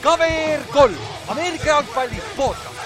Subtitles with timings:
[0.00, 0.94] KVR kolm,
[1.28, 2.80] Ameerika jalgpalli podcast.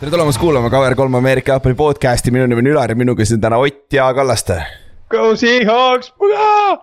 [0.00, 3.58] tere tulemast kuulama KVR3 Ameerika jalgpalli podcast'i, minu nimi on Ülar ja minuga siin täna
[3.60, 4.56] Ott ja Kallaste.
[5.10, 6.80] Go Seahawks, puga!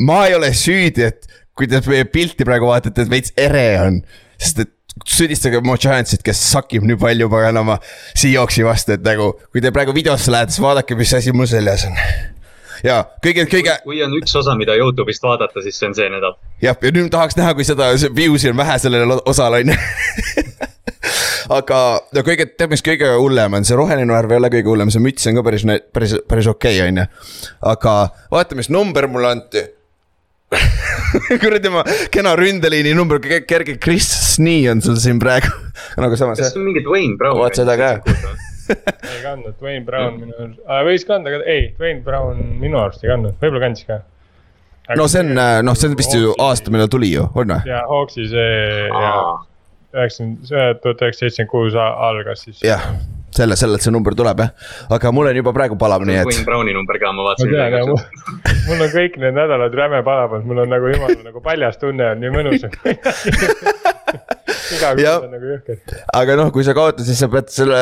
[0.00, 4.00] ma ei ole süüdi, et kui te meie pilti praegu vaatate, et veits ere on,
[4.40, 4.72] sest et
[5.04, 7.76] süüdistage mu Giantsit, kes sakib nii palju paganama
[8.14, 11.84] Seahawksi vastu, et nagu kui te praegu videosse lähete, siis vaadake, mis asi mul seljas
[11.90, 12.00] on.
[12.84, 13.78] Ja kõige, kõige.
[13.84, 16.36] kui on üks osa, mida Youtube'ist vaadata, siis see on see nädal.
[16.62, 19.78] jah, ja nüüd tahaks näha, kui seda views'i on vähe sellele osale on ju
[21.58, 21.78] aga
[22.16, 25.04] no kõige, tead, mis kõige hullem on, see roheline värv ei ole kõige hullem, see
[25.04, 25.64] müts on ka päris,
[25.96, 27.08] päris, päris okei okay,, on ju.
[27.72, 27.96] aga
[28.32, 29.64] vaata, mis number mulle anti
[31.42, 31.82] kuradi ma,
[32.14, 35.50] kena ründeliini number, kerge Chris Snee on sul siin praegu
[36.04, 36.40] nagu samas.
[36.40, 37.40] kas sul mingit Wayne Brown?
[37.40, 37.94] vaat seda ka
[38.72, 43.04] ei kandnud, Wayne Brown minu arust äh,, võis kanda, aga ei, Wayne Brown minu arust
[43.04, 44.00] ei kandnud, võib-olla kandis ka.
[44.98, 47.72] no see on, äh, noh, see on vist ju aasta, millal tuli ju, on või?
[47.72, 48.54] jaa, Hawksi see
[48.90, 49.16] ja
[49.94, 52.62] üheksakümmend, see tuhat üheksasada seitsekümmend kuus algas siis.
[52.64, 52.88] jah
[53.34, 54.50] selle, sellelt see number tuleb jah,
[54.94, 56.28] aga mul on juba praegu palav, nii et.
[56.28, 57.50] Wayne Browni number ka, ma vaatasin.
[57.50, 57.86] ma tean jah,
[58.68, 62.22] mul on kõik need nädalad räme palav, mul on nagu jumala nagu paljas tunne on
[62.22, 62.62] nii mõnus
[64.74, 65.76] iga kord on nagu jõhker.
[66.20, 67.80] aga noh, kui sa kaotad, siis sa pead selle,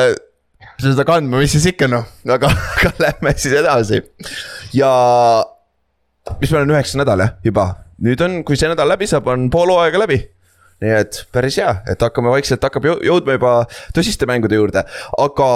[0.81, 4.01] seda kandma, mis siis ikka noh, aga, aga lähme siis edasi.
[4.75, 4.91] ja
[6.39, 7.67] mis meil on üheksas nädal jah, juba,
[8.03, 10.21] nüüd on, kui see nädal läbi saab, on pool hooaega läbi
[10.83, 13.51] nii et päris hea, et hakkame vaikselt, hakkab jõudma juba
[13.95, 14.83] tõsiste mängude juurde.
[15.21, 15.49] aga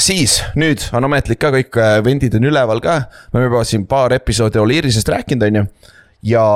[0.00, 2.98] siis nüüd on ametlik ka, kõik äh, vendid on üleval ka.
[3.32, 5.66] me oleme juba siin paar episoodi Oliirisest rääkinud, on ju.
[6.34, 6.46] ja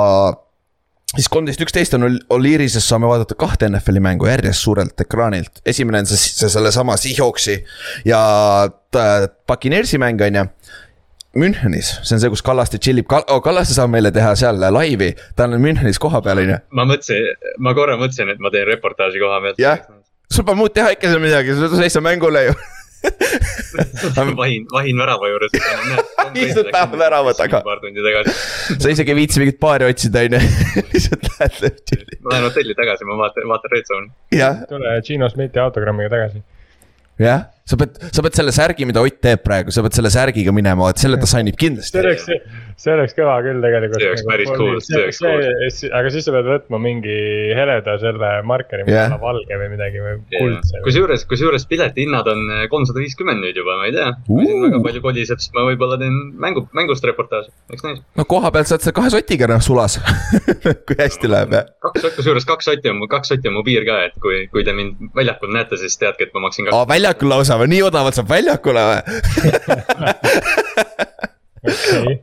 [1.15, 5.61] siis kolmteist, üksteist on Oliirises, saame vaadata kahte NFL-i mängu järjest suurelt ekraanilt.
[5.65, 7.57] esimene on see, see sellesama Seahawksi
[8.05, 8.21] ja
[9.47, 10.45] Puccaneersi mäng, on ju
[11.37, 15.13] Münchenis, see on see, kus Kallaste tšillib Kal, oh, Kallaste saab meile teha seal laivi,
[15.35, 16.59] ta on Münchenis kohapeal, on ju.
[16.75, 17.27] ma mõtlesin,
[17.63, 19.61] ma korra mõtlesin, et ma teen reportaaži koha pealt.
[19.61, 19.83] jah,
[20.31, 22.55] sul pole muud teha ikka seal midagi, sa seisad mängule ju
[24.39, 25.55] vahin, vahin värava juures.
[26.45, 27.61] istud päeva värava taga.
[27.65, 28.35] paar tundi tagasi.
[28.77, 30.41] sa isegi ei viitsi mingit baari otsida, on ju,
[30.93, 31.95] lihtsalt lähed.
[32.21, 34.11] ma lähen hotelli tagasi, ma vaatan, vaatan Red Zone'i.
[34.69, 36.43] tule Gino Smithi autogrammiga tagasi.
[37.19, 40.53] jah sa pead, sa pead selle särgi, mida Ott teeb praegu, sa pead selle särgiga
[40.55, 41.93] minema, et selle ta signib kindlasti.
[41.93, 42.25] see oleks,
[42.81, 44.01] see oleks kõva küll tegelikult.
[44.01, 45.93] see oleks päris cool, see oleks cool.
[45.99, 47.17] aga siis sa pead võtma mingi
[47.57, 50.81] heleda selle markeri yeah., valge või midagi või kuldse.
[50.87, 54.41] kusjuures, kusjuures piletihinnad on eh, kolmsada viiskümmend nüüd juba, ma ei tea uh..
[54.41, 58.01] siin väga palju koliseb, siis ma võib-olla teen mängu, mängust reportaaži, eks näis.
[58.17, 59.99] no koha peal saad sa kahe sotiga noh sulas
[60.87, 61.69] kui hästi läheb jah.
[61.85, 64.65] kaks, kusjuures kaks sotti on mu, kaks sotti on mu piir ka, et kui, kui
[64.67, 66.89] te mind väljakul näete, siis teadke, et ma maksin kaks.
[66.89, 69.01] väljakul lausa või, nii odavalt saab väljakule või
[71.61, 72.17] okay.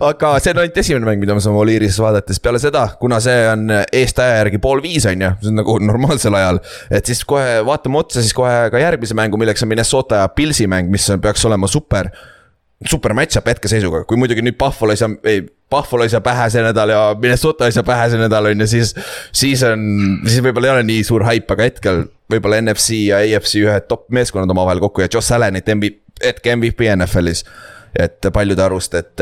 [0.00, 3.20] aga see on ainult esimene mäng, mida me saame Oliiris vaadata, siis peale seda, kuna
[3.24, 6.60] see on eestaja järgi pool viis, on ju, see on nagu normaalsel ajal.
[6.94, 10.68] et siis kohe vaatame otsa siis kohe ka järgmise mängu, milleks on Minnesota ja Pilsi
[10.70, 12.12] mäng, mis peaks olema super.
[12.90, 15.44] super match-up hetkeseisuga, kui muidugi nüüd Buffalo ei saa, ei.
[15.70, 18.66] Buffalo ei saa pähe see nädal ja Minnesota ei saa pähe see nädal on ju,
[18.68, 18.92] siis,
[19.32, 19.80] siis on,
[20.26, 24.06] siis võib-olla ei ole nii suur haip, aga hetkel võib-olla NFC ja AFC ühed top
[24.14, 27.44] meeskonnad omavahel kokku ja Josh Allanit MVP, hetke MVP NFL-is.
[27.98, 29.20] et paljude arust, et,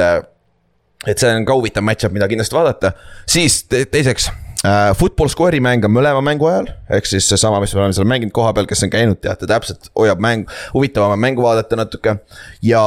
[1.07, 2.93] et see on ka huvitav match-up, mida kindlasti vaadata.
[3.29, 4.31] siis te, teiseks
[4.65, 8.09] äh,, football score'i mäng on mõlema mängu ajal, ehk siis seesama, mis me oleme seal
[8.09, 12.17] mänginud koha peal, kes on käinud, teate täpselt, hoiab mäng, huvitavam on mängu vaadata natuke.
[12.63, 12.85] ja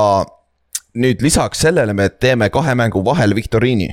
[0.96, 3.90] nüüd lisaks sellele me teeme kahe mängu vahel viktoriini.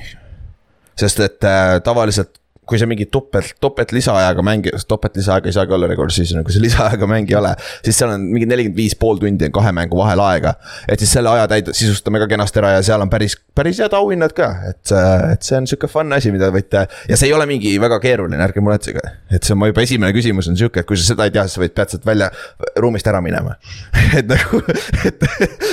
[0.97, 5.75] sest et äh, tavaliselt kui sa mingit topelt, topelt lisaajaga mängi-, topelt lisaaega ei saagi
[5.75, 7.53] olla regular season'il, kui sa lisaajaga mäng ei ole.
[7.83, 10.53] siis seal on mingi nelikümmend viis pool tundi on kahe mängu vahel aega.
[10.87, 13.95] et siis selle aja täid-, sisustame ka kenasti ära ja seal on päris, päris head
[13.97, 14.95] auhinnad ka, et,
[15.33, 16.85] et see on sihuke fun asi, mida võite.
[17.09, 19.03] ja see ei ole mingi väga keeruline, ärge muretsege.
[19.31, 21.45] et see on mu juba esimene küsimus on sihuke, et kui sa seda ei tea,
[21.47, 22.31] siis sa võid, pead sealt välja,
[22.79, 23.57] ruumist ära minema
[24.19, 24.63] et nagu,
[25.03, 25.29] et,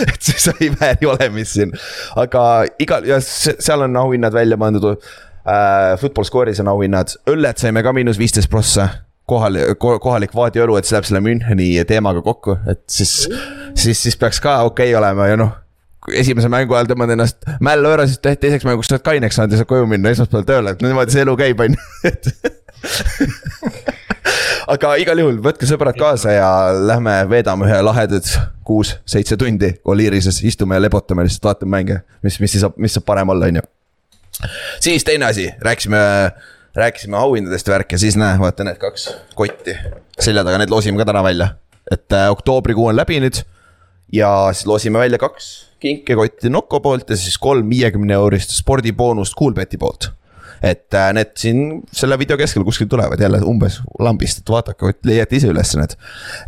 [0.08, 1.74] et see sai vääri olemist siin.
[2.18, 2.44] aga
[2.82, 4.90] igal, ja seal on auhinnad välja pandud
[5.50, 5.98] äh,.
[6.00, 8.88] Football Score'is on auhinnad, õlled saime ka miinus viisteist prossa
[9.30, 13.12] kohal, kohalik vaadiõlu, et see läheb selle Müncheni teemaga kokku, et siis,
[13.78, 15.52] siis, siis peaks ka okei okay olema ja noh.
[16.16, 19.60] esimese mängu ajal tõmbad ennast mällu ära, siis teiseks mänguks sa oled kaineks saanud ja
[19.60, 21.80] saad koju minna esmaspäeval tööle, et niimoodi see elu käib, on ju,
[24.74, 26.48] aga igal juhul võtke sõbrad kaasa ja
[26.92, 28.26] lähme veedame ühe lahedad
[28.66, 33.06] kuus-seitse tundi Oliirises, istume ja lebotame lihtsalt, vaatame mänge, mis, mis siis saab, mis saab
[33.06, 33.66] parem olla, on ju
[34.80, 36.02] siis teine asi, rääkisime,
[36.76, 39.08] rääkisime auhindadest värk ja siis näe, vaata need kaks
[39.38, 39.76] kotti
[40.20, 41.54] selja taga, need loosime ka täna välja.
[41.90, 43.42] et äh, oktoobrikuu on läbi nüüd
[44.12, 45.50] ja siis loosime välja kaks
[45.80, 50.12] kinkekotti Nocco poolt ja siis kolm viiekümne eurist spordiboonust Coolbeti poolt
[50.62, 51.60] et äh, need siin
[51.92, 55.96] selle video keskel kuskil tulevad jälle umbes lambist, et vaadake, leiate ise üles need.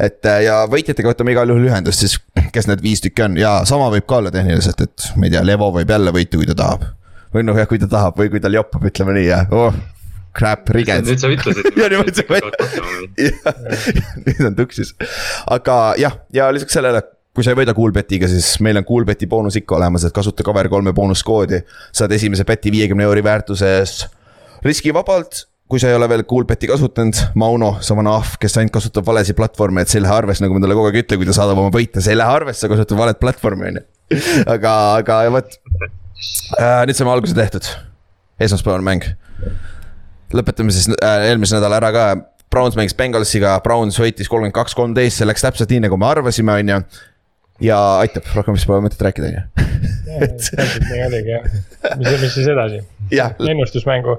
[0.00, 2.18] et äh, ja võitjatega võtame igal juhul ühendust siis,
[2.52, 5.44] kes need viis tükki on ja sama võib ka olla tehniliselt, et ma ei tea,
[5.46, 6.84] Levo võib jälle võita, kui ta tahab.
[7.32, 9.74] Või noh, jah, kui ta tahab või kui tal joppab, ütleme nii, jah oh
[10.36, 11.04] crap, riged.
[11.06, 11.68] nüüd sa ütlesid.
[11.80, 12.86] ja nüüd ma ütlesin,
[14.26, 14.94] nüüd on tuksis.
[15.52, 19.56] aga jah, ja lisaks sellele kui sa ei võida Coolbetiga, siis meil on Coolbeti boonus
[19.56, 21.62] ikka olemas, et kasuta Cover3 boonuskoodi.
[21.92, 24.06] saad esimese beti viiekümne euri väärtuses
[24.64, 25.46] riskivabalt.
[25.72, 29.38] kui sa ei ole veel Coolbeti kasutanud, Mauno, sa vana ahv, kes ainult kasutab valesid
[29.38, 31.62] platvorme, et see ei lähe arvesse, nagu ma talle kogu aeg ütlen, kui ta saadab
[31.62, 33.86] oma võite, see ei lähe arvesse, kasutab valet platvormi, on ju.
[34.54, 35.56] aga, aga vot
[36.58, 37.68] äh,, nüüd saame alguse tehtud.
[38.42, 39.06] esmaspäevane mäng.
[40.32, 42.04] lõpetame siis äh, eelmise nädala ära ka
[42.52, 46.58] Browns mängis Bengalsiga, Browns võitis kolmkümmend kaks, kolmteist, see läks täpselt nii, nagu me arvasime,
[46.60, 46.78] on ju
[47.64, 49.42] ja aitab, rohkem vist pole mõtet rääkida, on ju.
[50.50, 51.46] täpselt nii oligi jah,
[51.96, 52.82] mis, mis siis edasi?
[53.48, 54.18] ennustusmängu.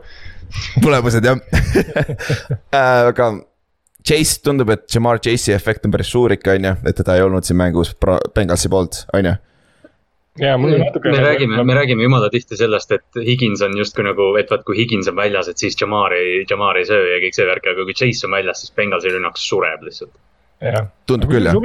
[0.82, 1.42] tulemused jah
[2.78, 3.34] äh, aga
[4.04, 7.24] Chase tundub, et Jamar Chase'i efekt on päris suur ikka, on ju, et teda ei
[7.24, 7.94] olnud siin mängus
[8.36, 9.36] Bengalsi poolt, on ju
[10.42, 11.12] ja mul on natuke.
[11.12, 14.78] me räägime, me räägime jumala tihti sellest, et Higins on justkui nagu, et vaat kui
[14.78, 17.86] Higins on väljas, et siis Jamar ei, Jamar ei söö ja kõik see värk, aga
[17.86, 20.16] kui Chase on väljas, siis Bengalsi rünnak sureb lihtsalt.
[21.10, 21.60] tundub küll jah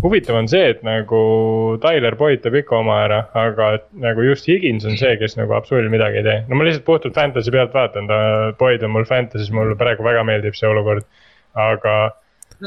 [0.00, 1.20] huvitav on see, et nagu
[1.82, 5.92] Tyler Boyd teeb ikka oma ära, aga nagu just Higins on see, kes nagu absoluutselt
[5.92, 6.38] midagi ei tee.
[6.48, 8.20] no ma lihtsalt puhtalt fantasy pealt vaatan, ta,
[8.60, 11.04] Boyd on mul fantasy's, mulle praegu väga meeldib see olukord.
[11.58, 11.94] aga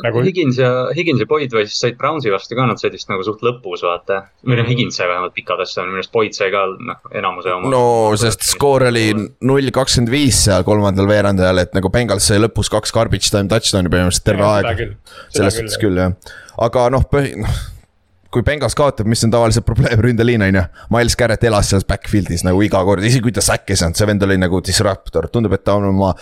[0.02, 0.22] nagu.
[0.26, 3.26] Higins ja, Higins ja Boyd või siis said Brownsi vastu ka, nad said vist nagu
[3.26, 4.24] suht lõpus, vaata.
[4.46, 7.74] või noh, Higins sai vähemalt pikad asjad, minu arust Boyd sai ka noh, enamuse oma.
[7.74, 7.84] no
[8.20, 12.96] sest skoor oli null kakskümmend viis seal kolmandal veerandajal, et nagu Bengals sai lõpus kaks
[12.96, 14.88] garbage time touchdown'i põhimõtteliselt terve aeg.
[15.36, 16.18] selles suhtes küll jah,
[16.64, 17.62] aga noh, põhi, noh
[18.34, 20.64] kui Bengals kaotab, mis on tavaliselt probleem, ründeliin on ju.
[20.94, 24.10] Miles Garrett elas seal backfield'is nagu iga kord, isegi kui ta säkkis ei saanud, see
[24.10, 26.14] vend oli nagu disruptor, tundub, et ta on oma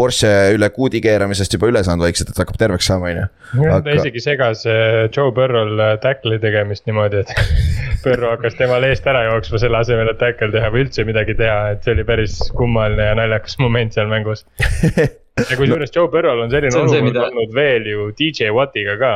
[0.00, 3.80] Porsche üle kuudi keeramisest juba üle saanud vaikselt, et hakkab terveks saama, on ju.
[3.84, 7.34] ta isegi segas eh, Joe Burrow'l eh, tackle'i tegemist niimoodi, et
[8.04, 11.74] Burrow hakkas temal eest ära jooksma selle asemel, et tackle teha või üldse midagi teha,
[11.74, 14.46] et see oli päris kummaline ja naljakas moment seal mängus.
[14.60, 17.28] ja kusjuures Joe Burrow'l on selline olukord mida...
[17.28, 19.14] olnud veel ju DJ Wattiga ka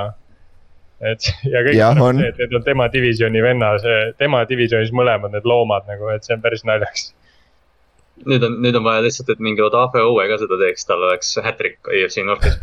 [1.04, 2.20] et ja kõik ja, on.
[2.20, 6.26] See, et need on tema divisjoni venna, see tema divisjonis mõlemad need loomad nagu, et
[6.26, 7.12] see on päris naljakas
[8.28, 11.34] nüüd on, nüüd on vaja lihtsalt, et mingi Odafe Owe ka seda teeks, tal oleks
[11.44, 12.56] hat-trick EFC Northis.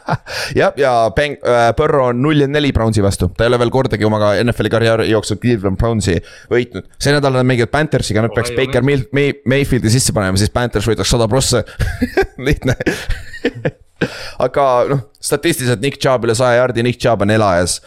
[0.58, 3.72] Jah, ja Bang äh,, Burrow on null ja neli Brownsi vastu, ta ei ole veel
[3.74, 6.18] kordagi oma NFL-i karjääri jooksul Cleveland Brownsi
[6.52, 6.88] võitnud.
[7.02, 10.52] see nädal nad mängivad Panthersiga, nad oh, peaks Baker May, May, Mayfieldi sisse panema, siis
[10.52, 11.64] Panthers võidaks sada prossa.
[12.46, 12.76] Lihtne.
[14.42, 17.78] Aga noh, statistiliselt Nick Chubb üle saja jaardi, Nick Chubb on elajas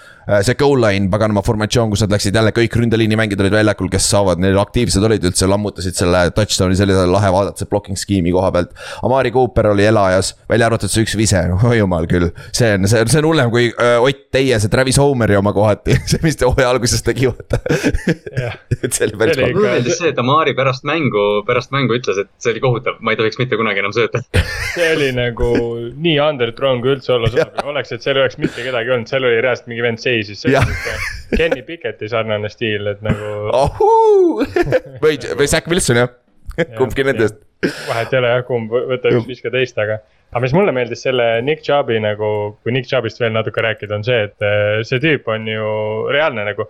[0.45, 4.07] see goal line, paganama formatsioon, kus nad läksid jälle kõik ründeliini mängijad olid väljakul, kes
[4.11, 8.33] saavad, neil aktiivsed olid üldse, lammutasid selle touchdown'i, see oli lahe vaadata, see blocking skeemi
[8.35, 8.73] koha pealt.
[9.05, 12.31] Amari Cooper oli elajas, välja arvatud see üks vise, oi jumal küll.
[12.55, 15.97] see on, see, see on hullem kui öö, Ott Teie, see Travis Homeri oma kohati,
[16.11, 17.61] see, mis ta hooaja alguses tegi, vaata.
[18.81, 19.55] et see oli päris kohutav.
[19.59, 23.13] mulle meeldis see, et Amari pärast mängu, pärast mängu ütles, et see oli kohutav, ma
[23.13, 24.23] ei tohiks mitte kunagi enam sööta
[24.75, 25.49] see oli nagu
[26.05, 29.27] nii underthrown kui üldse olla saab, oleks, et seal ei oleks mitte kedagi olnud, seal
[29.27, 33.49] oli reaalselt mingi vend sees seisis, see on sihuke Kenny Picketti sarnane stiil, et nagu
[35.03, 36.13] või, või Zack Wilson jah
[36.77, 37.41] kumbki nendest.
[37.89, 39.99] vahet ei ole jah, kumb, võta üks, viska teist, aga.
[40.31, 42.31] aga mis mulle meeldis selle Nick Chubbi nagu,
[42.63, 45.69] kui Nick Chubbist veel natuke rääkida, on see, et eh, see tüüp on ju
[46.13, 46.69] reaalne nagu.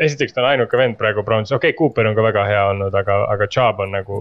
[0.00, 2.94] esiteks ta on ainuke vend praegu Browns, okei okay,, Cooper on ka väga hea olnud,
[2.96, 4.20] aga, aga Chubb on nagu.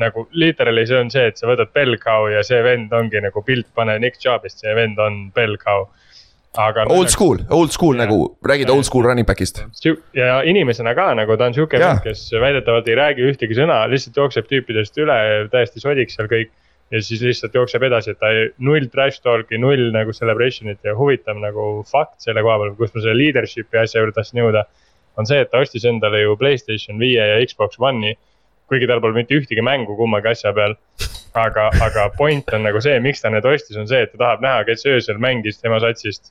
[0.00, 3.42] nagu literally see on see, et sa võtad bell cow ja see vend ongi nagu
[3.42, 5.86] pilt, pane Nick Chubbist, see vend on bell cow
[6.60, 6.86] aga.
[6.92, 9.62] Old school, old school ja, nagu, räägid old school running back'ist.
[10.14, 14.20] ja inimesena ka nagu ta on sihuke vend, kes väidetavalt ei räägi ühtegi sõna, lihtsalt
[14.22, 15.16] jookseb tüüpidest üle,
[15.52, 16.52] täiesti sodiks seal kõik.
[16.92, 20.92] ja siis lihtsalt jookseb edasi, et ta ei, null trash talk'i, null nagu celebration'it ja
[20.94, 24.66] huvitav nagu fakt selle koha peal, kus ma selle leadership'i asja juurde tahtsin jõuda.
[25.16, 28.14] on see, et ta ostis endale ju Playstation viie ja Xbox One'i
[28.70, 30.76] kuigi tal pole mitte ühtegi mängu kummagi asja peal.
[31.34, 34.42] aga, aga point on nagu see, miks ta need ostis, on see, et ta tahab
[34.44, 36.30] näha, kes öösel mängis tema satsist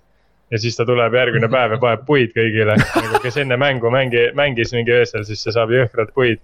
[0.53, 4.27] ja siis ta tuleb järgmine päev ja paneb puid kõigile, nagu kes enne mängu mängi,
[4.38, 6.41] mängis mingi öösel, siis see saab jõhkralt puid.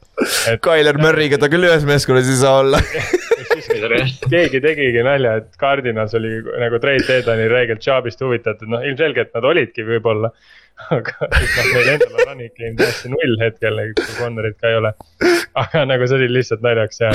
[0.50, 0.58] Et....
[0.66, 2.82] Tyler Murry'ga ta küll ühes meeskonnas ei saa olla
[4.34, 9.48] keegi tegigi nalja, et Cardinals oli nagu Trade Deadline'i reegelt Chubbist huvitatud, noh ilmselgelt nad
[9.52, 10.34] olidki võib-olla
[10.88, 14.94] aga noh, meil endal on running game täiesti null hetkel, kui corner'it ka ei ole.
[15.60, 17.12] aga nagu see oli lihtsalt naljaks ja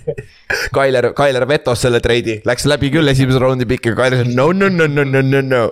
[0.76, 4.50] Kailer, Kailer vetos selle treidi, läks läbi küll esimese raundi pikk ja Kailer ütles no,
[4.52, 5.62] no, no, no, no, no, no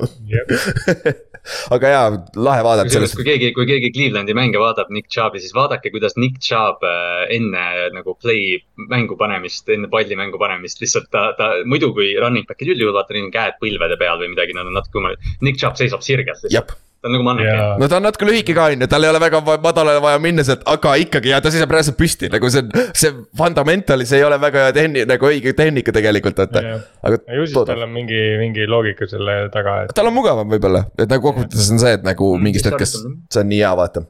[1.75, 2.07] aga jaa,
[2.49, 3.17] lahe vaadata sellest.
[3.19, 7.25] kui keegi, kui keegi Clevelandi mänge vaatab Nick Chubb'i, siis vaadake, kuidas Nick Chubb äh,
[7.37, 7.65] enne
[7.97, 8.59] nagu play
[8.91, 13.17] mängu panemist, enne palli mängu panemist, lihtsalt ta, ta muidu kui running back'id üldjuhul vaata,
[13.17, 15.39] neil on käed põlvede peal või midagi, nad on natuke kummaline.
[15.45, 17.61] Nick Chubb seisab sirgelt lihtsalt ta on nagu manneken.
[17.79, 20.45] no ta on natuke lühike ka on ju, tal ei ole väga madalale vaja minna
[20.47, 22.65] sealt, aga ikkagi ja ta seisab reaalselt püsti, nagu see,
[22.99, 26.65] see fundamentali, see ei ole väga hea tehni-, nagu õige tehnika tegelikult, vaata.
[27.07, 27.21] aga.
[27.39, 29.95] ju siis tal on mingi, mingi loogika selle taga, et.
[29.95, 33.51] tal on mugavam võib-olla, et nagu kokkuvõttes on see, et nagu mingist hetkest, see on
[33.53, 34.03] nii hea, vaata.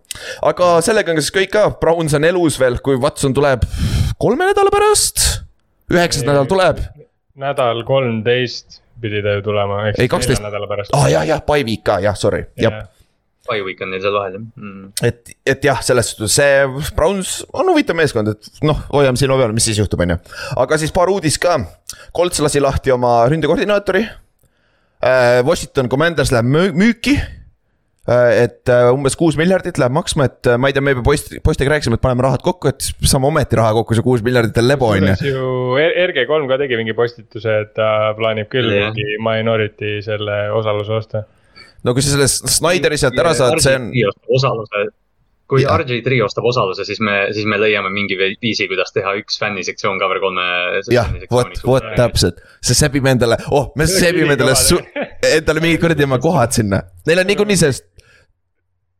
[0.48, 3.68] aga sellega on siis kõik ka, Browns on elus veel, kui Watson tuleb
[4.16, 5.26] kolme nädala pärast,
[5.92, 6.80] üheksas nädal tuleb.
[7.38, 10.94] nädal kolmteist pidi ta ju tulema, nelja nädala pärast.
[10.94, 12.86] aa ah, jah, jah, by week ka jah, sorry, jah
[13.48, 14.90] Bye week on neil seal vahel jah mm..
[15.08, 19.54] et, et jah, selles suhtes see Browns on huvitav meeskond, et noh, hoiame silma peal,
[19.56, 20.18] mis siis juhtub, on ju.
[20.64, 21.56] aga siis paar uudist ka.
[22.16, 24.04] Colts lasi lahti oma ründekoordinaatori.
[24.98, 27.16] Äh, Washington Commanders läheb müüki
[28.08, 31.32] et äh, umbes kuus miljardit läheb maksma, et äh, ma ei tea, me juba poist,
[31.44, 34.68] poistega rääkisime, et paneme rahad kokku, et saame ometi raha kokku, see kuus miljardit on
[34.68, 35.16] lebo, on ju.
[35.28, 38.88] ju RG3 ka tegi mingi postituse, et ta plaanib küll yeah.
[38.88, 41.26] mingi minority selle osaluse osta.
[41.84, 43.90] no kui sa selle Snyderi sealt ära saad, see on.
[44.38, 44.86] osaluse,
[45.48, 45.76] kui ja.
[45.76, 50.22] RG3 ostab osaluse, siis me, siis me leiame mingi viisi, kuidas teha üks fännisektsioon cover
[50.24, 50.48] kolme.
[50.96, 54.56] jah, vot, vot täpselt, see sebib endale, oh, me sebime endale,
[55.34, 57.90] endale mingid kuradi oma kohad sinna, neil on niikuinii sellest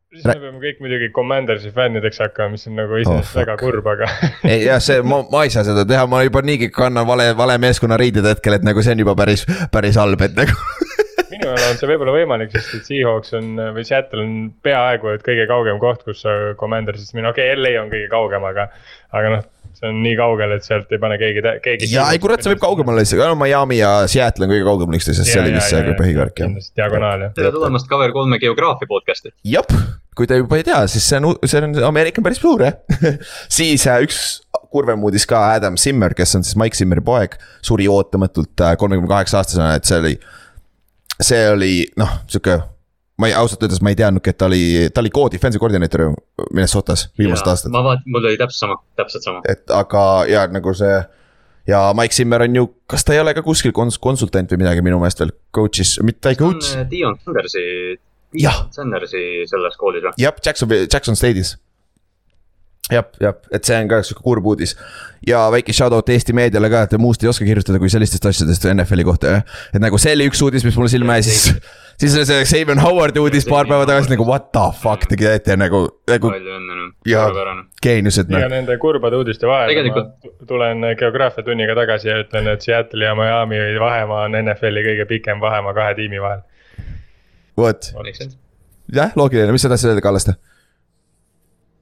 [0.09, 3.89] siis me peame kõik muidugi Commandersi fännideks hakkama, mis on nagu iseenesest oh, väga kurb,
[3.91, 4.09] aga
[4.49, 7.59] ei jah, see, ma, ma ei saa seda teha, ma juba niigi kannan vale, vale
[7.61, 10.57] meeskonna riided hetkel, et nagu see on juba päris, päris halb, et nagu
[11.31, 14.35] minu ajal on see võib-olla võimalik, sest et Seahawks on või Seattle on
[14.65, 16.25] peaaegu et kõige kaugem koht, kus
[16.59, 18.69] Commandersist minna, okei okay,, LA on kõige kaugem, aga,
[19.13, 21.89] aga noh see on nii kaugel, et sealt ei pane keegi, keegi.
[21.93, 25.29] ja ei kurat, see võib kaugemal olla isegi, Miami ja Seattle on kõige kaugemal üksteisest,
[25.29, 26.57] see oli vist see põhivärk jah.
[26.81, 27.33] diagonaal jah.
[27.37, 29.33] tere tulemast Cover kolme geograafia podcast'i.
[29.47, 29.71] jep,
[30.17, 32.75] kui te juba ei tea, siis see on, see on, Ameerika on päris suur jah
[33.59, 34.23] siis äh, üks
[34.69, 39.09] kurvem uudis ka, Adam Zimmer, kes on siis Mike Zimmeri poeg, suri ootamatult äh, kolmekümne
[39.09, 40.17] kaheksa aastasena, et see oli.
[41.19, 42.59] see oli noh, sihuke
[43.19, 46.11] ma ei, ausalt öeldes ma ei teadnudki, et ta oli, ta oli co-defensive koordineeter ju
[46.49, 47.73] Minnesotas viimased aastad.
[47.75, 49.41] ma vaat-, mul oli täpselt sama, täpselt sama.
[49.49, 50.97] et aga ja nagu see
[51.69, 54.85] ja Mike Zimmer on ju, kas ta ei ole ka kuskil kons-, konsultant või midagi
[54.85, 56.71] minu meelest veel coach'is, mitte ta ei coach.
[56.89, 57.65] Dion Sandersi,
[58.35, 60.15] Dion Sandersi selles koolis või?
[60.23, 61.57] jah, Jackson, Jackson State'is
[62.93, 64.75] jah, jah, et see on ka sihuke kurb uudis.
[65.27, 68.65] ja väike shout out Eesti meediale ka, et muust ei oska kirjutada kui sellistest asjadest
[68.73, 69.61] NFL-i kohta, jah.
[69.73, 71.53] et nagu see oli üks uudis, mis mulle silma jäi, siis
[71.99, 75.57] siis oli see Xavier Howardi uudis paar päeva tagasi nagu what the fuck te teete
[75.59, 76.31] nagu, nagu.
[77.07, 77.25] ja
[77.83, 78.43] geeniused noh.
[78.43, 80.13] ja nende kurbade uudiste vahel Tegelikult...
[80.25, 85.09] ma tulen geograafia tunniga tagasi ja ütlen, et Seattle ja Miami vahemaa on NFL-i kõige
[85.11, 86.45] pikem vahemaa kahe tiimi vahel.
[87.59, 87.91] vot,
[88.95, 90.39] jah, loogiline, mis edasi öelda, Kallaste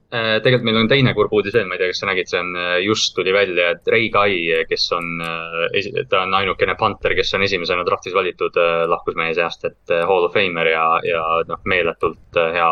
[0.08, 2.54] tegelikult meil on teine kurb uudis veel, ma ei tea, kas sa nägid, see on,
[2.56, 4.38] äh, just tuli välja, et Ray Guy,
[4.68, 8.56] kes on, äh, ta on ainukene punter, kes on esimesena draftis valitud,
[8.88, 12.70] lahkus meie seast, et hall of famer ja, ja noh, meeletult hea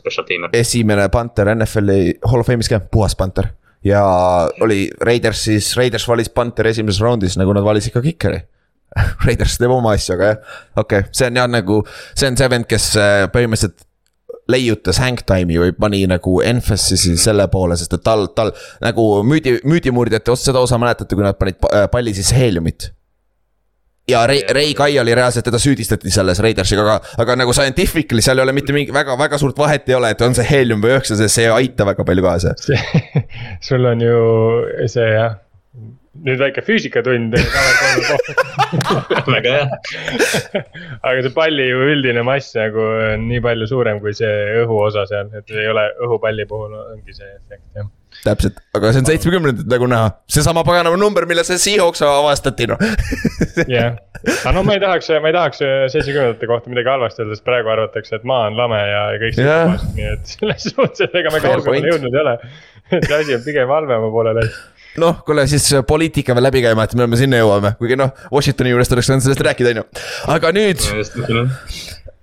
[0.00, 0.56] special teamer.
[0.56, 3.52] esimene punter NFL-i hall of fame'is ka, puhas punter.
[3.84, 4.02] ja
[4.64, 8.40] oli Raiders siis, Raiders valis punter esimeses raundis, nagu nad valisid ka kikeri
[9.26, 11.82] Raiders teeb oma asju, aga jah, okei okay., see on jah nagu,
[12.16, 12.92] see on see vend, kes
[13.34, 13.88] põhimõtteliselt
[14.50, 18.50] leiutas hangtime'i või pani nagu emphasis selle poole, sest et tal, tal
[18.82, 21.60] nagu müüdi, müüdimurdjate osa, seda osa mäletate, kui nad panid
[21.92, 22.90] palli sisse heeliumit
[24.08, 28.40] ja Ray, Ray Kai oli reaalselt, teda süüdistati selles Raidersiga, aga, aga nagu scientifically seal
[28.40, 30.96] ei ole mitte mingi väga, väga suurt vahet ei ole, et on see heelium või
[30.96, 32.54] üheksa, see ei aita väga palju kaasa.
[33.68, 34.18] sul on ju
[34.90, 35.38] see jah,
[36.12, 37.32] nüüd väike füüsikatund
[39.32, 39.64] väga hea.
[41.00, 45.32] aga see palli ju üldine mass nagu on nii palju suurem kui see õhuosa seal,
[45.38, 47.88] et ei ole õhupalli puhul ongi see efekt jah.
[48.26, 52.82] täpselt, aga see on seitsmekümnendat nagu näha, seesama paganama number, mille see Seahawks avastati noh.
[53.78, 53.96] jah,
[54.34, 57.72] aga no ma ei tahaks, ma ei tahaks seitsmekümnendate kohta midagi halvasti öelda, sest praegu
[57.72, 59.80] arvatakse, et maa on lame ja kõik yeah..
[59.96, 62.36] nii et selles suhtes, et ega me kaugemale jõudnud ei ole.
[62.92, 64.60] et see asi on pigem halvema poole läinud
[65.00, 68.74] noh, kuule siis äh, poliitika veel läbi käima, et me sinna jõuame, kuigi noh, Washingtoni
[68.74, 69.88] juurest oleks võinud sellest rääkida, on ju.
[70.34, 70.86] aga nüüd.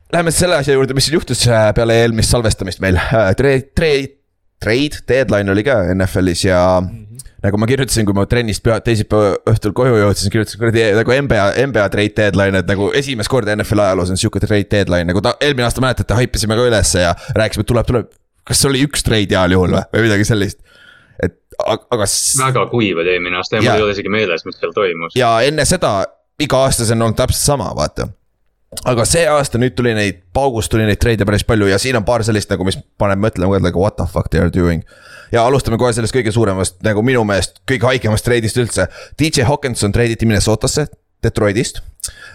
[0.10, 4.16] Läheme selle asja juurde, mis siin juhtus äh, peale eelmist salvestamist meil, äh, trade, trade,
[4.62, 6.90] trade deadline oli ka NFL-is ja mm.
[6.90, 7.06] -hmm
[7.40, 11.46] nagu ma kirjutasin, kui ma trennist pea, teisipäeva õhtul koju jõudsin, kirjutasin kuradi nagu NBA,
[11.70, 15.38] NBA trade deadline, et nagu esimest korda NFL ajaloos on sihuke trade deadline, nagu ta
[15.40, 18.12] eelmine aasta mäletate, haipisime ka ülesse ja rääkisime, et tuleb, tuleb.
[18.50, 20.60] kas oli üks trade heal juhul või, või midagi sellist
[21.66, 22.06] aga.
[22.40, 25.18] väga kuiv oli eelmine aasta ja mul ei ole isegi meeles, mis seal toimus.
[25.20, 26.06] ja enne seda
[26.40, 28.08] iga aasta see on olnud täpselt sama, vaata.
[28.86, 32.06] aga see aasta nüüd tuli neid, paugust tuli neid treide päris palju ja siin on
[32.08, 34.86] paar sellist nagu, mis paneb mõtlema, nagu what the fuck they are doing.
[35.32, 38.88] ja alustame kohe sellest kõige suuremast, nagu minu meelest kõige haigemast treidist üldse.
[39.20, 40.88] DJ Hawkinson treiditi Minnesotasse,
[41.24, 41.82] Detroitist.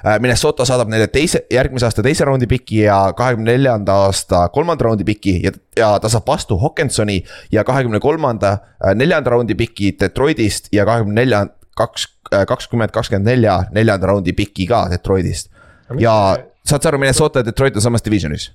[0.07, 4.85] Äh, Minnesota saadab neile teise, järgmise aasta teise raundi piki ja kahekümne neljanda aasta kolmanda
[4.85, 7.23] raundi piki ja, ja ta saab vastu Hawkinsoni
[7.53, 11.47] ja kahekümne kolmanda, äh, neljanda raundi piki Detroitist ja kahekümne nelja,
[11.81, 15.51] kaks, äh, kakskümmend, kakskümmend nelja, neljanda raundi piki ka Detroitist
[15.99, 18.51] ja saad sa aru, Minnesota ja Detroit on samas divisionis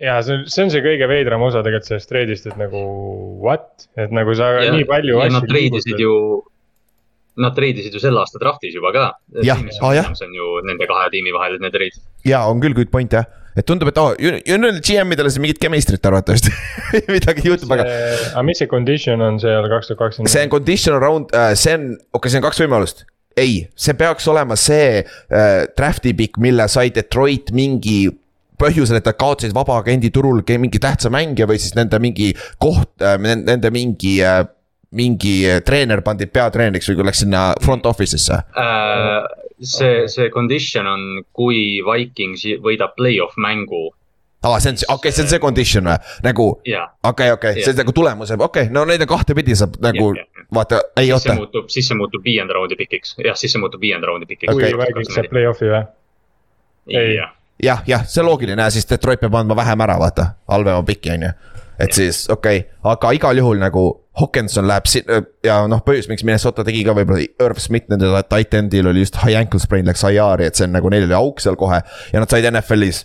[0.00, 2.80] ja see on, see on see kõige veidram osa tegelikult sellest treidist, et nagu
[3.44, 5.34] what, et nagu sa ja, nii palju asju.
[5.36, 6.14] Nad treidisid ju,
[7.40, 9.04] nad treidisid ju selle aasta draft'is juba ka.
[9.46, 10.08] jah, aa jah.
[10.18, 12.00] see on ju nende kahe tiimi vahel need treid.
[12.26, 15.62] ja on küll good point jah, et tundub, et aa oh,, nüüd GM-idele siin mingit
[15.62, 16.52] chemistry't arvatavasti
[17.14, 17.86] midagi juhtub, aga.
[18.32, 20.32] aga mis see condition on seal kaks tuhat kakskümmend?
[20.34, 23.06] see on conditional round uh,, see on, okei okay,, see on kaks võimalust
[23.38, 28.02] ei, see peaks olema see äh, draft'i pikk, mille sai Detroit mingi
[28.60, 33.16] põhjusel, et nad kaotasid vabaagendi turul mingi tähtsa mängija või siis nende mingi koht äh,,
[33.20, 34.42] nende mingi äh,
[34.96, 39.38] mingi treener pandi peatreeneriks või läks sinna front office'isse äh,?
[39.60, 43.90] see, see condition on, kui Vikings võidab play-off mängu
[44.40, 46.46] aa ah,, see on, okei okay,, see on see condition või, nagu
[47.12, 50.24] okei okei see on nagu tulemuse, okei okay,, no neid on kahtepidi saab nagu yeah,
[50.24, 50.46] yeah.
[50.54, 51.36] vaata, ei oota.
[51.68, 54.72] siis see muutub viienda raundi pikiks, jah, siis see muutub viienda raundi pikiks okay..
[54.72, 55.84] kui Vikings saab play-off'i või?
[57.62, 61.28] jah, jah, see on loogiline, siis Detroit peab andma vähem ära, vaata, halvema piki on
[61.28, 61.32] ju.
[61.80, 63.84] Et siis okei okay., aga igal juhul nagu
[64.20, 65.04] Hawkinson läheb si-
[65.44, 69.16] ja noh, põhjus, miks Minnesota tegi ka võib-olla Irv Smith nende tight end'il oli just
[69.22, 71.80] high ankle sprain läks IR-i, et see on nagu neil oli auk seal kohe.
[72.12, 73.04] Ja nad said NFL-is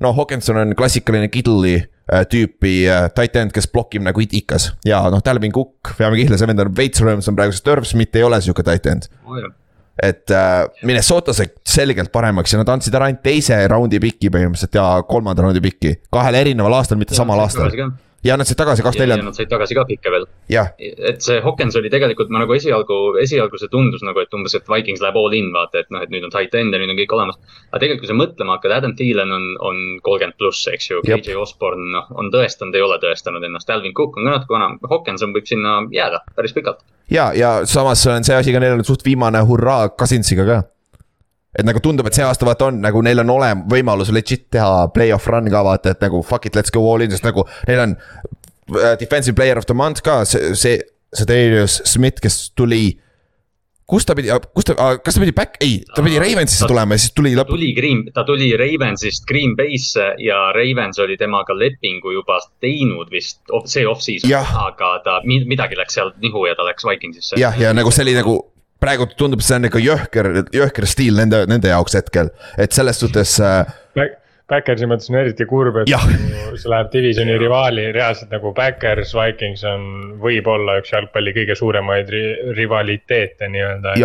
[0.00, 4.70] no Hawkinson on klassikaline Kiddle'i äh, tüüpi äh, tight end, kes blokib nagu itikas.
[4.86, 8.16] Ja noh, Dalvin Cook, peame kihla, see vend on veits rõõmsam praegu, sest Irv Smith
[8.16, 9.10] ei ole sihuke tight end.
[9.26, 9.46] Oh,.
[9.96, 14.76] et äh, Minnesota sai selgelt paremaks ja nad andsid ära ainult teise raundi piki põhimõtteliselt
[14.76, 17.72] ja kolmanda raundi piki, kahel erineval aastal, mitte ja, samal aastal
[18.26, 19.28] ja nad said tagasi kaks neljanda.
[19.28, 20.26] Nad said tagasi ka pikke veel.
[21.10, 24.68] et see Hawkins oli tegelikult, ma nagu esialgu, esialgu see tundus nagu, et umbes, et
[24.70, 27.00] Vikings läheb all in, vaata, et noh, et nüüd on tight end ja nüüd on
[27.00, 27.40] kõik olemas.
[27.70, 31.38] aga tegelikult, kui sa mõtlema hakkad, Adam Thielen on, on kolmkümmend pluss, eks ju, KJ
[31.40, 35.34] Osborne, noh, on tõestanud, ei ole tõestanud ennast, Alvin Cook on ka natuke vanam, Hawkinson
[35.36, 36.84] võib sinna jääda päris pikalt.
[37.10, 40.62] ja, ja samas on see asi ka, neil on suht viimane hurraa Cousinsiga ka
[41.56, 44.86] et nagu tundub, et see aasta vaata on nagu neil on olem-, võimalus legit teha
[44.94, 47.86] play-off run ka vaata, et nagu fuck it, let's go all in, sest nagu neil
[47.88, 48.94] on uh,.
[48.98, 50.80] Defensive player of the month ka, see, see,
[51.14, 52.96] see Darius Smith, kes tuli
[53.86, 57.02] kus ta pidi, kus ta, kas ta pidi back, ei, ta pidi Ravensisse tulema ja
[57.04, 57.52] siis tuli lõpp.
[57.54, 63.38] tuli Green, ta tuli Ravensist Green Bay'sse ja Ravens oli temaga lepingu juba teinud vist
[63.70, 64.34] see off-season.
[64.66, 67.38] aga ta, midagi läks seal nihu ja ta läks Vikingsisse.
[67.40, 68.40] jah, ja nagu see oli nagu
[68.86, 73.36] praegu tundub, see on ikka jõhker, jõhker stiil nende, nende jaoks hetkel, et selles suhtes
[73.42, 73.66] äh,
[74.46, 79.86] Backersi mõttes on eriti kurb, et see läheb divisioni rivaali, reaalselt nagu Backers, Vikings on,
[80.22, 82.20] võib-olla üks jalgpalli kõige suuremaid ri
[82.54, 83.96] rivaliteete nii-öelda.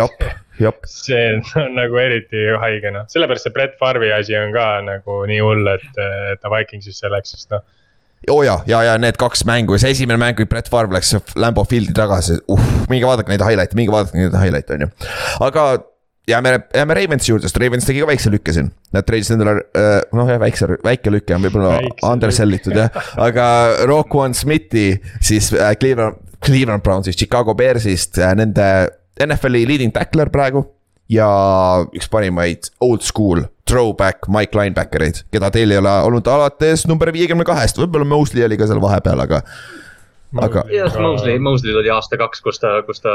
[1.06, 1.28] see
[1.62, 5.70] on nagu eriti haige noh, sellepärast see Brett Farvi asi on ka nagu nii hull,
[5.76, 5.86] et,
[6.32, 7.62] et ta Vikingsisse läks, sest noh
[8.30, 11.14] oo oh ja, ja, ja need kaks mängu, see esimene mäng, kui Brett Favre läks
[11.38, 14.92] Lambo Fieldi tagasi, uh, minge vaadake neid highlight'e, minge vaadake neid highlight'e, on ju.
[15.48, 15.64] aga
[16.28, 18.70] jääme, jääme Ravensi juurde, sest Ravens tegi ka väikse lükke siin.
[18.94, 21.80] Nad treidisid endale, äh, noh jah, väikse, väike lüke on võib-olla
[22.12, 23.46] undersell itud jah, aga
[23.90, 24.86] Roquan Smithi
[25.20, 28.68] siis äh, Cleveland, Cleveland Brownsist, Chicago Bearsist, äh, nende
[29.22, 30.64] NFL-i leading tackler praegu.
[31.12, 31.28] Ja
[31.92, 37.12] üks parimaid old school throwback Mike linebacker eid, keda teil ei ole olnud alates number
[37.14, 39.42] viiekümne kahest, võib-olla Mosley oli ka seal vahepeal, aga
[40.40, 40.64] aga.
[40.72, 43.12] jah, Mosley, Mosley'l oli aasta kaks, kus ta, kus ta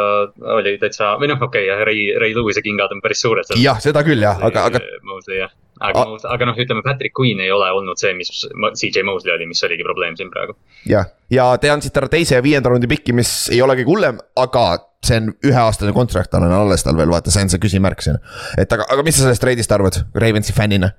[0.57, 3.49] oli täitsa või noh, okei okay, Ray, Ray Lewis'e kingad on päris suured.
[3.57, 4.83] jah, seda küll jah, aga, aga.
[5.07, 9.05] Mosley jah, aga A..., aga noh, ütleme Patrick Queen ei ole olnud see, mis CJ
[9.07, 10.57] Mosley oli, mis oligi probleem siin praegu.
[10.89, 14.21] jah, ja te andsite ära teise ja viienda raundi piki, mis ei ole kõige hullem,
[14.39, 14.67] aga
[15.05, 18.21] see on üheaastane kontrakt, tal on alles tal veel, vaata, see on see küsimärk siin.
[18.57, 20.93] et aga, aga mis sa sellest treidist arvad, Ravensi fännina?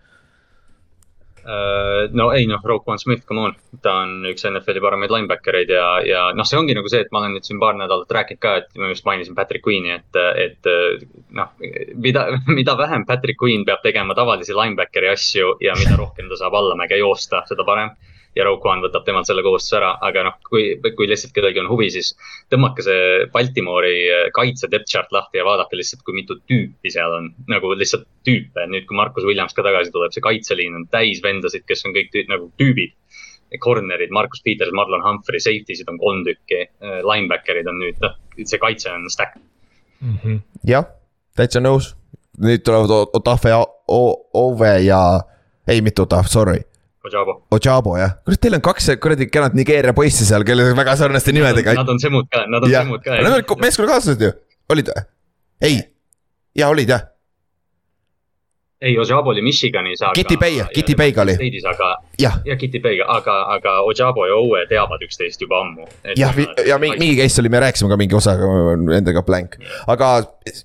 [1.49, 5.71] Äh, no ei noh, Roquan Smith, come on, ta on üks NFL-i paremaid linebacker eid
[5.73, 8.43] ja, ja noh, see ongi nagu see, et ma olen nüüd siin paar nädalat rääkinud
[8.43, 10.69] ka, et ma just mainisin Patrick Queen'i, et, et
[11.39, 11.55] noh,
[12.05, 12.27] mida,
[12.59, 17.01] mida vähem Patrick Queen peab tegema tavalisi linebackeri asju ja mida rohkem ta saab allamäge
[17.01, 17.97] joosta, seda parem
[18.37, 21.71] ja Rogue One võtab temalt selle kohustuse ära, aga noh, kui, kui lihtsalt kellelgi on
[21.71, 22.13] huvi, siis
[22.53, 27.17] tõmmake see Baltimore'i äh, kaitse depth chart lahti ja vaadake lihtsalt, kui mitu tüüpi seal
[27.17, 27.33] on.
[27.51, 31.67] nagu lihtsalt tüüpe, nüüd kui Markus Williams ka tagasi tuleb, see kaitseliin on täis vendasid,
[31.69, 32.97] kes on kõik tüü, nagu tüübid.
[33.65, 38.19] Corner'id, Markus Peters, Marlon Humphrey, safety sid on kolm tükki, äh, linebacker'id on nüüd, noh,
[38.45, 39.39] see kaitse on stack
[40.01, 40.43] mm -hmm..
[40.69, 40.85] jah,
[41.37, 41.95] täitsa nõus
[42.39, 43.55] nüüd tulevad Otafe
[43.89, 45.21] Ove ja,
[45.69, 46.61] ei mitte Utah, sorry.
[47.09, 47.39] Ojabo.
[47.57, 51.35] Ojabo jah, kurat, teil on kaks kuradi kenad Nigeeria poissi seal, kellel on väga sarnaste
[51.37, 51.77] nimedega.
[51.81, 52.85] Nad on semud ka, nad on ja.
[52.87, 53.21] semud ka.
[53.25, 54.35] Nad olid meeskonnakaaslased ju,
[54.75, 55.07] olid või?
[55.65, 55.79] ei,
[56.59, 57.07] jaa olid jah
[58.81, 60.13] ei, Ojabo oli Michiganis, aga.
[60.15, 61.35] Kitty Bay, Kitty Bay'ga oli.
[61.67, 65.89] aga, jah ja, Kitty Bay'ga, aga, aga Ojabo ja Owe teavad üksteist juba ammu.
[66.17, 66.35] jah,
[66.67, 68.47] ja mingi, mingi case oli, me rääkisime ka mingi osaga
[69.01, 70.13] endaga blank, aga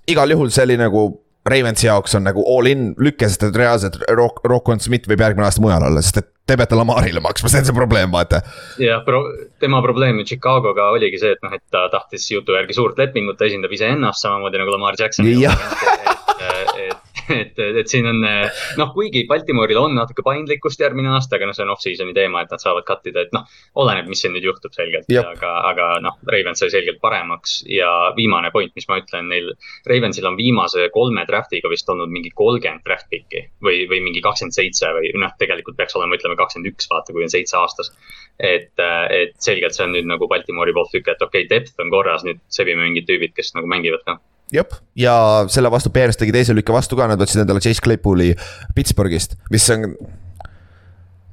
[0.07, 1.09] igal juhul see oli nagu.
[1.43, 5.43] Ravensi jaoks on nagu all in lüke, sest et reaalselt Rock, Rockon Smith võib järgmine
[5.43, 8.41] aasta mujal olla, sest et te peate Lamarile maksma, see on see probleem, vaata.
[8.81, 9.25] jah, pro-,
[9.63, 13.47] tema probleem Chicago'ga oligi see, et noh, et ta tahtis jutu järgi suurt lepingut, ta
[13.47, 15.29] esindab iseennast samamoodi nagu Lamar Jackson.
[15.29, 16.92] et,
[17.41, 21.65] et et, siin on noh, kuigi Baltimooril on natuke paindlikkust järgmine aasta, aga noh, see
[21.65, 23.47] on off-season'i teema, et nad saavad cut ida, et noh.
[23.83, 28.51] oleneb, mis siin nüüd juhtub selgelt, aga, aga noh, Ravens sai selgelt paremaks ja viimane
[28.55, 29.51] point, mis ma ütlen, neil.
[29.89, 34.55] Ravensil on viimase kolme draft'iga vist olnud mingi kolmkümmend draft pick'i või, või mingi kakskümmend
[34.55, 37.91] seitse või noh, tegelikult peaks olema, ütleme kakskümmend üks, vaata, kui on seitse aastas.
[38.39, 38.73] et,
[39.13, 42.25] et selgelt see on nüüd nagu Baltimoori poolt tükk, et okei okay,, depth on korras,
[42.27, 44.19] nüüd sebime mingid tüübid, kes nagu mängivad ka
[44.53, 45.15] jep, ja
[45.51, 48.33] selle vastu Bears tegi teise lükke vastu ka, nad võtsid endale Chase Claypool'i
[48.75, 49.93] Pittsburghist, mis on.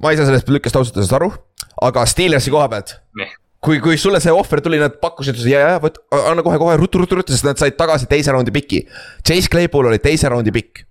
[0.01, 1.31] ma ei saa sellest lükkest ausalt öeldes aru,
[1.81, 2.97] aga Steelersi koha pealt
[3.61, 7.19] kui, kui sulle see ohver tuli, nad pakkusid, ja, ja võt, anna kohe-kohe ruttu, ruttu,
[7.19, 8.81] ruttu, sest nad said tagasi teise raundi piki.
[9.21, 10.85] Chase Claypool oli teise raundi pikk.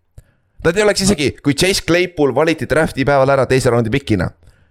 [0.64, 4.30] Nad ei oleks isegi, kui Chase Claypool valiti draft'i päeval ära teise raundi pikina.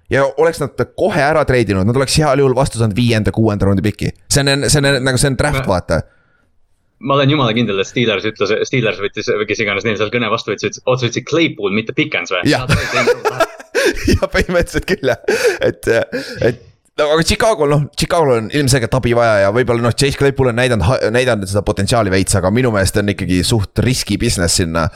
[0.10, 3.84] ja oleks nad kohe ära treidinud, nad oleks heal juhul vastu saanud viienda, kuuenda raundi
[3.86, 4.10] piki.
[4.32, 6.00] see on, see on nagu, see on draft, vaata
[7.00, 10.32] ma olen jumala kindel, et Steelers ütles, Steelers võttis või kes iganes neil seal kõne
[10.32, 12.44] vastu võttis, otse ütlesid Claypool, mitte Pickens või?
[12.50, 12.66] jah,
[14.16, 15.22] ja põhimõtteliselt küll jah,
[15.64, 15.88] et,
[16.44, 16.66] et
[17.00, 20.60] no aga Chicago'l noh, Chicago'l on ilmselgelt abi vaja ja võib-olla noh, Chase Claypool on
[20.60, 24.90] näidanud, näidanud seda potentsiaali veits, aga minu meelest on ikkagi suht riski business sinna.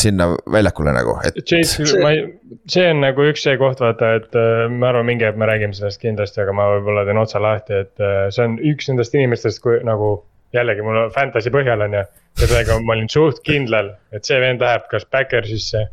[0.00, 1.36] sinna väljakule nagu, et.
[1.44, 2.22] Chase, ma ei,
[2.70, 5.76] see on nagu üks see koht, vaata, et äh, ma arvan, mingi hetk me räägime
[5.76, 9.60] sellest kindlasti, aga ma võib-olla teen otsa lahti, et äh, see on üks nendest inimestest,
[9.60, 10.14] kui nagu
[10.54, 12.04] jällegi mul on fantasy põhjal on ju.
[12.40, 15.86] ja sellega ma olin suht kindlal, et see vend läheb kas Backersisse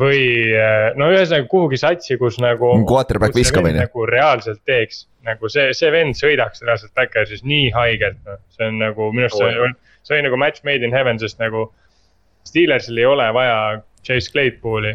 [0.00, 0.22] või
[0.54, 2.72] äh, no ühesõnaga kuhugi satsi, kus nagu.
[2.88, 3.74] Quarterback ju.
[3.76, 8.80] nagu reaalselt teeks, nagu see, see vend sõidaks reaalselt Backersis nii haigelt, noh, see on
[8.82, 9.70] nagu minu arust see,
[10.06, 11.70] see oli nagu match made in heaven, sest nagu.
[12.48, 13.56] Steelersil ei ole vaja
[14.00, 14.94] Chase Claypool'i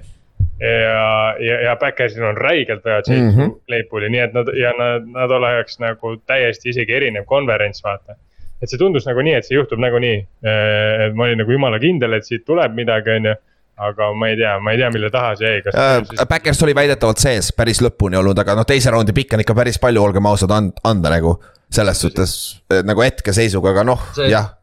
[0.60, 3.52] ja, ja, ja Backersil on räigelt vaja Chase mm -hmm.
[3.68, 8.16] Claypool'i, nii et nad ja nad, nad oleks nagu täiesti isegi erinev konverents, vaata
[8.62, 10.22] et see tundus nagu nii, et see juhtub nagunii.
[10.46, 13.36] Äh, et ma olin nagu jumala kindel, et siit tuleb midagi, on ju
[13.76, 15.98] aga ma ei tea, ma ei tea, mille taha see jäi, kas uh,.
[16.08, 16.28] Siis...
[16.30, 19.80] Backers oli väidetavalt sees päris lõpuni olnud, aga noh, teise raundi pikk on ikka päris
[19.84, 21.38] palju, olgem ausad, anda nagu.
[21.76, 22.32] selles suhtes
[22.86, 24.54] nagu hetkeseisuga, aga noh, jah.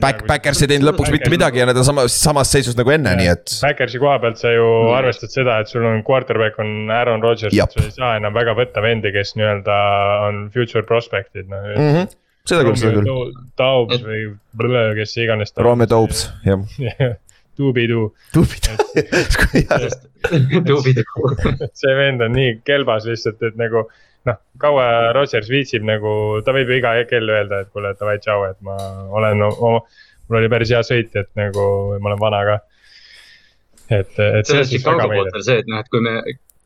[0.00, 3.10] Back, Backers ei teinud lõpuks mitte midagi ja nad on samas, samas seisus nagu enne,
[3.18, 3.52] nii et.
[3.64, 4.94] Backersi koha pealt sa ju mm.
[4.98, 8.54] arvestad seda, et sul on quarterback on Aaron Rodgers, et sa ei saa enam väga
[8.58, 9.76] võtta vendi, kes nii-öelda
[10.28, 12.16] on future prospect'id, noh mm -hmm
[12.48, 13.32] seda küll, seda küll.
[13.60, 14.26] Taubs või
[14.58, 15.54] blõ, kes iganes.
[15.60, 16.60] Rome Taubs, jah.
[17.58, 18.14] Tuubidu.
[18.32, 18.70] Tuubidu.
[21.80, 23.84] see vend on nii kelbas lihtsalt, et nagu
[24.28, 26.12] noh, kaua Rodgers viitsib nagu,
[26.46, 28.76] ta võib ju iga kell öelda, et kuule, davai, tšau, et ma
[29.14, 29.50] olen no,,
[30.28, 31.64] mul oli päris hea sõit, et nagu
[31.98, 32.58] ma olen vana ka.
[33.88, 34.44] et, et.
[34.46, 36.18] sellest Chicago poolt veel see, et noh, et kui me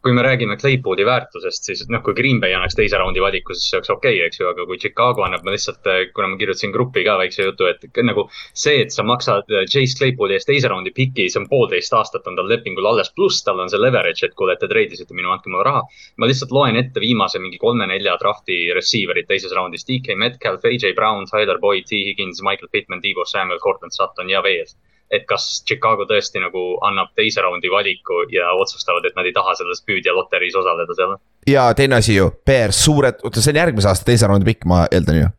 [0.02, 3.68] kui me räägime Claypooli väärtusest, siis noh, kui Green Bay annaks teise raundi valiku, siis
[3.70, 6.38] see oleks okei okay,, eks ju, aga kui Chicago annab, ma lihtsalt, äh, kuna ma
[6.40, 8.26] kirjutasin gruppi ka väikse jutu, et nagu.
[8.64, 12.26] see, et sa maksad äh, Chase Claypooli eest teise raundi piki, see on poolteist aastat
[12.26, 15.52] on tal lepingul alles, pluss tal on see leverage, et kuule, te treidisite minu, andke
[15.52, 15.86] mulle raha.
[16.18, 21.26] ma lihtsalt loen ette viimase mingi kolme-nelja drafti receiver'id teises raundis, DK Metcalf, AJ Brown,
[21.30, 24.66] Tyler Boyd, T Higgins, Michael Pittman, Debo Samuel, Cortland Sutton ja veel
[25.10, 29.54] et kas Chicago tõesti nagu annab teise raundi valiku ja otsustavad, et nad ei taha
[29.58, 31.14] selles püüdja loteriis osaleda seal.
[31.46, 34.86] ja teine asi ju, Bears, suured, oota, see on järgmise aasta teise raundi pikk, ma
[34.90, 35.30] eeldan ju.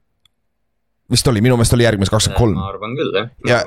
[1.11, 2.57] vist oli, minu meelest oli järgmise kakskümmend kolm.
[2.59, 3.29] ma arvan küll jah.
[3.47, 3.61] ja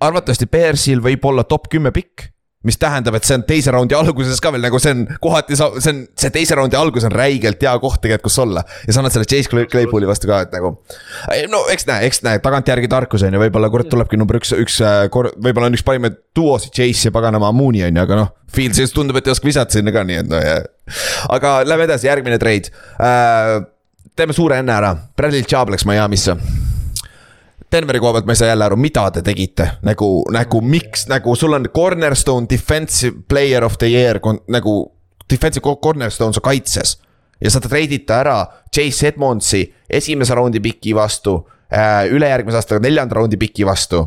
[0.00, 2.33] arvatavasti Bearsil võib olla top kümme pikk
[2.64, 5.92] mis tähendab, et see on teise raundi alguses ka veel nagu see on kohati, see
[5.92, 8.64] on, see teise raundi algus on räigelt hea koht tegelikult, kus olla.
[8.86, 10.74] ja sa annad selle Chase Claypool'i vastu ka, et nagu.
[11.52, 14.80] no eks näe, eks näe, tagantjärgi tarkus on ju, võib-olla kurat tulebki number üks, üks
[14.84, 18.32] äh, kord, võib-olla on üks parimaid duosid Chase ja paganama Mooney on ju, aga noh.
[18.54, 20.52] Fields tundub, et ei oska visata sinna ka, nii et noh,
[21.34, 23.58] aga lähme edasi, järgmine trade äh,.
[24.16, 26.38] teeme suure enne ära, Bradley Chubb läks Miami'sse
[27.74, 31.34] Denveri koha pealt ma ei saa jälle aru, mida te tegite, nagu, nagu miks, nagu
[31.34, 34.82] sul on cornerstone defensive player of the year nagu.
[35.24, 36.98] Defensive cornerstone su kaitses
[37.40, 38.38] ja sa treidite ära
[38.72, 41.38] Chase Edmondsi esimese raundi piki vastu
[41.72, 42.04] äh,.
[42.12, 44.04] ülejärgmise aasta neljanda raundi piki vastu.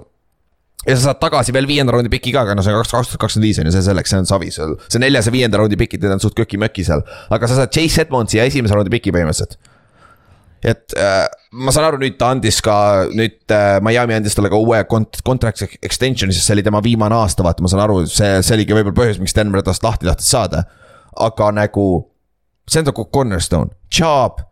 [0.88, 3.12] ja sa saad tagasi veel viienda raundi piki ka, aga no see on kaks, kaks
[3.12, 4.77] tuhat kakskümmend viis on ju, see selleks, see on savi seal.
[4.88, 7.03] see neljas ja viienda raundi pikid, need on suht köki-möki seal.
[7.30, 9.58] aga sa saad Chase Edmondsi ja esimese raundi piki põhimõtteliselt.
[10.65, 12.78] Et äh, ma saan aru, nüüd ta andis ka,
[13.13, 17.17] nüüd äh, Miami andis talle ka uue kont-, contract extension'i, sest see oli tema viimane
[17.17, 20.30] aasta, vaata, ma saan aru, see, see oligi võib-olla põhjus, miks Denver tast lahti tahtis
[20.34, 20.65] saada.
[21.17, 21.88] aga nagu,
[22.70, 24.43] see on nagu cornerstone, Chubb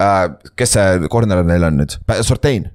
[0.00, 0.24] äh,,
[0.56, 2.70] kes see corner neil on nüüd, Sortain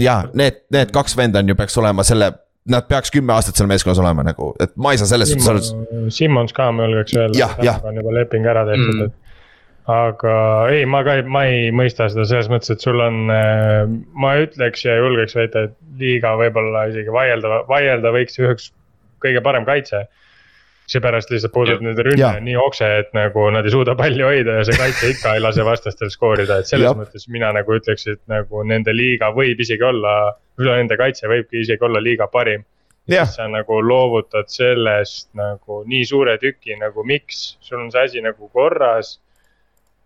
[0.00, 2.30] ja need, need kaks venda on ju, peaks olema selle,
[2.70, 6.10] nad peaks kümme aastat seal meeskonnas olema nagu, et ma ei saa selles suhtes aru.
[6.14, 9.18] Simmons ka, ma julgeks öelda, on juba leping ära tehtud mm., et.
[9.90, 10.34] Aga
[10.70, 13.82] ei, ma ka ei, ma ei mõista seda selles mõttes, et sul on, äh,
[14.14, 18.70] ma ütleks ja julgeks väita, et liiga võib-olla isegi vaielda, vaielda võiks üheks
[19.22, 20.06] kõige parem kaitse
[20.90, 24.66] seepärast lihtsalt puudub nende rünne nii okse, et nagu nad ei suuda palli hoida ja
[24.66, 26.94] see kaitse ikka ei lase vastastel skoorida, et selles ja.
[26.98, 31.62] mõttes mina nagu ütleks, et nagu nende liiga võib isegi olla, üle nende kaitse võibki
[31.62, 32.64] isegi olla liiga parim.
[33.08, 38.22] siis sa nagu loovutad sellest nagu nii suure tüki nagu miks, sul on see asi
[38.22, 39.18] nagu korras.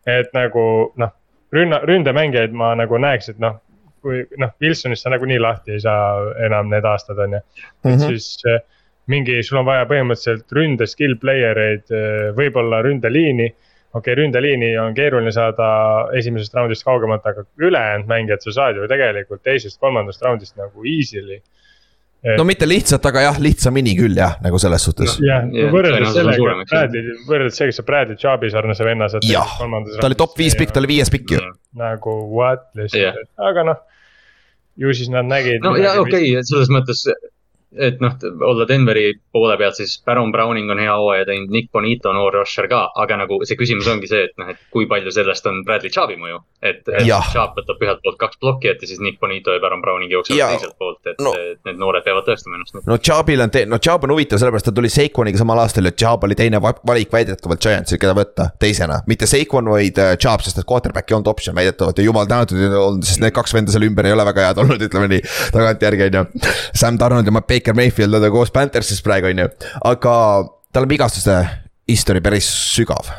[0.07, 0.65] Et nagu
[0.97, 1.13] noh,
[1.53, 3.59] rünna, ründemängijaid ma nagu näeks, et noh,
[4.03, 7.97] kui noh, Wilsonist sa nagunii lahti ei saa enam need aastad, on ju, et mm
[7.97, 8.07] -hmm.
[8.07, 8.65] siis
[9.07, 13.53] mingi, sul on vaja põhimõtteliselt ründe skill player eid, eh, võib-olla ründeliini.
[13.97, 15.67] okei okay,, ründeliini on keeruline saada
[16.19, 21.41] esimesest raundist kaugemalt, aga ülejäänud mängijad sa saad ju tegelikult teisest-kolmandast raundist nagu easily
[22.25, 22.37] et....
[22.39, 25.27] no mitte lihtsalt, aga jah, lihtsamini küll jah, nagu selles suhtes no,.
[25.27, 29.27] jah ja, võrreldes sellega, Bradley, võrreldes sellega, sa Bradley Chubb'i sarnase venna saad.
[29.29, 29.59] jah,
[30.01, 31.45] ta oli top viis pikk, ta oli viies pikk ju.
[31.77, 33.85] nagu what lihtsalt yeah., aga noh
[34.77, 35.65] ju siis nad nägid.
[35.65, 37.05] no ja okei okay,, selles mõttes
[37.77, 38.15] et noh,
[38.49, 42.69] olla Denveri poole pealt, siis Baron Browning on hea hooaja teinud, Nick Bonito, noor rusher
[42.71, 45.93] ka, aga nagu see küsimus ongi see, et noh, et kui palju sellest on Bradley
[45.93, 46.41] Chubbi mõju.
[46.63, 50.13] et, et Chubb võtab ühelt poolt kaks plokki ette, siis Nick Bonito ja Baron Browning
[50.13, 52.81] jooksevad teiselt poolt, et no, et need noored peavad tõestama ennast.
[52.87, 56.27] no Chubbil on, no Chubb on huvitav, sellepärast ta tuli Saquoniga samal aastal ja Chubb
[56.27, 59.03] oli teine valik väidetavalt Giantsil, keda võtta teisena.
[59.07, 62.61] mitte Saquon, vaid äh, Chubb, sest et quarterback ei olnud optsioon väidetavalt ja jumal tänatud
[62.61, 65.23] ei olnud, sest need kaks venda seal ümber ei ole väga head olnud, ütleme nii.
[65.55, 66.25] tagantjärgi on ju,
[66.77, 69.49] Sam Donald ja Baker Mayfield on koos Panthersis praegu, on ju,
[69.91, 70.17] aga
[70.73, 71.39] tal on vigastuste
[71.89, 73.11] history päris sügav.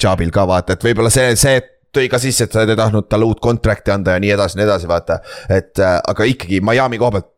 [0.00, 1.60] Chubil ka vaata, et võib-olla see, see
[1.96, 4.66] tõi ka sisse, et sa ei tahtnud talle uut contract'i anda ja nii edasi, nii
[4.66, 5.20] edasi, vaata.
[5.48, 7.30] et äh, aga ikkagi Miami koha pealt,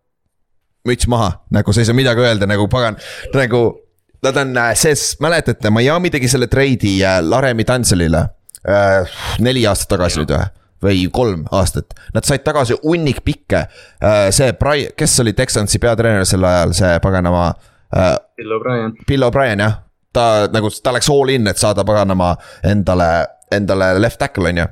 [0.88, 2.98] müts maha, nagu sa ei saa midagi öelda, nagu pagan,
[3.34, 3.84] nagu.
[4.18, 8.24] Nad on äh, sees, mäletate, Miami tegi selle treidi äh, Laremi Tanselile
[8.66, 10.48] äh, neli aastat tagasi nüüd või?
[10.82, 13.64] Või kolm aastat, nad said tagasi hunnik pikke.
[14.02, 14.54] Äh, see
[14.96, 17.52] kes oli Texansi peatreener sel ajal, see paganama.
[17.94, 18.96] Äh, Bill O'Brien.
[19.06, 19.80] Bill O'Brien jah,
[20.12, 22.34] ta nagu, ta läks all in, et saada paganama
[22.66, 23.10] endale,
[23.54, 24.68] endale left tackle on ju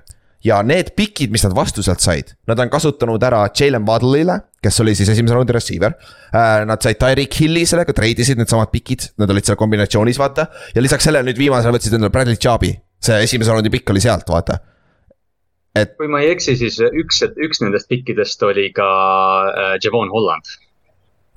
[0.46, 4.78] ja need pikid, mis nad vastu sealt said, nad on kasutanud ära Jalen Waddle'ile, kes
[4.84, 5.96] oli siis esimese raundi receiver.
[6.30, 10.46] Äh, nad said Tyreek Hilli sellega, treidisid needsamad pikid, nad olid seal kombinatsioonis, vaata.
[10.74, 14.28] ja lisaks sellele nüüd viimasel võtsid endale Bradley Chubb'i, see esimese raundi pikk oli sealt,
[14.30, 14.60] vaata
[15.82, 15.96] et.
[16.00, 18.88] kui ma ei eksi, siis üks, üks nendest pikkidest oli ka
[19.50, 20.56] äh, Javon Holland.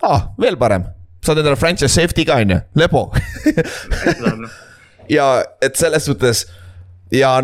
[0.02, 0.88] aa ah,, veel parem,
[1.26, 3.08] saad endale franchise safety ka on ju, lebo
[5.18, 5.30] ja
[5.66, 6.46] et selles suhtes
[7.12, 7.38] ja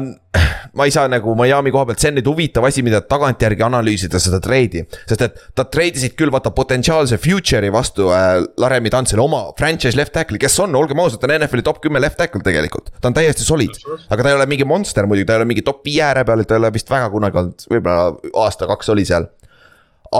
[0.75, 4.19] ma ei saa nagu Miami koha pealt, see on nüüd huvitav asi, mida tagantjärgi analüüsida
[4.21, 4.84] seda treidi.
[5.08, 10.13] sest et nad treidisid küll vaata potentsiaalse future'i vastu äh, Laremi Tantsile oma franchise left
[10.17, 12.91] tackle'i, kes on, olgem ausad, ta on NFL-i top kümme left tackle tegelikult.
[12.99, 15.65] ta on täiesti solid, aga ta ei ole mingi monster muidugi, ta ei ole mingi
[15.65, 19.30] top viie ääre peal, ta ei ole vist väga kunagi olnud, võib-olla aasta-kaks oli seal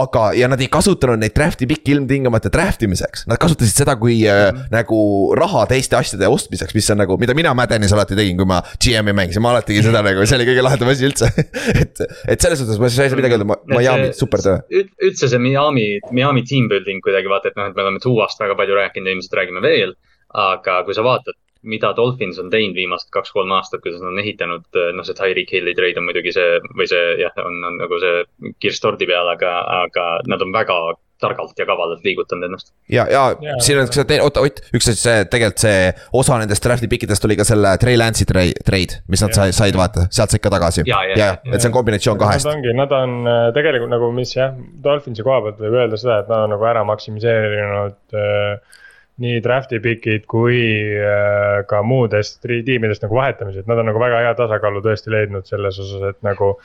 [0.02, 4.18] aga, ja nad ei kasutanud neid draft'i pikki ilmtingimata draft imiseks, nad kasutasid seda kui
[4.22, 4.62] mm -hmm.
[4.64, 4.98] äh, nagu
[5.38, 9.12] raha teiste asjade ostmiseks, mis on nagu, mida mina Maddenis alati tegin, kui ma GM-i
[9.12, 11.30] mängisin, ma alati tegin seda nagu, see oli kõige lahedam asi üldse
[11.82, 14.58] et, et selles suhtes ma ei saa midagi öelda, Miami, super töö.
[15.02, 18.54] üldse see Miami, Miami team building kuidagi vaata, et noh, et me oleme Tuuast väga
[18.58, 19.96] palju rääkinud ja ilmselt räägime veel.
[20.36, 24.66] aga kui sa vaatad mida Dolphins on teinud viimased kaks-kolm aastat, kuidas nad on ehitanud,
[24.96, 28.52] noh, see Tyreek Hilli trade on muidugi see või see jah, on, on nagu see
[28.62, 30.78] kirss tordi peal, aga, aga nad on väga
[31.20, 32.72] targalt ja kavalalt liigutanud ennast.
[32.92, 33.88] ja, ja, ja siin on
[34.20, 37.96] oota Ott, üks asi, see tegelikult see osa nendest draft'i pikkidest oli ka selle Trey
[37.96, 40.84] Lance'i trade, mis nad ja, said, vaata, sealt said ka tagasi.
[40.84, 42.48] ja, ja, ja, et see on kombinatsioon kahest.
[42.48, 44.52] Nad ongi, nad on äh, tegelikult nagu, mis jah,
[44.84, 48.82] Dolphinsi koha pealt võib öelda seda, et nad on nagu ära maksimiseerinud äh,
[49.22, 50.58] nii draft'i pikid kui
[51.00, 55.80] äh, ka muudest tiimidest nagu vahetamised, nad on nagu väga hea tasakaalu tõesti leidnud selles
[55.82, 56.56] osas, et nagu.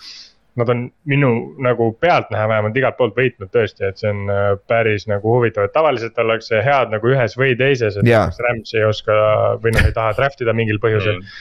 [0.59, 1.27] Nad on minu
[1.63, 5.71] nagu pealtnäha vähemalt igalt poolt võitnud tõesti, et see on äh, päris nagu huvitav, et
[5.71, 8.27] tavaliselt ollakse head nagu ühes või teises, et yeah.
[8.43, 9.15] Rams ei oska
[9.63, 11.37] või noh, ei taha draft ida mingil põhjusel mm..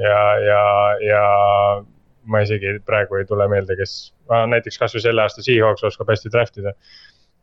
[0.00, 0.62] ja, ja,
[1.04, 1.20] ja
[2.24, 6.56] ma isegi praegu ei tule meelde, kes, näiteks kasvõi selle aasta Seahawks oskab hästi draft
[6.64, 6.72] ida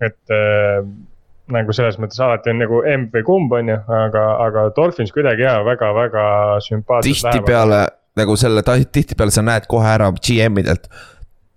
[0.01, 0.81] et äh,
[1.53, 5.45] nagu selles mõttes alati on nagu emb või kumb, on ju, aga, aga Dolphins kuidagi
[5.45, 6.25] jaa, väga-väga
[6.67, 7.09] sümpaatselt.
[7.11, 7.81] tihtipeale
[8.19, 10.89] nagu selle, tihtipeale sa näed kohe ära GM-idelt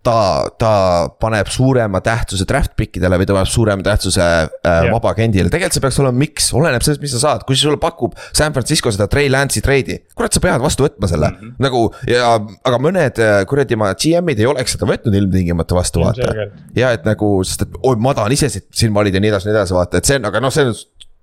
[0.05, 0.17] ta,
[0.61, 0.73] ta
[1.21, 4.90] paneb suurema tähtsuse draft pick idele või ta paneb suurema tähtsuse äh, yeah.
[4.93, 8.17] vaba agendile, tegelikult see peaks olema miks, oleneb sellest, mis sa saad, kui sulle pakub
[8.27, 9.99] San Francisco seda Trey Lance'i treidi.
[10.14, 11.55] kurat, sa pead vastu võtma selle mm -hmm.
[11.64, 16.49] nagu ja, aga mõned äh, kuradi ma GM-id ei oleks seda võtnud ilmtingimata vastu vaata.
[16.77, 19.57] ja et nagu, sest et oi, ma tahan ise siin valida ja nii edasi, nii
[19.57, 20.75] edasi vaata, et see on, aga noh, see on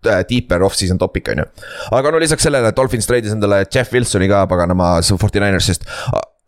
[0.10, 1.46] äh, deeper off-season topic on ju.
[1.92, 5.86] aga no lisaks sellele Dolphins treidis endale Jeff Wilsoni ka paganama Forty Ninersist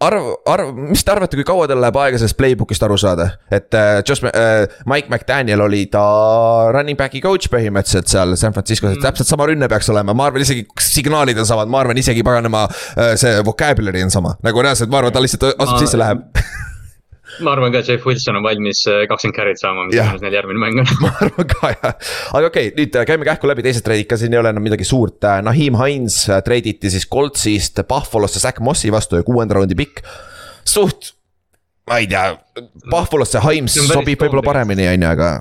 [0.01, 3.75] arv, arv, mis te arvate, kui kaua tal läheb aega sellest playbook'ist aru saada, et
[3.77, 6.03] äh, Josh äh,, Mike McDaniel oli ta
[6.73, 10.43] running back'i coach põhimõtteliselt seal San Franciscos mm., täpselt sama rünne peaks olema, ma arvan
[10.45, 14.91] isegi signaalid on samad, ma arvan isegi paganama äh, see vocabulary on sama, nagu reaalselt,
[14.93, 16.25] ma arvan, ta lihtsalt astub sisse, läheb
[17.41, 20.61] ma arvan ka, Jeff Wilson on valmis äh, kakskümmend carry't saama, mis iganes neil järgmine
[20.61, 21.95] mäng on ma arvan ka jah,
[22.37, 24.65] aga okei okay,, nüüd äh, käime kähku läbi teised treidid ka, siin ei ole enam
[24.65, 25.19] midagi suurt.
[25.29, 30.03] Äh, Nahim Hines treiditi siis Coltsist Buffalosse Zack Mossi vastu ja kuuenda raundi pikk.
[30.67, 31.13] suht,
[31.89, 32.37] ma ei tea,
[32.89, 35.33] Buffalosse Himes sobib võib-olla paremini, on ju, aga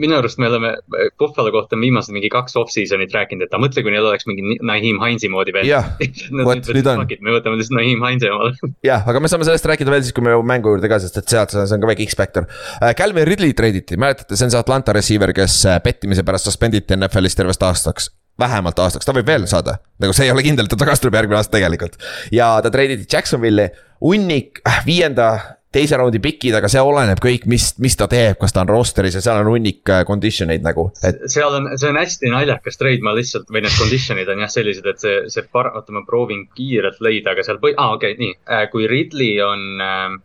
[0.00, 0.72] minu arust me oleme
[1.18, 5.00] Buffalo kohta viimased mingi kaks off-season'it rääkinud, et aga mõtle, kui neil oleks mingi Naheem
[5.02, 5.68] Heinzi moodi veel.
[5.68, 5.92] jah,
[6.48, 7.04] vot nüüd on.
[7.04, 8.72] me võtame lihtsalt Naheem Heinzi omale.
[8.90, 11.20] jah, aga me saame sellest rääkida veel siis, kui me jõuame mängu juurde ka, sest
[11.22, 12.48] et sealt see on ka väike X-Factor.
[12.80, 16.98] Äh, Calvin Ridley treiditi, mäletate, see on see Atlanta receiver, kes äh, pettimise pärast suspenditi
[16.98, 20.72] NFL-is tervest aastaks vähemalt aastaks, ta võib veel saada, nagu see ei ole kindel, et
[20.72, 21.98] ta tagasi tuleb järgmine aasta tegelikult.
[22.32, 25.28] ja ta treiditi Jacksonville'i, hunnik äh, viienda
[25.72, 29.16] teise raundi pikid, aga see oleneb kõik, mis, mis ta teeb, kas ta on roster'is
[29.18, 31.24] ja seal on hunnik äh, condition eid nagu et....
[31.32, 34.88] seal on, see on hästi naljakas trade, ma lihtsalt, või need condition'id on jah sellised,
[34.88, 38.16] et see, see par-, oota, ma proovin kiirelt leida, aga seal põhi-, aa ah, okei
[38.16, 40.20] okay,, nii, äh, kui Ridley on äh,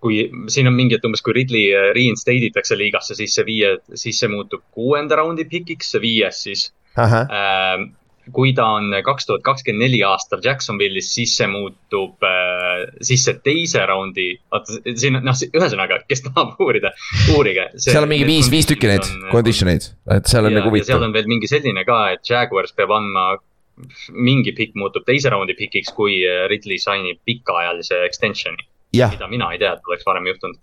[0.00, 0.18] kui
[0.52, 4.20] siin on mingi, et umbes kui Ridley äh, reinstate itakse liigasse, siis see viie, siis
[4.20, 6.68] see muutub kuuenda raundi pikiks, see viies siis.
[6.98, 7.88] Äh,
[8.34, 13.38] kui ta on kaks tuhat kakskümmend neli aastal Jacksonville'is, siis see muutub äh,, siis see
[13.44, 16.92] teise raundi, vaata siin noh, ühesõnaga, kes tahab uurida,
[17.34, 17.68] uurige.
[17.80, 20.92] seal on mingi viis, viis tükki neid condition eid, et seal on ja, nagu huvitav.
[20.94, 23.30] seal on veel mingi selline ka, et Jaguars peab andma
[24.10, 28.66] mingi pikk muutub teise raundi pikiks, kui Ridley signib pikaajalise extension'i.
[28.98, 30.58] mida mina ei tea, et oleks varem juhtunud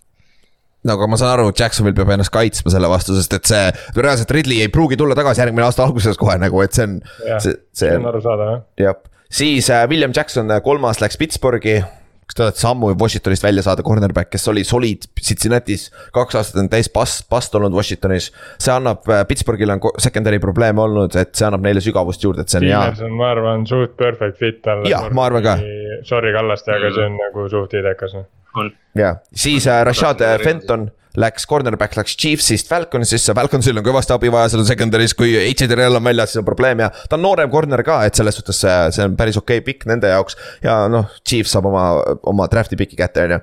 [0.86, 3.66] nagu ma saan aru, Jacksonvil peab ennast kaitsma selle vastu, sest et see,
[3.98, 6.96] reaalselt Ridley ei pruugi tulla tagasi järgmine aasta alguses kohe nagu, et see on.
[7.42, 8.64] see, see on arusaadav jah.
[8.86, 8.98] jah,
[9.42, 11.80] siis äh, William Jackson, äh, kolmas läks Pittsburghi
[12.26, 16.70] kas te olete sammu Washingtonist välja saada, cornerback, kes oli solid Cincinnati's, kaks aastat on
[16.72, 18.32] täis past, past olnud Washingtonis.
[18.58, 22.50] see annab, äh, Pittsburghil on secondary probleeme olnud, et see annab neile sügavust juurde, et
[22.50, 23.10] see on hea.
[23.14, 24.90] ma arvan, suht perfect fit talle.
[24.90, 25.58] jah, ma arvan ka.
[26.06, 28.18] Sorry Kallaste, aga see on nagu suht idekas
[28.56, 28.70] on.
[28.98, 34.30] ja, siis äh, Rashad äh, Fenton läks, cornerback läks Chiefsist Falconsisse, Falconsil on kõvasti abi
[34.32, 37.82] vaja seal secondary's, kui HDRL on väljas, siis on probleem ja ta on noorem corner
[37.86, 40.36] ka, et selles suhtes see, see on päris okei okay pikk nende jaoks.
[40.64, 41.88] ja noh, Chiefs saab oma,
[42.28, 43.40] oma draft'i piki kätte, on ju.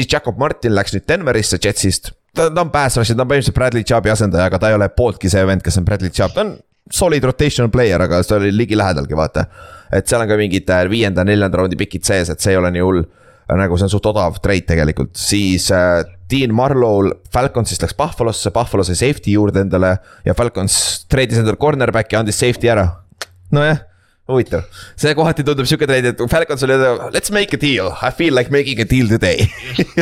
[0.00, 3.58] siis Jakob Martin läks nüüd Denverisse Jetsist, ta, ta on pass rush'i, ta on põhimõtteliselt
[3.58, 6.46] Bradley Chubbi asendaja, aga ta ei ole pooltki see vend, kes on Bradley Chubb, ta
[6.46, 6.56] on
[6.90, 9.46] solid rotational player, aga see oli ligilähedalgi, vaata.
[9.94, 12.74] et seal on ka mingid äh, viienda, neljanda raundi pikid sees, et see ei ole
[12.74, 13.04] nii hull
[13.52, 18.84] nagu see on suht odav trade tegelikult, siis äh, Dean Marlow Falconsist läks Buffalosse, Buffalo
[18.86, 20.76] sai safety juurde endale ja Falcons
[21.10, 22.86] treidis endale cornerback'i, andis safety ära.
[23.54, 23.82] nojah,
[24.32, 24.64] huvitav,
[24.98, 26.78] see kohati tundub sihuke trade, et Falcons oli,
[27.14, 29.44] let's make a deal, I feel like making a deal today.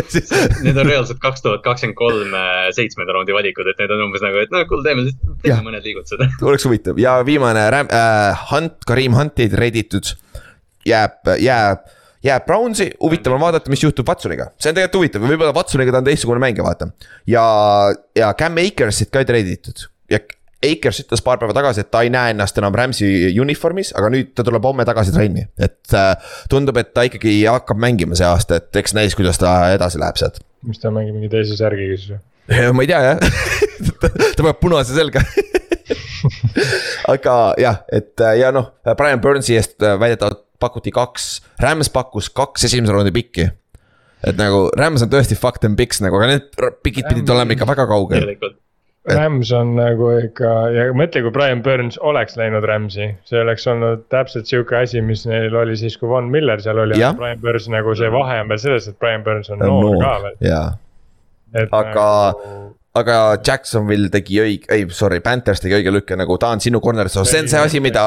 [0.64, 4.22] Need on reaalselt kaks tuhat kakskümmend kolm äh, seitsmenda raundi valikud, et need on umbes
[4.24, 5.08] nagu, et no kuule, teeme,
[5.42, 5.58] teeme ja.
[5.66, 6.22] mõned liigutused.
[6.48, 7.02] Oleks huvitav.
[7.02, 10.14] Ja viimane äh,, Hunt, Karim Hunti treiditud
[10.86, 11.90] jääb, jääb
[12.26, 16.02] jääb Brownsi, huvitav on vaadata, mis juhtub Watsoniga, see on tegelikult huvitav, võib-olla Watsoniga ta
[16.02, 16.92] on teistsugune mängija, vaata.
[17.30, 17.44] ja,
[18.18, 19.88] ja Cam Akersit ka ei treiditud.
[20.12, 20.20] Ja
[20.62, 24.30] Akers ütles paar päeva tagasi, et ta ei näe ennast enam Rams'i uniformis, aga nüüd
[24.36, 26.12] ta tuleb homme tagasi trenni, et äh,
[26.52, 30.20] tundub, et ta ikkagi hakkab mängima see aasta, et eks näis, kuidas ta edasi läheb
[30.20, 30.38] sealt.
[30.62, 32.22] mis ta mängib mingi teise särgiga siis või?
[32.76, 33.18] ma ei tea jah.
[34.02, 35.22] Ta paneb punase selga.
[37.12, 41.28] Aga jah, et ja noh, Brian Burnsi eest väidetavalt pakuti kaks,
[41.62, 43.50] Rams pakkus kaks esimese raundi pikki.
[44.22, 46.50] et nagu Rams on tõesti fucked and picks nagu, aga need
[46.86, 48.28] pikid pidid olema ikka väga kaugel.
[49.10, 54.04] Rams on nagu ikka ja mõtle, kui Brian Burns oleks läinud Rams'i, see oleks olnud
[54.14, 57.66] täpselt sihuke asi, mis neil oli siis, kui Von Miller seal oli, aga Brian Burns
[57.72, 60.38] nagu see vahe on veel selles, et Brian Burns on noor no, ka veel.
[60.46, 60.68] jaa,
[61.82, 62.06] aga
[62.38, 66.80] nagu aga Jacksonville tegi õige, ei sorry, Panthers tegi õige lükke nagu ta on sinu
[66.84, 68.04] corner, see on see asi, mida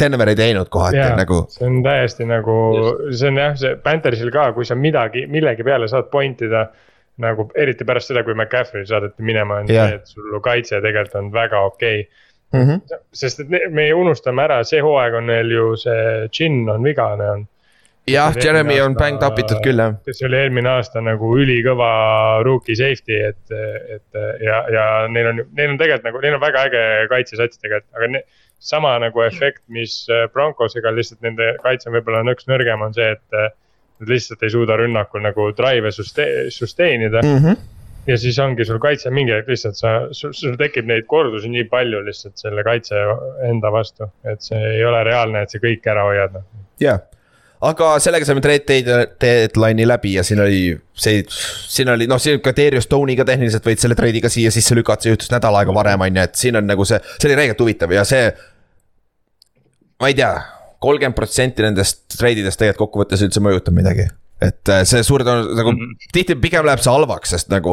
[0.00, 1.46] Denver ei teinud kohati yeah, nagu.
[1.54, 2.58] see on täiesti nagu,
[3.08, 6.68] see on jah, see Panthersil ka, kui sa midagi, millegi peale saad point ida.
[7.18, 9.88] nagu eriti pärast seda, kui McCaffrey saadeti minema, on Jah.
[9.88, 12.60] see, et sul kaitse tegelikult on väga okei okay.
[12.60, 12.68] mm.
[12.68, 13.00] -hmm.
[13.12, 17.48] sest et me unustame ära, see hooaeg on neil ju see chin on vigane on
[18.12, 19.94] jah, Jeremy on aasta- banged up itud küll jah.
[20.08, 21.92] kes oli eelmine aasta nagu ülikõva
[22.46, 23.56] rookie safety, et,
[23.98, 27.94] et ja, ja neil on, neil on tegelikult nagu, neil on väga äge kaitsesats tegelikult,
[27.96, 28.26] aga ne,
[28.58, 30.00] sama nagu efekt, mis
[30.34, 33.52] Broncosega lihtsalt nende kaitse võib-olla nõks nõrgem on see, et äh,
[34.00, 37.28] nad lihtsalt ei suuda rünnakul nagu drive'e suste-, sustain ida mm..
[37.28, 37.56] Mm -hmm.
[38.06, 41.64] ja siis ongi sul kaitse mingi hetk lihtsalt sa, sul, sul tekib neid kordusi nii
[41.64, 42.96] palju lihtsalt selle kaitse
[43.50, 46.44] enda vastu, et see ei ole reaalne, et see kõik ära hoiad noh.
[46.80, 47.00] jah,
[47.60, 50.60] aga sellega saime trade dead- deadline'i läbi ja siin oli
[50.94, 55.02] see, siin oli noh, siin ka Darius Stone'iga tehniliselt võid selle trade'iga siia sisse lükata,
[55.06, 57.60] see juhtus nädal aega varem, on ju, et siin on nagu see, see oli räigelt
[57.64, 58.30] huvitav ja see.
[60.00, 60.30] ma ei tea,
[60.78, 64.06] kolmkümmend protsenti nendest trade idest tegelikult kokkuvõttes üldse mõjutab midagi.
[64.38, 65.96] et äh, see suur tõenäosus nagu Mhm.
[66.14, 67.72] tihti pigem läheb see halvaks, sest nagu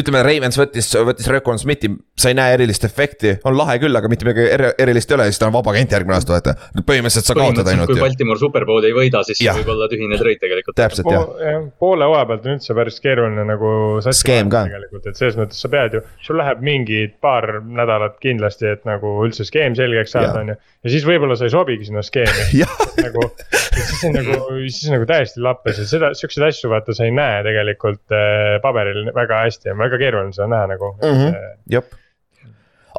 [0.00, 4.08] ütleme, Ravens võttis, võttis Recon Smithi, sa ei näe erilist efekti, on lahe küll, aga
[4.10, 6.54] mitte midagi eri- erilist ei ole ja siis ta on vaba agent järgmine aasta, vaata.
[6.80, 9.58] põhimõtteliselt sa kaotad ainult kui Baltimore superbowli ei võida, siis Jah.
[9.60, 10.76] võib olla tühine trade tegelikult.
[10.78, 11.24] täpselt jah.
[11.24, 13.72] Po, poole hooaja pealt on üldse päris keeruline nagu
[14.10, 14.64] Skeem ka.
[14.68, 19.16] tegelikult, et selles mõttes sa pead ju, sul läheb mingi paar nädalat kindlasti, et nagu
[19.26, 20.58] üldse skeem selgeks saada, on ju.
[20.84, 23.26] ja siis võib-olla sa ei sobigi sinna skeemi jah, nagu,
[23.74, 24.38] siis on nagu,
[24.68, 28.56] siis on nagu täiesti lappes ja seda, siukseid asju vaata sa ei näe tegelikult äh,
[28.64, 31.20] paberil väga hästi ja väga keeruline seda näha nagu mm.
[31.20, 31.38] -hmm.
[31.76, 31.94] jep.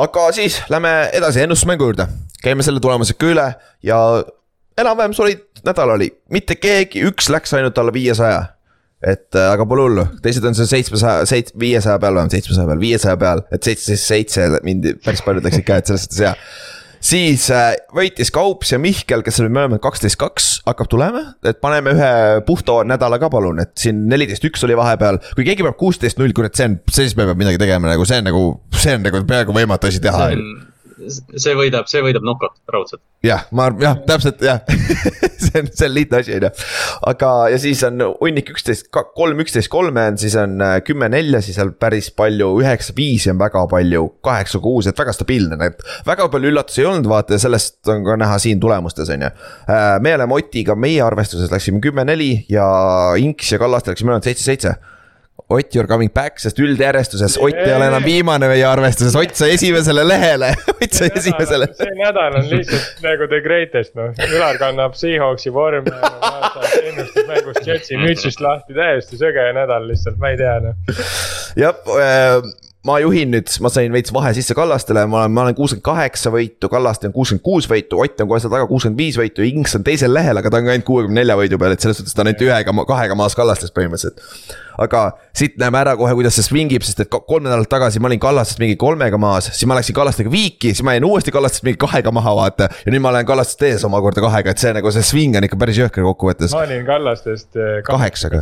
[0.05, 2.07] aga siis lähme edasi ennustusmängu juurde,
[2.43, 3.47] käime selle tulemused ka üle
[3.83, 3.99] ja
[4.77, 8.43] enam-vähem solid nädal oli, mitte keegi, üks läks ainult alla viiesaja.
[9.05, 12.79] et äh, aga pole hullu, teised on seal seitsmesaja, seit-, viiesaja peal, vähemalt seitsmesaja peal,
[12.79, 16.31] viiesaja peal, et seitseteist, seitse mindi, päris paljud läksid käed selles suhtes hea
[17.05, 21.95] siis äh, võitis Kaups ja Mihkel, kes oli mõlemad kaksteist, kaks hakkab tulema, et paneme
[21.95, 22.11] ühe
[22.47, 25.21] puhta nädala ka palun, et siin neliteist, üks oli vahepeal.
[25.37, 28.21] kui keegi peab kuusteist, null, kurat, see on, siis me peame midagi tegema nagu see
[28.21, 28.45] on nagu,
[28.75, 30.31] see on nagu peaaegu võimatu asi teha.
[30.95, 33.01] See võidab, see võidab nokot raudselt.
[33.25, 34.61] jah, ma jah, täpselt jah
[35.45, 36.51] see on, see on lihtne asi, on ju.
[37.11, 41.41] aga, ja siis on hunnik üksteist, kolm, üksteist, kolme on, siis on äh, kümme, nelja,
[41.45, 45.85] siis on päris palju, üheksa, viisi on väga palju, kaheksa, kuus, et väga stabiilne, et
[46.07, 49.31] väga palju üllatusi ei olnud, vaata ja sellest on ka näha siin tulemustes, on ju.
[50.05, 52.65] me oleme Otiga, meie arvestuses läksime kümme, neli ja
[53.19, 54.77] Inks ja Kallaste läksime mõlemad seitse, seitse
[55.47, 59.35] Ott you are coming back, sest üldjärjestuses Ott ei ole enam viimane meie arvestuses, Ott
[59.37, 60.49] sai esimesele lehele,
[60.81, 61.67] Ott sai esimesele.
[61.77, 67.99] see nädal on lihtsalt nagu the greatest noh, Ülar kannab Seahawksi vormi, vaatab ennustusmängust Jetsi
[68.01, 71.03] mütsist lahti, täiesti söge nädal lihtsalt, ma ei tea noh.
[71.61, 71.75] jah,
[72.85, 76.31] ma juhin nüüd, ma sain veits vahe sisse Kallastele, ma olen, ma olen kuuskümmend kaheksa
[76.33, 79.73] võitu, Kallaste on kuuskümmend kuus võitu, Ott on kohe seal taga kuuskümmend viis võitu, Inks
[79.79, 82.21] on teisel lehel, aga ta on ainult kuuekümne nelja võidu peal, et selles suhtes ta
[82.21, 84.21] on ainult ühega, kahega maas Kallastest põhimõtteliselt.
[84.75, 88.09] aga siit näeme ära kohe, kuidas see swingib, sest et ko- kolm nädalat tagasi ma
[88.09, 91.63] olin Kallastest mingi kolmega maas, siis ma läksin Kallastega viiki, siis ma jäin uuesti Kallastest
[91.63, 92.67] mingi kahega maha, vaata.
[92.85, 95.55] ja nüüd ma olen Kallastest ees omakorda kahega, et see nagu see swing on ikka
[95.61, 96.51] päris jõhker kokkuvõttes.
[96.51, 98.41] ma olin Kallastest eh, kaheksaga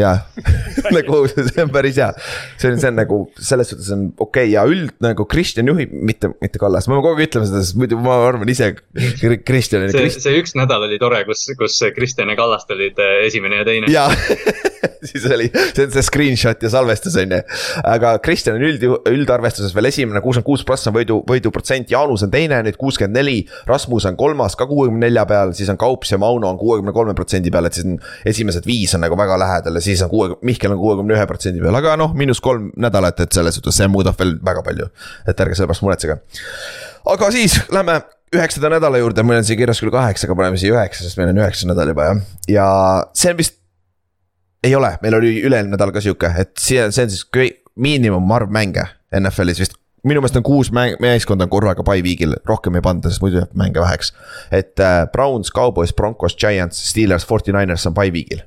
[0.00, 0.14] jaa,
[0.96, 2.08] nagu see on päris hea,
[2.56, 4.52] see on, see on nagu selles suhtes on okei okay.
[4.54, 7.78] ja üld nagu Kristjan juhib, mitte, mitte Kallas, ma pean kogu aeg ütlema seda, sest
[7.80, 12.32] muidu ma arvan ise Kristjanile, see, Krist-, see üks nädal oli tore, kus, kus Kristjan
[12.32, 13.92] ja Kallast olid äh, esimene ja teine.
[13.92, 14.08] jaa
[15.10, 17.40] siis oli, see on see screenshot ja salvestus on ju.
[17.90, 22.32] aga Kristjan on üld, üldarvestuses veel esimene, kuuskümmend kuus prossa on võidu, võiduprotsent, Jaanus on
[22.32, 23.36] teine nüüd kuuskümmend neli.
[23.68, 27.14] Rasmus on kolmas ka kuuekümne nelja peal, siis on Kaups ja Mauno on kuuekümne kolme
[27.16, 27.98] protsendi peal, et siis on
[28.30, 31.62] esimesed viis on nagu väga lähedal ja siis on kuue, Mihkel on kuuekümne ühe protsendi
[31.64, 34.90] peal, aga noh, miinus kolm nädalat, et selles suhtes see muudab veel väga palju.
[35.28, 36.18] et ärge selle pärast muretsege.
[37.14, 38.00] aga siis lähme
[38.34, 41.30] üheksanda nädala juurde, meil on siia kirjas küll kaheksa, aga paneme siia üheksa, sest meil
[41.32, 42.66] on üheksas nädal juba jah, ja
[43.16, 43.60] see on vist
[44.64, 47.24] ei ole, meil oli üle-eelmine nädal ka sihuke, et see, see on siis
[47.74, 49.78] miinimumarv mänge NFL-is vist.
[50.04, 53.40] minu meelest on kuus mäng, meeskonda on korraga by week'il, rohkem ei panda, sest muidu
[53.40, 54.12] jääb mänge väheks.
[54.50, 58.44] et äh, Browns, Cowboys, Broncos, Giants, Steelers, Forty Niners on by week'il.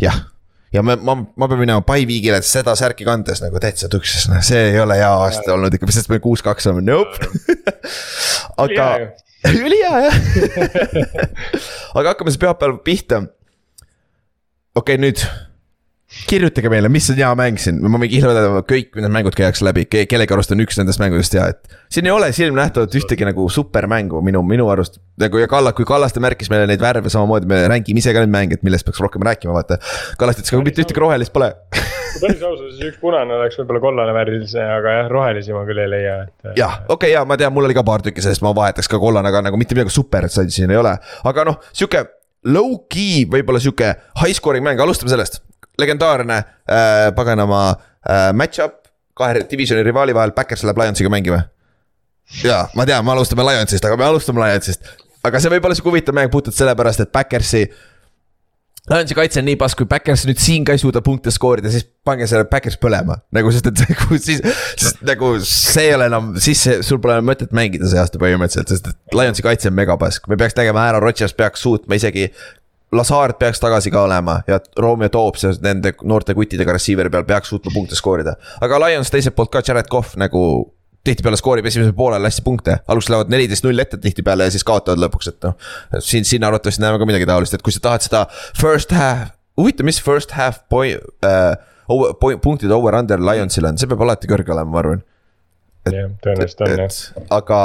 [0.00, 0.26] jah,
[0.72, 4.42] ja ma, ma, ma pean minema by week'ile seda särki kandes nagu täitsa tuksis, noh,
[4.44, 7.30] see ei ole hea aasta olnud ikka, sest me kuus-kaks oleme, nope.
[8.64, 8.92] aga
[9.48, 10.14] ülihea jah
[11.96, 13.22] aga hakkame siis pühapäeval pihta.
[14.74, 15.24] okei okay,, nüüd
[16.10, 19.84] kirjutage meile, mis on hea mäng siin, ma võin öelda, kõik need mängud käiakse läbi
[19.90, 21.76] Ke, kellegi arust on üks nendest mängudest hea, et.
[21.92, 24.98] siin ei ole silmnähtavalt ühtegi nagu supermängu minu, minu arust.
[25.22, 28.34] nagu ja Kalla, kui Kallaste märkis meile neid värve samamoodi, me räägime ise ka neid
[28.34, 29.78] mänge, et millest peaks rohkem rääkima, vaata.
[30.18, 31.52] Kallaste ütles, aga mitte ühtegi rohelist pole.
[31.70, 35.62] kui päris aus olla, siis üks punane oleks võib-olla kollane värvilise, aga jah, rohelisi ma
[35.68, 36.56] küll ei leia, et.
[36.58, 38.98] jah, okei okay,, ja ma tean, mul oli ka paar tükki sellest, ma vahetaks ka
[38.98, 40.96] kollane, aga nagu mitte midagi super siin ei ole,
[41.30, 42.02] aga noh, sihuke
[42.50, 43.94] low-key võib-olla sihuke
[44.24, 45.44] high scoring mäng, alustame sellest.
[45.80, 48.80] Legendaarne äh, paganama äh, match-up
[49.20, 51.42] kahe divisioni rivaali vahel, Backers läheb Lionsiga mängima.
[52.44, 54.92] ja ma tean, me alustame Lionsist, aga me alustame Lionsist.
[55.24, 57.66] aga see võib olla sihuke huvitav mäng puhtalt sellepärast, et Backersi
[58.90, 61.84] Lionsi kaitse on nii pass, kui Backers nüüd siin ka ei suuda punkte skoorida, siis
[62.06, 63.18] pange selle Backers põlema.
[63.34, 64.40] nagu sest, et nagu siis,
[64.80, 68.72] sest nagu see ei ole enam, siis see, sul pole mõtet mängida see aasta põhimõtteliselt,
[68.72, 70.26] sest et Lionsi kaitse on megapask.
[70.32, 72.30] me peaks tegema ära, Rodgers peaks suutma isegi
[72.92, 77.52] Lazard peaks tagasi ka olema ja Romeo Toops ja nende noorte kuttidega receiver'i peal peaks
[77.52, 78.34] suutma punkte skoorida.
[78.60, 80.42] aga Lions teiselt poolt ka, Jared Cough nagu
[81.06, 85.00] tihtipeale skoorib esimesel poolel hästi punkte, alguses lähevad neliteist null ette tihtipeale ja siis kaotavad
[85.00, 85.56] lõpuks, et noh.
[86.02, 88.26] siin, siin arvatavasti näeme ka midagi taolist, et kui sa tahad seda
[88.58, 89.30] first half,
[89.60, 91.54] huvitav, mis first half point äh,,
[92.20, 95.04] point, punktide over-under Lionsil on, see peab alati kõrge olema, ma arvan.
[95.88, 97.02] jah, tõenäoliselt on jah.
[97.38, 97.60] aga,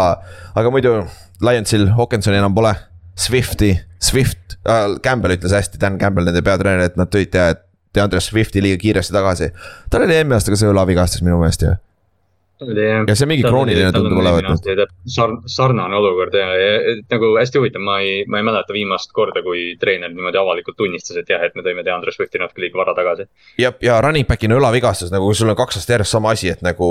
[0.56, 1.00] aga muidu
[1.44, 2.72] Lionsil Hawkinsoni enam pole
[3.16, 7.64] Swifti, Swift äh,, Campbell ütles hästi, Dan Campbell, nende peatreener, et nad tõid tea, et
[7.96, 9.52] DeAndre Swifti liiga kiiresti tagasi.
[9.92, 11.76] tal oli eelmine aasta ka see õlavigastus minu meelest ju
[13.08, 14.46] ja see mingi krooniline tundub olevat
[15.52, 16.46] sarnane olukord ja,
[17.12, 21.20] nagu hästi huvitav, ma ei, ma ei mäleta viimast korda, kui treener niimoodi avalikult tunnistas,
[21.20, 23.28] et jah, et me tõime DeAndre Swifti natuke liiga vara tagasi.
[23.60, 26.90] jah, ja running back'ina õlavigastus nagu sul on kaks aastat järjest sama asi, et nagu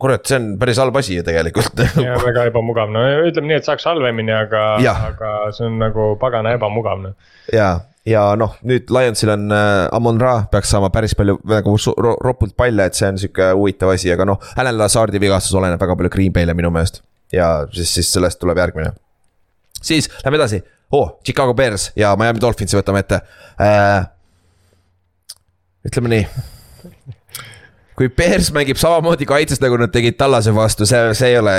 [0.00, 3.68] kurat, see on päris halb asi ju tegelikult ja väga ebamugav, no ütleme nii, et
[3.68, 4.64] saaks halvemini, aga,
[5.10, 7.14] aga see on nagu pagana ebamugav noh.
[7.54, 7.68] ja,
[8.08, 11.76] ja noh, nüüd Lionsil on äh, Amon Ra peaks saama päris palju nagu
[12.06, 15.80] ro ropult palle, et see on sihuke huvitav asi, aga noh, Alan Lazardi vigastus oleneb
[15.80, 17.02] väga palju Green Bay'le minu meelest.
[17.32, 18.94] ja siis, siis sellest tuleb järgmine.
[19.82, 20.62] siis lähme edasi,
[20.96, 23.20] oh, Chicago Bears ja Miami Dolphinsi võtame ette
[23.60, 24.08] äh,.
[25.86, 26.24] ütleme nii
[28.00, 31.56] kui Bears mängib samamoodi kaitses, nagu nad tegid Tallase vastu, see, see ei ole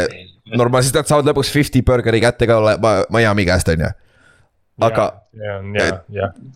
[0.57, 2.57] normaalne, sest nad saavad lõpuks fifty burgeri kätte ka
[3.13, 3.91] Miami käest, on ju.
[4.81, 5.05] aga.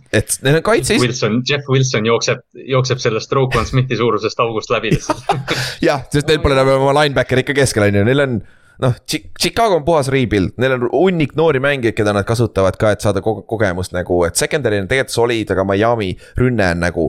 [0.10, 0.98] et neil on kaitse.
[1.00, 2.42] Wilson, Jeff Wilson jookseb,
[2.74, 5.54] jookseb sellest Roquan Smithi suurusest august läbi lihtsalt
[5.88, 8.40] jah, sest neil pole enam oma linebacker ikka keskel, on ju, neil on
[8.82, 13.06] noh, Chicago on puhas rebuild, neil on hunnik noori mängijaid, keda nad kasutavad ka, et
[13.06, 17.08] saada ko kogemust nagu, et secondary on tegelikult solid, aga Miami rünne on nagu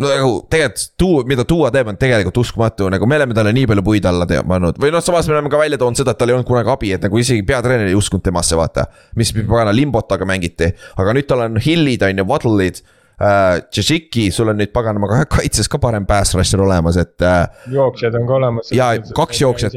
[0.00, 3.66] no nagu tegelikult tuua, mida tuua teeb, on tegelikult uskumatu, nagu me oleme talle nii
[3.70, 6.32] palju puid alla pannud või noh, samas me oleme ka välja toonud seda, et tal
[6.32, 8.86] ei olnud kunagi abi, et nagu isegi peatreener ei uskunud temasse, vaata.
[9.20, 12.80] mis pagana limbotaga mängiti, aga nüüd tal on Hillid on ju, Waddle'id
[13.20, 13.60] äh,.
[13.68, 17.44] Tšetšiki, sul on nüüd paganama ka kaitses ka parem pass rusher olemas, et äh,.
[17.74, 18.72] jooksjad on ka olemas.
[18.72, 19.76] ja kaks jooksjat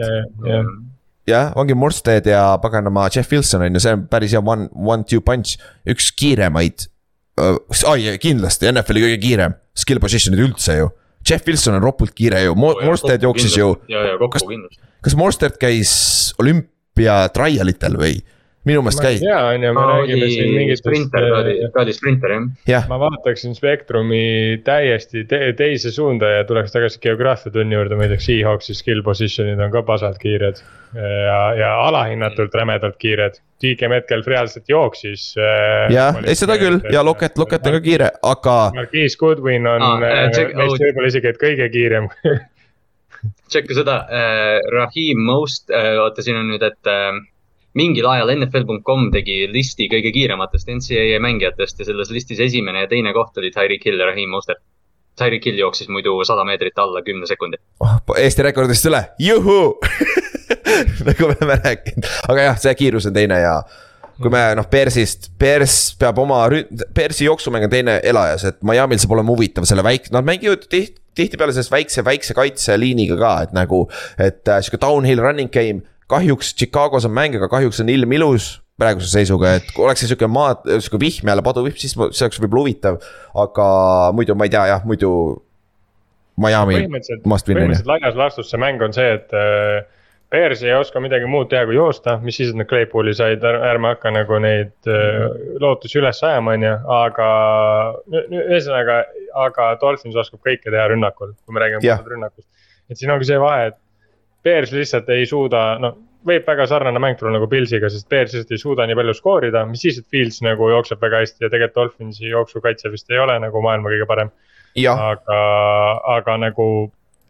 [1.27, 5.23] jah, ongi Morstead ja paganama Jeff Wilson on ju, see on päris hea one, one-two
[5.25, 5.57] punch,
[5.89, 6.87] üks kiiremaid
[7.41, 7.57] uh,.
[7.91, 10.91] ai, kindlasti NFL-i kõige kiirem skill position'id üldse ju.
[11.23, 13.73] Jeff Wilson on ropult kiire ju, Morstead jooksis ju.
[14.49, 14.79] kindlasti.
[15.05, 15.93] kas Morstead käis
[16.41, 18.17] olümpia trial itel või?
[18.67, 19.23] Minu meelest käis.
[19.23, 20.83] ja, on ju, me räägime siin mingitest.
[20.83, 21.25] sprinter,
[21.73, 22.35] ta oli sprinter
[22.67, 22.87] jah.
[22.89, 24.23] ma vaataksin spektrumi
[24.63, 29.03] täiesti te teise suunda ja tuleks tagasi geograafia tunni juurde, ma ei tea, Seahawksi skill
[29.03, 30.61] position'id on ka pasalt kiired.
[30.93, 35.33] ja, ja alahinnatult rämedalt kiired, DK Metcalf reaalselt jooksis.
[35.37, 38.57] Äh, jah, ei seda küll ja Loket, Loket on ka kiire, aga.
[38.75, 42.09] Marquise Goodwin on ah, äh, äh meist võib-olla isegi, et kõige kiirem
[43.51, 47.11] tšekka seda äh,, Rahim Most äh,, oota, siin on nüüd, et äh,
[47.77, 53.13] mingil ajal NFL.com tegi listi kõige kiirematest NCAA mängijatest ja selles listis esimene ja teine
[53.15, 54.61] koht oli Tyreek Hill ja Raheem Mostert.
[55.19, 57.97] Tyreek Hill jooksis muidu sada meetrit alla kümne sekundi oh,.
[58.17, 59.77] Eesti rekordist üle, juhuu
[61.07, 63.59] nagu me oleme rääkinud, aga jah, see kiirus on teine ja
[64.21, 66.43] kui me noh, Bearsist, Bears peab oma,
[66.95, 71.01] Bearsi jooksumäng on teine elajas, et Miami'l saab olema huvitav selle väike, nad mängivad tihti
[71.13, 73.83] tihtipeale selles väikse, väikse kaitseliiniga ka, et nagu,
[74.17, 75.83] et äh, sihuke downhill running game
[76.13, 80.29] kahjuks Chicagos on mäng, aga kahjuks on ilm ilus praeguse seisuga, et oleks see sihuke
[80.31, 83.01] maa, sihuke vihm jälle, paduvihm, siis see oleks võib-olla huvitav.
[83.45, 83.65] aga
[84.17, 85.11] muidu ma ei tea jah, muidu.
[86.33, 86.87] Miami
[87.29, 87.59] must win.
[87.59, 89.83] põhimõtteliselt laias laastus see mäng on see, et äh,
[90.33, 93.91] Bears ei oska midagi muud teha kui joosta, mis siis, et nad Claypool'i said, ärme
[93.91, 95.27] hakka nagu neid äh,
[95.61, 97.27] lootusi üles ajama, on ju, aga.
[98.39, 98.95] ühesõnaga,
[99.43, 102.49] aga Dolphins oskab kõike teha rünnakul, kui me räägime rünnakust.
[102.89, 103.77] et siin ongi see vahe, et
[104.43, 108.51] Bears lihtsalt ei suuda, noh, võib väga sarnane mäng tulla nagu Pilsiga, sest Bears lihtsalt
[108.55, 111.79] ei suuda nii palju skoorida, mis siis, et Fields nagu jookseb väga hästi ja tegelikult
[111.79, 114.33] Dolphinsi jooksukaitse vist ei ole nagu maailma kõige parem.
[114.93, 115.39] aga,
[116.17, 116.67] aga nagu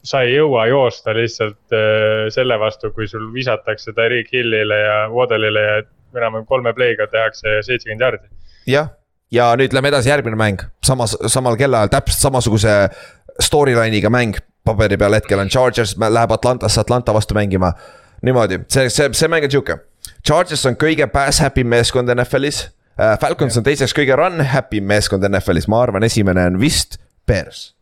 [0.03, 5.63] sa ei jõua joosta lihtsalt äh, selle vastu, kui sul visatakse Tariq Hillile ja Waddle'ile
[5.67, 5.77] ja
[6.13, 8.27] enam-vähem kolme play'ga tehakse seitsekümmend jaardi.
[8.67, 8.89] jah,
[9.31, 12.75] ja nüüd lähme edasi, järgmine mäng, samas, samal kellaajal täpselt samasuguse
[13.41, 17.73] storyline'iga mäng paberi peal hetkel on Chargers, läheb Atlantasse Atlanta vastu mängima.
[18.23, 19.77] niimoodi, see, see, see mäng on sihuke.
[20.23, 22.63] Chargers on kõige pass happy meeskond NFL-is
[22.95, 23.17] uh,.
[23.19, 27.73] Falcons on teiseks kõige run happy meeskond NFL-is, ma arvan, esimene on vist Bears,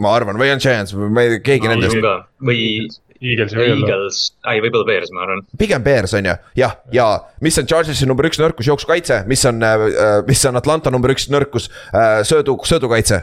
[0.00, 2.26] ma arvan, või on Giants või ma ei tea, keegi no, nendest.
[2.40, 2.62] või
[3.20, 5.44] Eagles Eagles, ei võib-olla Bears, ma arvan.
[5.60, 7.10] pigem Bears on ju, jah, ja
[7.44, 9.84] mis on Chargersi number üks nõrkus, jooksukaitse, mis on äh,,
[10.28, 13.20] mis on Atlanta number üks nõrkus äh,, söödu, söödukaitse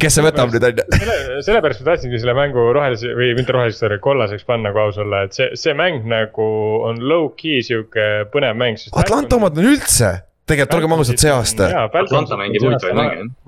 [0.00, 0.86] kes see võtab nüüd on ju?
[0.96, 5.26] selle, sellepärast ma tahtsingi selle mängu rohelise või mitte roheliseks, kollaseks panna, kui aus olla,
[5.28, 6.48] et see, see mäng nagu
[6.88, 8.80] on low-key sihuke põnev mäng.
[8.96, 10.14] Atlanta omad on üldse
[10.50, 11.68] tegelikult olgem ausad, see aasta.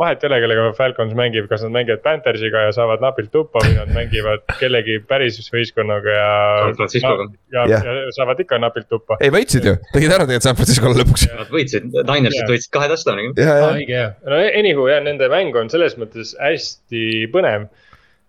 [0.03, 3.75] Vahet ei ole, kellega Falcons mängib, kas nad mängivad Panthersiga ja saavad napilt tuppa või
[3.77, 6.33] nad mängivad kellegi päris võistkonnaga ja.
[6.63, 7.29] San Franciscoga.
[7.55, 9.19] ja, ja, ja saavad ikka napilt tuppa.
[9.21, 11.29] ei võitsid ju, tegid ära tegelikult San Francisco'le lõpuks.
[11.43, 13.47] Nad võitsid, Dinersit võitsid kahe touchdown'iga.
[13.73, 17.71] õige jah, no anywho jah, nende mäng on selles mõttes hästi põnev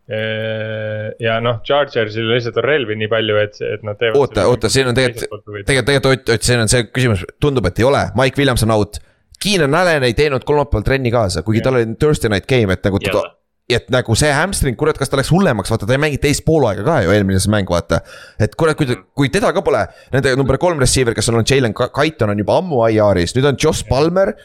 [0.03, 4.19] ja noh, Chargersil lihtsalt on relvi nii palju, et, et nad teevad.
[4.19, 7.79] oota, oota, siin on tegelikult, tegelikult, tegelikult Ott, Ott, siin on see küsimus, tundub, et
[7.79, 8.99] ei ole, Mike Williams on out.
[9.43, 11.69] Keenan Allan ei teinud kolmapäeval trenni kaasa, kuigi ja.
[11.69, 13.23] tal oli Thursday night game, et nagu ta,
[13.71, 16.83] et nagu see hamstring, kurat, kas ta läks hullemaks, vaata, ta ei mänginud teist poolaega
[16.87, 18.01] ka ju eelmises mäng, vaata.
[18.43, 19.85] et kurat, kui, kui teda ka pole,
[20.15, 23.59] nende number kolm receiver, kes on olnud Jalen Kaiton on juba ammu IR-is, nüüd on
[23.59, 24.35] Josh Palmer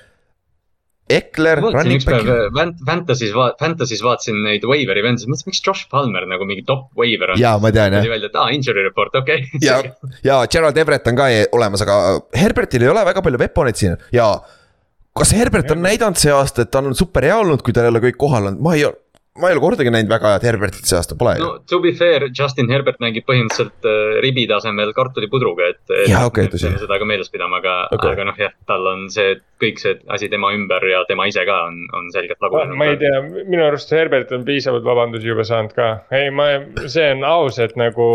[1.08, 1.62] Ekler.
[1.64, 2.28] vaatasin ükspäev
[2.86, 7.40] Fantasy's, Fantasy's vaatasin neid waiver'i vendasid, mõtlesin, miks Josh Palmer nagu mingi top waiver on.
[7.40, 8.04] jaa, ma tean jah.
[8.04, 9.64] tuli välja, et aa, injury report, okei okay.
[9.64, 9.80] ja,
[10.26, 11.98] ja Gerald Everett on ka olemas, aga
[12.36, 14.30] Herbertil ei ole väga palju weapon'eid siin ja.
[15.18, 17.94] kas Herbert on näidanud see aasta, et ta on super hea olnud, kui tal ei
[17.94, 18.86] ole kõik kohal olnud, ma ei
[19.40, 21.44] ma ei ole kordagi näinud väga head Herbertit see aasta, pole ju.
[21.44, 25.94] no to be fair, Justin Herbert mängib põhimõtteliselt uh, ribi tasemel kartulipudruga, et.
[26.10, 26.72] jaa, okei tõsi.
[26.82, 30.30] seda ka meeles pidama, aga okay., aga noh, jah, tal on see, kõik see asi
[30.32, 32.78] tema ümber ja tema ise ka on, on selgelt lagunenud.
[32.78, 35.90] ma ei tea, minu arust Herbert on piisavalt vabandusi juba saanud ka.
[36.14, 36.48] ei, ma,
[36.86, 38.08] see on aus, et nagu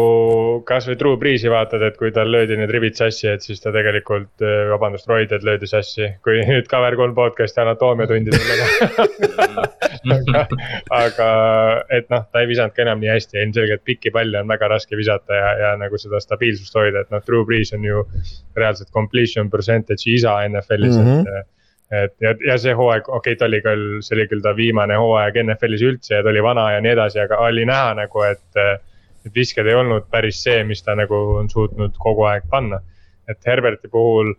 [0.68, 4.34] kasvõi True Breeze'i vaatad, et kui tal löödi need ribid sassi, et siis ta tegelikult,
[4.44, 6.14] äh, vabandust, Roided löödi sassi.
[6.24, 8.54] kui nüüd Cover kolm podcast'i anatoomiatundidele
[10.14, 10.46] aga,
[10.92, 11.30] aga aga
[11.93, 14.70] et noh, ta ei visanud ka enam nii hästi ja ilmselgelt pikki palle on väga
[14.74, 18.03] raske visata ja, ja nagu seda stabiilsust hoida, et noh, Drew Brees on ju
[18.57, 21.39] reaalselt completion percentage'i isa NFL-is mm, -hmm.
[21.39, 21.51] et
[21.93, 24.95] et ja, ja see hooaeg, okei okay,, ta oli küll, see oli küll ta viimane
[24.97, 28.64] hooaeg NFL-is üldse ja ta oli vana ja nii edasi, aga oli näha nagu, et.
[29.26, 32.82] et visked ei olnud päris see, mis ta nagu on suutnud kogu aeg panna.
[33.32, 34.34] et Herberti puhul,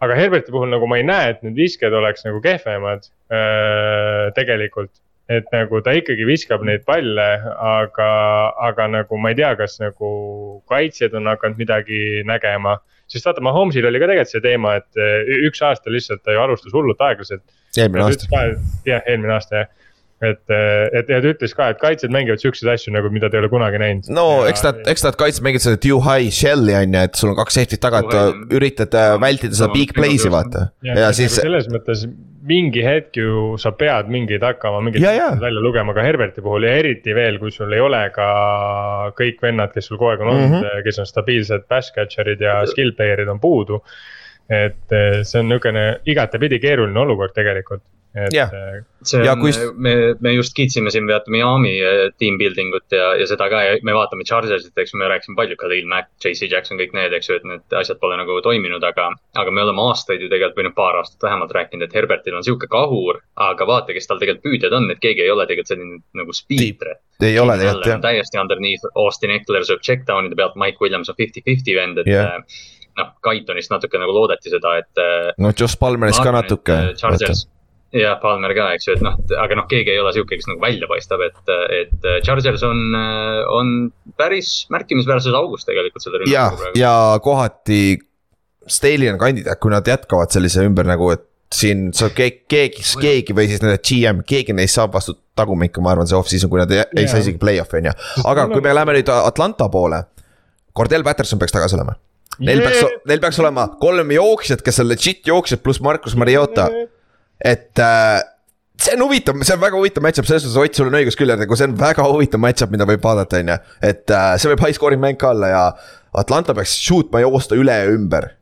[0.00, 4.90] aga Herberti puhul nagu ma ei näe, et need visked oleks nagu kehvemad äh, tegelikult
[5.32, 7.28] et nagu ta ikkagi viskab neid palle,
[7.72, 8.08] aga,
[8.68, 10.12] aga nagu ma ei tea, kas nagu
[10.70, 12.78] kaitsjad on hakanud midagi nägema.
[13.12, 16.40] sest vaata, Mahomsil oli ka tegelikult see teema, et eh, üks aasta lihtsalt ta ju
[16.40, 17.44] alustas hullult aeglaselt.
[17.76, 18.44] eelmine aasta.
[18.88, 19.72] jah, eelmine aasta jah
[20.22, 20.42] et,
[20.98, 23.50] et ja ta ütles ka, et kaitsjad mängivad siukseid asju nagu, mida ta ei ole
[23.52, 24.10] kunagi näinud.
[24.14, 27.18] no ja, eks nad, eks nad kaitsjad mängivad seda due high shell'i on ju, et
[27.18, 30.68] sul on kaks safety't taga, et üritad äh, vältida seda big play'si vaata.
[30.86, 31.34] ja, ja siis.
[31.40, 32.06] Nagu selles mõttes
[32.46, 35.04] mingi hetk ju sa pead mingeid hakkama, mingeid
[35.42, 38.26] välja lugema ka Herberti puhul ja eriti veel, kui sul ei ole ka
[39.18, 40.82] kõik vennad, kes sul kogu aeg on olnud mm, -hmm.
[40.86, 43.82] kes on stabiilsed pass catcher'id ja skill player'id on puudu.
[44.50, 47.82] et eh, see on niisugune igatepidi keeruline olukord tegelikult
[48.14, 48.50] et yeah..
[48.52, 49.58] Äh, see on, kus...
[49.74, 53.62] me, me just kiitsime siin vaata Miami äh, team building ut ja, ja seda ka
[53.64, 57.30] ja me vaatame Chargersit, eks me rääkisime palju, Khalil Mack, JC Jackson, kõik need, eks
[57.30, 59.08] ju, et need asjad pole nagu toiminud, aga.
[59.38, 62.44] aga me oleme aastaid ju tegelikult või noh, paar aastat vähemalt rääkinud, et Herbertil on
[62.46, 63.22] sihuke kahur.
[63.48, 66.98] aga vaata, kes tal tegelikult püüdjad on, et keegi ei ole tegelikult selline nagu speedre.
[67.22, 68.04] ei ole tegelikult jah.
[68.04, 72.38] täiesti underneath, Austin Eckler sööb check down'ide pealt, Mike Williams on fifty-fifty vend, et yeah
[72.98, 75.02] noh, Kaitonist natuke nagu loodeti seda, et.
[75.40, 76.78] no Josh Palmerist ka natuke.
[76.98, 77.46] Chargers,
[77.96, 80.62] jah, Palmer ka, eks ju, et noh, aga noh, keegi ei ole sihuke, kes nagu
[80.62, 81.42] välja paistab, et,
[81.76, 82.80] et Chargers on,
[83.52, 83.74] on
[84.18, 86.80] päris märkimisväärses augus tegelikult selle rünnakuga praegu.
[86.80, 87.82] ja kohati
[88.70, 93.34] Staley on kandidaat, kui nad jätkavad sellise ümber nagu, et siin saab keegi, keegi, keegi
[93.36, 96.72] või siis nende GM, keegi neist saab vastu tagumikku, ma arvan, see off-season, kui nad
[96.72, 97.92] ei, ei saa isegi play-off'i on ju.
[98.30, 100.00] aga kui me läheme nüüd Atlanta poole,
[100.76, 101.98] Cordell Patterson peaks tagasi olema.
[102.40, 106.70] Neil peaks, neil peaks olema kolm jooksjat, kes on legit jooksjad, pluss Markus Mariota
[107.44, 108.20] et äh,
[108.82, 111.32] see on huvitav, see on väga huvitav match-up, selles suhtes Ott, sul on õigus küll,
[111.38, 113.58] nagu see on väga huvitav match-up, mida võib vaadata, on ju.
[113.92, 115.64] et äh, see võib high scoring mäng ka olla ja
[116.22, 118.32] Atlanta peaks suutma joosta üle ja ümber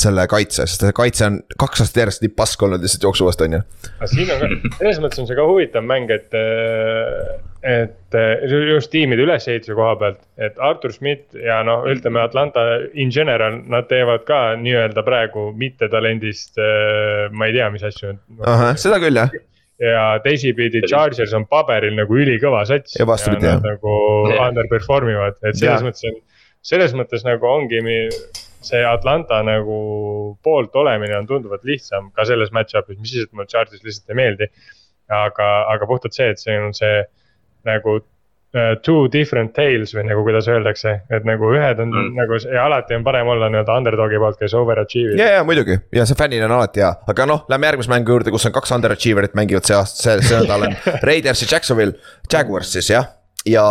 [0.00, 3.58] selle kaitse, sest see kaitse on kaks aastat järjest nii pask olnud lihtsalt jooksuvast, on
[3.58, 3.64] ju.
[4.00, 4.48] aga siin on ka,
[4.80, 9.94] selles mõttes on see ka huvitav mäng, et äh, et eh, just tiimide ülesehituse koha
[10.00, 15.48] pealt, et Artur Schmidt ja noh, ütleme Atlanta in general, nad teevad ka nii-öelda praegu
[15.56, 18.14] mittetalendist, eh, ma ei tea, mis asju.
[18.80, 19.32] seda küll jah
[19.82, 22.94] ja teisipidi Chargers on paberil nagu ülikõva sats.
[22.98, 23.58] ja vastupidi jah.
[23.64, 23.94] nagu
[24.30, 25.88] underperform ivad, et selles ja.
[25.88, 26.20] mõttes on,
[26.64, 27.82] selles mõttes nagu ongi
[28.64, 29.78] see Atlanta nagu
[30.46, 34.20] poolt olemine on tunduvalt lihtsam ka selles match-up'is, mis siis, et mulle Chargers lihtsalt ei
[34.22, 34.48] meeldi
[35.12, 37.02] aga, aga puhtalt see, et see on see
[37.68, 37.96] nagu
[38.54, 42.10] uh, two different tales või nagu kuidas öeldakse, et nagu ühed on mm.
[42.18, 45.20] nagu ja alati on parem olla nii-öelda underdog'i poolt, kes overachieve'ib.
[45.20, 48.34] ja, ja muidugi ja see fännil on alati hea, aga noh, lähme järgmise mängu juurde,
[48.34, 51.98] kus on kaks underachiever'it mängivad see aasta, see, see nädal on Raiders ja Jacksonville,
[52.32, 53.10] Jaguars siis jah,
[53.48, 53.66] ja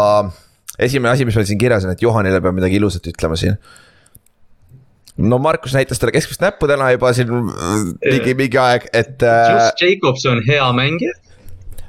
[0.79, 3.57] esimene asi, mis meil siin kirjas on, et Johanile peab midagi ilusat ütlema siin
[5.17, 9.51] no Markus näitas talle keskmist näppu täna juba siin mingi, mingi aeg, et äh,.
[9.53, 11.13] Josh Jacobs on hea mängija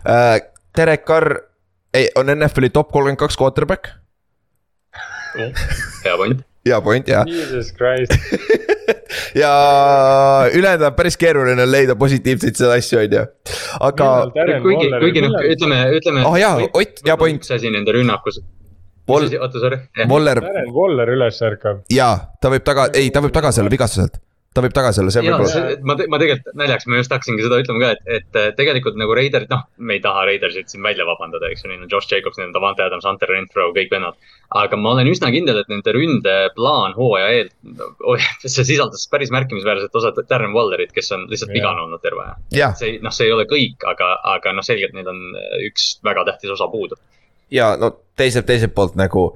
[0.04, 0.42] äh,.
[0.74, 1.38] Derek Carr
[1.94, 3.92] ei, on NFL-i top kolmkümmend kaks quarterback
[5.34, 6.42] hea point.
[6.66, 7.26] hea point jah.
[7.28, 8.12] Jesus Christ
[9.42, 9.52] ja
[10.54, 13.24] ülejäänud on päris keeruline leida positiivseid seda asju, on ju,
[13.88, 14.10] aga.
[14.62, 16.26] kuigi, kuigi noh, ütleme, ütleme.
[16.28, 17.42] oh jaa, Ott, hea point.
[17.42, 18.42] üks asi nende rünnakus
[19.08, 19.28] Vol-.
[19.36, 19.76] oota, sorry.
[20.08, 20.38] Voller.
[20.72, 21.82] Voller üles ärkab.
[21.92, 24.20] jaa, ta võib taga, ei, ta võib tagasi olla vigastuselt
[24.54, 25.74] ta võib tagasi olla, see võib olla.
[25.90, 29.50] ma, ma tegelikult naljaks, ma just hakkasingi seda ütlema ka, et, et tegelikult nagu Raiderid,
[29.50, 32.50] noh, me ei taha Raidersit siin välja vabandada, eks ju, neil on Josh Jacobs, neil
[32.50, 34.18] on Davante Adams, Hunter Renfro, kõik vennad.
[34.54, 37.50] aga ma olen üsna kindel, et nende ründeplaan hooaja eel
[38.06, 42.70] oh,, see sisaldas päris märkimisväärset osa Darren Wallerit, kes on lihtsalt vigane olnud terve aja.
[42.78, 45.26] see, noh, see ei ole kõik, aga, aga noh, selgelt neil on
[45.66, 47.00] üks väga tähtis osa puudu
[47.54, 49.32] ja no teiselt, teiselt poolt nagu.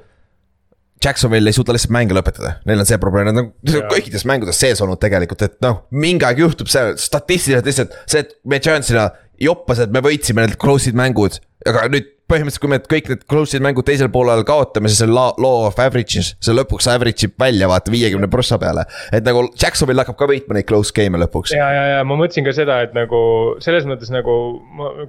[1.08, 3.50] Jacksonville ei suuda lihtsalt mänge lõpetada, neil on see probleem, nad on
[3.92, 8.36] kõikides mängudes sees olnud tegelikult, et noh, mingi aeg juhtub see statistiliselt lihtsalt see, et
[8.48, 9.08] me Giantsina
[9.42, 13.64] joppas, et me võitsime need close'id mängud, aga nüüd põhimõtteliselt, kui me kõik need close'id
[13.64, 17.92] mängud teisel poolel kaotame, siis see law of average'is, see lõpuks average ib välja vaata
[17.92, 18.84] viiekümne prossa peale.
[19.12, 21.54] et nagu Jacksonville hakkab ka võitma neid close game'e lõpuks.
[21.56, 23.20] ja, ja, ja ma mõtlesin ka seda, et nagu
[23.64, 24.36] selles mõttes nagu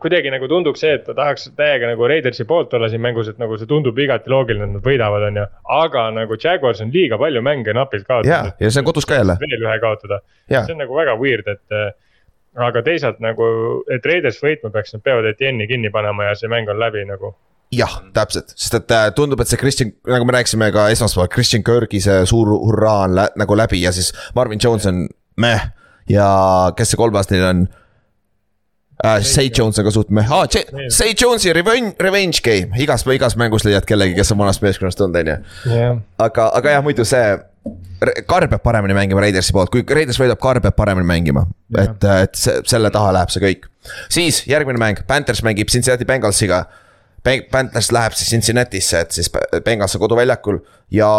[0.03, 3.41] kuidagi nagu tunduks see, et ta tahaks täiega nagu Raidersi poolt olla siin mängus, et
[3.41, 5.47] nagu see tundub igati loogiline, et nad võidavad, on ju.
[5.79, 8.31] aga nagu Jaguars on liiga palju mänge napilt kaotanud.
[8.31, 9.35] ja, ja see on kodus ka jälle.
[9.43, 11.97] veel ühe kaotada, see on nagu väga weird, et
[12.57, 13.45] aga teisalt nagu,
[13.93, 17.35] et Raiders võitma peaks, nad peavad Etienne'i kinni panema ja see mäng on läbi nagu
[17.73, 21.65] jah, täpselt, sest et äh, tundub, et see Christian, nagu me rääkisime ka esmaspäeval, Christian
[21.65, 25.05] Kirgi see suur hurraa on lä nagu läbi ja siis Marvin Jones on
[25.37, 25.67] meh.
[26.09, 26.29] ja
[26.75, 27.67] kes see kolmas neil on
[29.05, 29.21] äh,?
[29.21, 30.47] Say Jones on ka suht meh ah,,
[30.89, 35.21] Say Jones'i revenge, revenge game, igas, igas mängus leiad kellegi, kes on vanast meeskonnast tulnud,
[35.21, 36.01] on ju.
[36.17, 37.37] aga, aga jah, muidu see
[38.29, 41.45] Carr peab paremini mängima Raidersi poolt, kui Raiders võidab, Carr peab paremini mängima.
[41.77, 43.67] et, et selle taha läheb see kõik.
[44.11, 46.65] siis järgmine mäng, Panthers mängib Cincinnati Bengalsiga.
[47.51, 49.27] Panthers läheb siis Cincinnati'sse, et siis
[49.65, 50.61] Bengals on koduväljakul
[50.95, 51.09] ja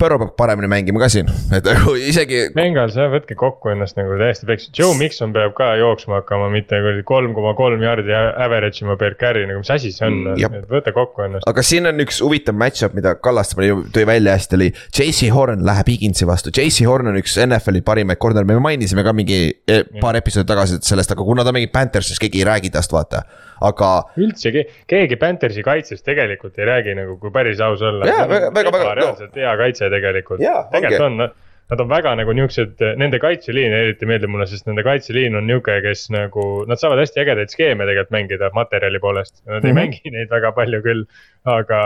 [0.00, 2.40] Põrro peab paremini mängima ka siin, et nagu isegi.
[2.56, 6.80] Bengals jah, võtke kokku ennast nagu täiesti peks, Joe Mikson peab ka jooksma hakkama, mitte
[6.82, 10.58] kuradi kolm koma kolm jardi average ima per carry, nagu mis asi see on mm,,
[10.60, 11.48] et võta kokku ennast.
[11.50, 15.92] aga siin on üks huvitav match-up, mida Kallaste tõi välja hästi, oli JC Horn läheb
[15.94, 19.40] Higginsi vastu, JC Horn on üks NFL-i parimaid corner, me mainisime ka mingi
[19.70, 23.24] eh, paar episoodi tagasi sellest, aga kuna ta mängib Panthersis, keegi ei räägi tast, vaata
[23.60, 23.92] aga.
[24.16, 24.52] üldse
[24.90, 28.06] keegi Panthersi kaitsest tegelikult ei räägi nagu, kui päris aus olla.
[28.08, 28.94] jaa, väga, väga, väga.
[29.00, 30.44] reaalselt hea kaitse tegelikult.
[30.72, 31.28] tegelikult on,
[31.70, 35.78] nad on väga nagu niuksed, nende kaitseliin eriti meeldib mulle, sest nende kaitseliin on niuke,
[35.86, 39.38] kes nagu, nad saavad hästi ägedaid skeeme tegelikult mängida materjali poolest.
[39.46, 39.66] Nad mm -hmm.
[39.66, 39.80] ei mhm.
[39.80, 41.04] mängi neid väga palju küll,
[41.44, 41.80] aga,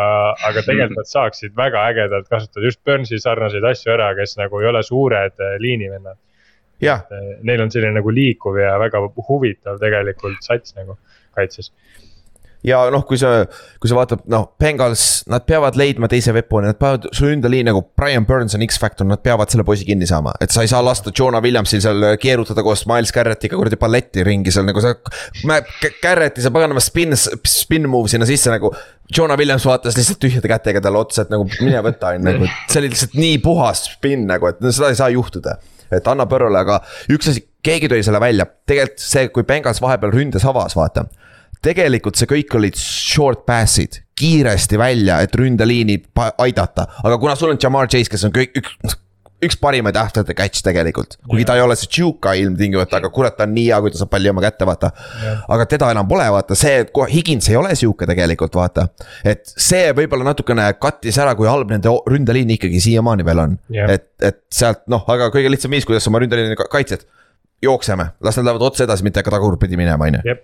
[0.50, 4.66] aga tegelikult nad saaksid väga ägedalt kasutada just Burnsi sarnaseid asju ära, kes nagu ei
[4.72, 6.18] ole suured eh, liinivennad.
[7.10, 10.98] Eh, neil on selline nagu liikuv ja väga huvitav tegelikult sats nagu
[11.38, 11.72] kaitses
[12.66, 13.44] ja noh, kui sa,
[13.78, 17.84] kui sa vaatad, noh, Bengals, nad peavad leidma teise veeponi, nad peavad, su ründeliin nagu
[17.98, 20.34] Brian Burns on X-Factor, nad peavad selle poisi kinni saama.
[20.42, 24.54] et sa ei saa lasta Jonah Williamsil seal keerutada koos Miles Garrettiga kuradi balletti ringi
[24.54, 24.96] seal nagu sa.
[26.02, 28.72] Garretti, see paganama spin, spin move sinna sisse nagu.
[29.14, 32.82] Jonah Williams vaatas lihtsalt tühjade kätega talle otsa, et nagu mine võta on nagu, see
[32.82, 35.56] oli lihtsalt nii puhas spin nagu, et no seda ei saa juhtuda
[35.94, 36.82] et anna Põrrole, aga
[37.14, 41.06] üks asi, keegi tõi selle välja, tegelikult see, kui Bengals vahepeal ründes avas, vaata.
[41.64, 46.00] Tegelikult see kõik olid short pass'id, kiiresti välja, et ründeliini
[46.42, 48.98] aidata, aga kuna sul on Jamar Chase, kes on kõik, üks
[49.44, 53.46] üks parimaid after catch tegelikult, kuigi ta ei ole see Tšuka ilmtingimata, aga kurat, ta
[53.46, 54.90] on nii hea, kui ta saab palli oma kätte, vaata.
[55.54, 58.88] aga teda enam pole, vaata, see, et kohe Higins ei ole sihuke tegelikult, vaata.
[59.22, 63.54] et see võib-olla natukene kattis ära, kui halb nende ründeliin ikkagi siiamaani veel on.
[63.86, 67.06] et, et sealt noh, aga kõige lihtsam viis, kuidas oma ründeliini kaitsed
[67.62, 70.36] jookseme, las nad lähevad otse edasi, mitte tagurpidi minema, on ju.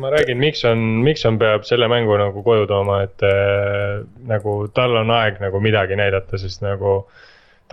[0.00, 4.56] ma räägin, miks on, miks on, peab selle mängu nagu koju tooma, et äh, nagu
[4.74, 7.02] tal on aeg nagu midagi näidata, sest nagu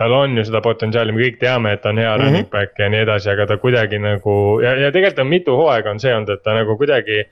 [0.00, 2.26] tal on ju seda potentsiaali, me kõik teame, et ta on hea mm -hmm.
[2.26, 5.90] running back ja nii edasi, aga ta kuidagi nagu ja, ja tegelikult on mitu hooaega
[5.90, 7.24] on see olnud, et ta nagu kuidagi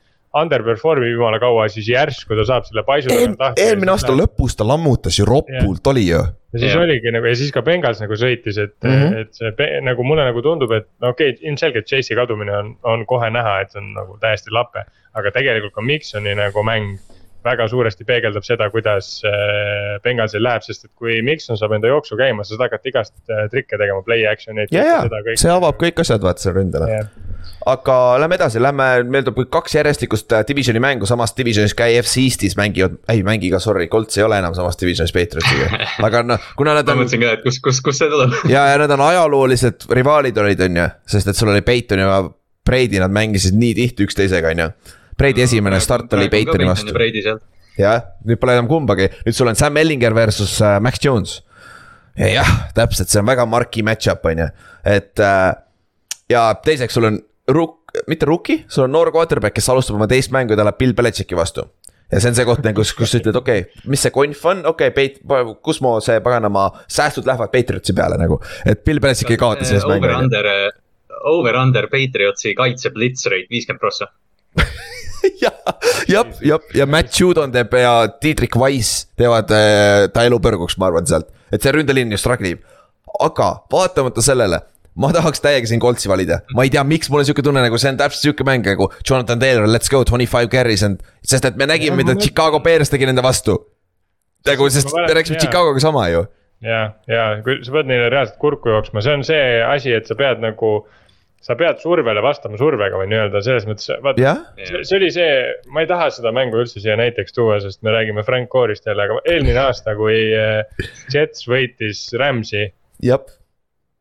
[0.42, 3.64] underperform ib jumala kaua, siis järsku ta saab selle paisu Eel, tagant lahti.
[3.66, 6.22] eelmine aasta lõpus ta lammutas ju ropult yeah., oli ju.
[6.54, 6.82] ja siis Jah.
[6.82, 8.96] oligi nagu ja siis ka Bengals nagu sõitis, et mm.
[8.96, 9.20] -hmm.
[9.22, 13.06] et see nagu mulle nagu tundub, et no okei okay,, ilmselgelt Chase'i kadumine on, on
[13.06, 14.86] kohe näha, et see on nagu täiesti lape.
[15.18, 16.98] aga tegelikult ka Miksoni nagu mäng
[17.44, 22.18] väga suuresti peegeldab seda, kuidas äh, Bengalsil läheb, sest et kui Mikson saab enda jooksu
[22.18, 24.74] käima, sa saad hakata igast äh, trikke tegema, play action'eid.
[24.74, 27.02] ja, ja see avab kõik asjad, vaata seal ründele.
[27.68, 32.22] Aga lähme edasi, lähme, meil tuleb kaks järjestikust äh, divisioni mängu samas divisionis ka EFC
[32.22, 35.68] Eestis mängivad, ei mängi ka, sorry, Colts ei ole enam samas divisionis Patriotsiga.
[36.06, 38.36] aga noh, kuna nad ma on mõtlesin ka, et kust, kust, kust see tuleb.
[38.54, 42.22] ja, ja nad on ajaloolised rivaalid olid, on ju, sest et sul oli Peiton ja
[42.68, 44.96] Brady, nad mängisid nii tihti üksteisega, on ju.
[45.18, 46.94] Brady esimene start oli Peitoni vastu,
[47.78, 51.40] jah, nüüd pole enam kumbagi, nüüd sul on Sam Ellinger versus äh, Max Jones.
[52.18, 54.46] ja jah, täpselt, see on väga marquee match-up, on ju,
[54.88, 55.50] et äh,
[56.30, 57.18] ja teiseks sul on
[57.48, 60.80] ruk-, mitte rookie, sul on noor quarterback, kes alustab oma teist mängu ja ta läheb
[60.80, 61.66] Bill Belichicki vastu
[62.12, 64.62] ja see on see koht kus, kus sa ütled, okei okay,, mis see konf on,
[64.70, 68.40] okei okay,, Peit-, kus mu see paganama säästud lähevad Patriotsi peale nagu.
[68.64, 70.08] et Bill Belichick ei kaota sellest mängu.
[70.08, 70.48] Over-under,
[71.34, 74.08] over-under Patriotsi kaitse blitz rate viiskümmend prossa.
[75.42, 75.76] jah,
[76.08, 77.92] jah, jah, ja Matt Judon teeb ja
[78.22, 82.56] Dietrich Wise teevad äh, ta elu põrguks, ma arvan sealt, et see ründeliin ju struggle
[82.56, 82.64] ib.
[83.20, 84.62] aga vaatamata sellele,
[84.98, 87.78] ma tahaks täiega siin Coltsi valida, ma ei tea, miks mul on sihuke tunne nagu
[87.80, 91.46] see on täpselt sihuke mäng nagu Jonathan Taylor, let's go, twenty five carries and, sest
[91.48, 93.58] et me nägime, mida Chicago Bears tegi nende vastu.
[94.48, 96.26] nagu, sest me rääkisime Chicagoga sama ju.
[96.64, 100.18] ja, ja kui sa pead neile reaalselt kurku jooksma, see on see asi, et sa
[100.18, 100.72] pead nagu,
[101.44, 104.34] sa pead survele vastama survega või nii-öelda selles mõttes, vaata.
[104.58, 105.32] see oli see,
[105.70, 109.06] ma ei taha seda mängu üldse siia näiteks tuua, sest me räägime Frank Core'ist jälle,
[109.06, 112.66] aga eelmine aasta, kui äh, Jets võitis Rams'i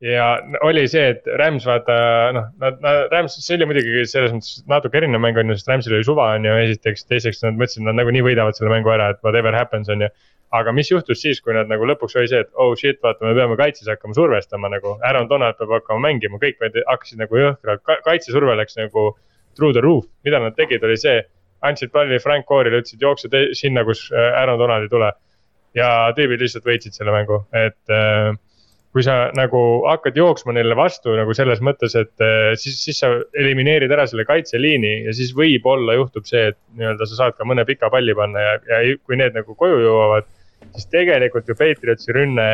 [0.03, 0.25] ja
[0.65, 1.97] oli see, et Rams vaata
[2.35, 5.71] noh, nad, nad, Rams, see oli muidugi selles mõttes natuke erinev mäng on ju, sest
[5.71, 9.09] Ramsil oli suva on ju esiteks, teiseks nad mõtlesid, nad nagunii võidavad selle mängu ära,
[9.13, 10.11] et whatever happens on ju.
[10.57, 13.33] aga mis juhtus siis, kui nad nagu lõpuks oli see, et oh shit, vaata, me
[13.35, 18.55] peame kaitses hakkama survestama nagu, Aaron Donald peab hakkama mängima, kõik hakkasid nagu jõhkralt, kaitsesurve
[18.55, 19.09] läks nagu
[19.57, 21.23] through the roof, mida nad tegid, oli see.
[21.65, 23.27] andsid palli Frank Core'ile, ütlesid jookse
[23.57, 25.11] sinna, kus äh, Aaron Donald ei tule.
[25.75, 28.29] ja tüübid lihtsalt võitsid selle mängu, et äh,
[28.95, 33.11] kui sa nagu hakkad jooksma neile vastu nagu selles mõttes, et eh, siis, siis sa
[33.38, 37.65] elimineerid ära selle kaitseliini ja siis võib-olla juhtub see, et nii-öelda sa saad ka mõne
[37.67, 40.29] pika palli panna ja, ja kui need nagu koju jõuavad.
[40.73, 42.47] siis tegelikult ju Patriotsi rünne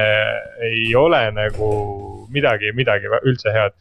[0.67, 1.69] ei ole nagu
[2.34, 3.77] midagi, midagi üldse head.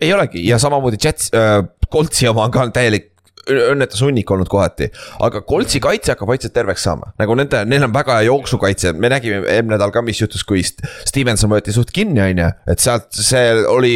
[0.00, 3.11] ei olegi ja samamoodi Jets äh,, Coltsi oma on ka täielik
[3.50, 4.88] õnnetus hunnik olnud kohati,
[5.26, 9.10] aga Coltsi kaitse hakkab vaikselt terveks saama, nagu nende, neil on väga hea jooksukaitse, me
[9.12, 12.82] nägime eelmine nädal ka, mis juhtus, kui St- Stevenson võeti suht kinni, on ju, et
[12.82, 13.94] sealt see oli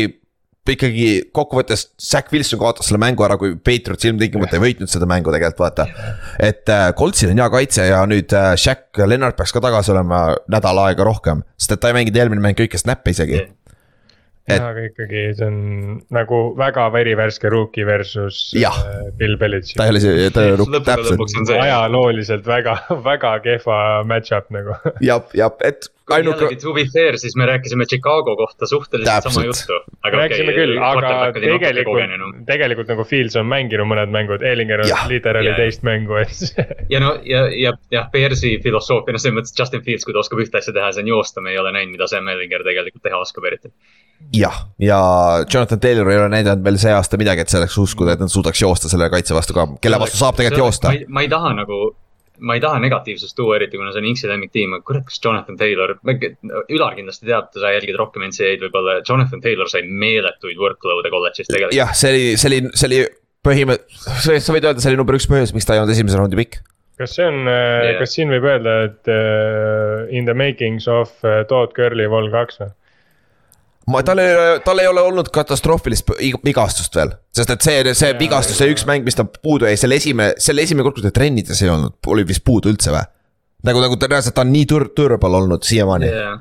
[0.66, 5.30] ikkagi kokkuvõttes Zack Wilson kaotas selle mängu ära, kui Patriots ilmtingimata ei võitnud seda mängu
[5.30, 5.86] tegelikult vaata.
[6.42, 10.24] et äh, Coltsil on hea kaitse ja nüüd äh, Shaq Leonard peaks ka tagasi olema
[10.52, 13.44] nädal aega rohkem, sest et ta ei mänginud eelmine mäng kõike snap'e isegi.
[14.46, 15.56] Et- aga ikkagi see on
[16.14, 18.76] nagu väga verivärske rookie versus Jah.
[18.86, 22.76] eh, Bill Belichik ta ei ole see, ta ei ole lõppude täpselt ajalooliselt väga,
[23.10, 24.76] väga kehva match-up nagu.
[25.02, 29.42] jah, jah, et ainuke jällegi to be fair, siis me rääkisime Chicago kohta suhteliselt sama
[29.42, 29.72] Täpselt.
[29.74, 29.98] juttu.
[30.14, 35.58] rääkisime küll, aga tegelikult, tegelikult nagu Fields on mänginud mõned mängud, Eelinger on literally Jah.
[35.58, 36.62] teist mängu, et
[36.94, 40.38] ja no ja, ja, jah, Bearsi filosoofia, no selles mõttes Justin Fields, kui ta oskab
[40.46, 43.18] ühte asja teha, see on joosta, me ei ole näinud, mida Sam Ellinger tegelikult teha
[43.26, 43.74] oskab eriti.
[44.32, 44.98] jah, ja
[45.52, 48.62] Jonathan Taylor ei ole näidanud veel see aasta midagi, et selleks uskuda, et nad suudaks
[48.62, 50.92] joosta selle kaitse vastu ka, kelle vastu saab tegelikult joosta.
[51.08, 51.80] ma ei taha nagu,
[52.38, 55.58] ma ei taha negatiivsust tuua, eriti kuna see on Inksi lemmiktiim, aga kurat, kas Jonathan
[55.60, 61.50] Taylor, Ülar kindlasti teab, sa jälgid rohkem NCAA-d võib-olla, Jonathan Taylor sai meeletuid workload'e kolledžis
[61.50, 61.76] tegelikult.
[61.78, 63.02] jah, see oli, see oli, see oli
[63.46, 66.40] põhimõtteliselt, sa võid öelda, see oli number üks põhjus, miks ta ei olnud esimese raundi
[66.40, 66.58] pikk.
[66.96, 71.44] kas see on yeah., kas siin võib öelda, et uh, in the makings of uh,
[71.48, 72.74] Todd Curly vol kaks või?
[73.92, 77.94] ma, tal ei ole, tal ei ole olnud katastroofilist ig- vigastust veel, sest et see,
[77.94, 81.06] see vigastus, see üks mäng, mis ta puudu jäi, selle esimene, selle esimene kord, kui
[81.06, 83.04] ta trennides ei olnud, oli vist puudu üldse või?
[83.66, 86.36] nagu, nagu ta reaalselt ta on nii dur-, durable olnud siiamaani, Yeah.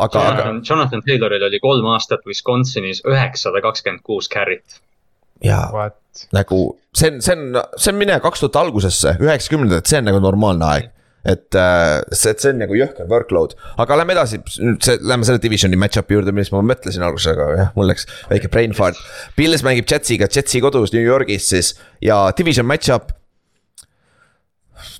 [0.00, 4.78] aga, aga Jonathan, Tayloril oli kolm aastat Wisconsinis üheksasada kakskümmend kuus carry't.
[5.44, 5.90] jaa,
[6.36, 6.60] nagu
[6.96, 10.64] see on, see on, see on mine kaks tuhat algusesse, üheksakümnendad, see on nagu normaalne
[10.74, 10.88] aeg.
[11.24, 15.42] Et äh, see, see on nagu jõhker workload, aga lähme edasi, nüüd see, lähme selle
[15.42, 19.00] divisioni match-up'i juurde, millest ma mõtlesin alguses, aga jah, mul läks väike brain fart.
[19.36, 23.12] Pils mängib Jetsiga, Jetsi kodus New Yorgis siis ja division match-up.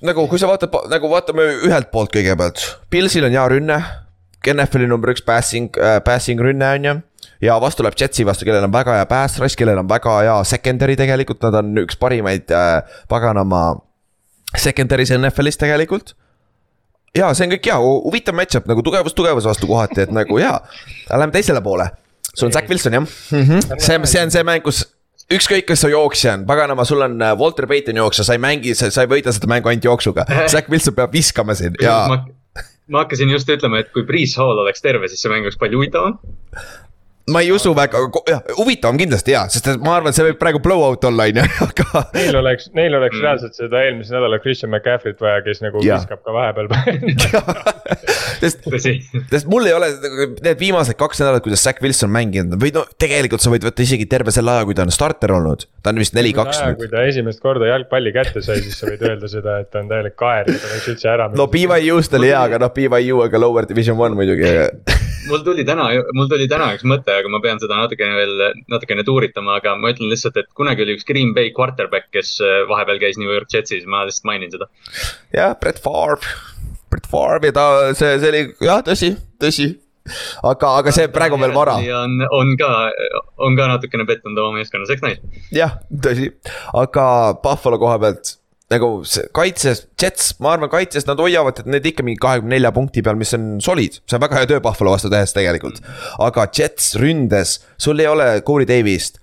[0.05, 3.81] nagu, kui sa vaatad, nagu vaatame ühelt poolt kõigepealt, Pilsil on hea rünne.
[4.41, 6.93] NFL-i number üks passing äh,, passing rünne on ju
[7.45, 10.35] ja vastu läheb Jetsi vastu, kellel on väga hea pass rush, kellel on väga hea
[10.49, 13.61] secondary tegelikult, nad on üks parimaid äh, paganama
[14.57, 16.15] secondary's NFL-is tegelikult
[17.17, 17.77] ja see on kõik hea,
[18.07, 20.57] huvitav match-up nagu tugevus tugevuse vastu kohati, et nagu jaa.
[21.11, 21.89] Lähme teisele poole,
[22.33, 23.79] sul on Zack Wilson jah mm, -hmm.
[23.79, 24.85] see, see on see mäng, kus
[25.31, 28.75] ükskõik, kes su jooksja on, paganama, sul on äh, Walter Payton jooksja, sa ei mängi,
[28.75, 30.25] sa ei võida seda mängu ainult jooksuga.
[30.53, 32.07] Zack Wilson peab viskama siin ja.
[32.91, 35.79] ma hakkasin just ütlema, et kui Priis Hall oleks terve, siis see mäng oleks palju
[35.79, 36.19] huvitavam
[37.33, 38.01] ma ei usu väga,
[38.57, 41.47] huvitav on kindlasti jaa, sest ma arvan, et see võib praegu blowout olla, on ju,
[41.67, 42.03] aga.
[42.15, 43.25] Neil oleks, neil oleks mm.
[43.25, 45.99] reaalselt seda eelmise nädala Christian McCaffrey't vaja, kes nagu ja.
[46.01, 46.69] viskab ka vahepeal
[48.41, 48.67] sest,
[49.31, 49.89] sest mul ei ole
[50.43, 54.07] need viimased kaks nädalat, kuidas Zack Wilson mänginud või no tegelikult sa võid võtta isegi
[54.11, 55.67] terve selle aja, kui ta on starter olnud.
[55.83, 56.79] ta on vist neli-kaks nüüd.
[56.81, 59.91] kui ta esimest korda jalgpalli kätte sai, siis sa võid öelda seda, et ta on
[59.91, 61.29] täielik kaer ja ta võiks üldse ära.
[61.35, 64.51] no BYU-st oli hea, aga noh, BYU aga lower division one muidugi
[65.31, 69.05] mul tuli täna, mul tuli täna üks mõte, aga ma pean seda natukene veel, natukene
[69.07, 73.01] tuuritama, aga ma ütlen lihtsalt, et kunagi oli üks Green Bay quarterback, kes äh, vahepeal
[73.01, 74.69] käis New York Jetsis, ma lihtsalt mainin seda.
[75.35, 76.35] jah, Brett Favre,
[76.91, 79.71] Brett Favre ja ta, see, see oli jah, tõsi, tõsi
[80.47, 81.77] aga, aga see praegu on veel vara.
[82.01, 82.69] on, on ka,
[83.45, 85.23] on ka natukene pettunud oma meeskonnas, eks näis.
[85.55, 86.31] jah, tõsi,
[86.77, 87.07] aga
[87.43, 88.35] Buffalo koha pealt
[88.71, 92.71] nagu see kaitses, Jets, ma arvan, kaitses nad hoiavad, et need ikka mingi kahekümne nelja
[92.75, 93.99] punkti peal, mis on solid.
[94.05, 95.81] see on väga hea töö Buffalo vastu tehes tegelikult.
[96.19, 99.21] aga Jets ründes, sul ei ole Corey Davis't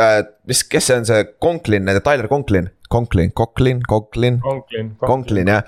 [0.00, 0.24] äh,.
[0.48, 4.42] mis, kes see on see Conklin, Tyler Conklin, Conklin, Conklin, Conklin.
[4.44, 5.64] Conklin, Conklin jah.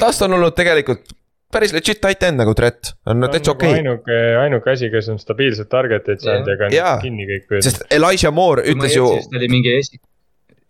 [0.00, 1.14] tast on olnud tegelikult
[1.54, 3.82] päris legit tight end nagu Trett, on täitsa okei okay..
[3.82, 8.66] ainuke, ainuke asi, kes on stabiilset target'it saanud ja ka kinni kõik sest Elijah Moore
[8.74, 9.06] ütles ju.
[9.38, 10.00] oli mingi esi-,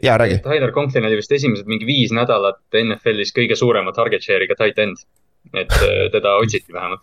[0.03, 0.39] jaa, räägi.
[0.45, 5.05] Tyler Conklin oli vist esimesed mingi viis nädalat NFL-is kõige suurema target share'iga tight end.
[5.53, 7.03] et äh, teda otsiti vähemalt.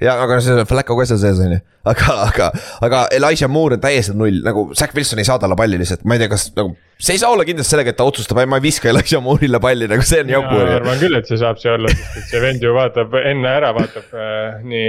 [0.00, 1.58] ja, aga see on Flacco ka seal sees on ju,
[1.92, 2.46] aga, aga,
[2.88, 6.16] aga Elijah Moore on täiesti null, nagu Zack Wilson ei saa talle palli lihtsalt, ma
[6.16, 6.72] ei tea, kas nagu.
[6.96, 9.60] see ei saa olla kindlasti sellega, et ta otsustab, ei ma ei viska Elijah Moore'ile
[9.62, 10.56] palli, nagu see on jobu.
[10.56, 13.52] ma arvan küll, et see saab see olla, sest et see vend ju vaatab enne
[13.60, 14.88] ära, vaatab äh, nii,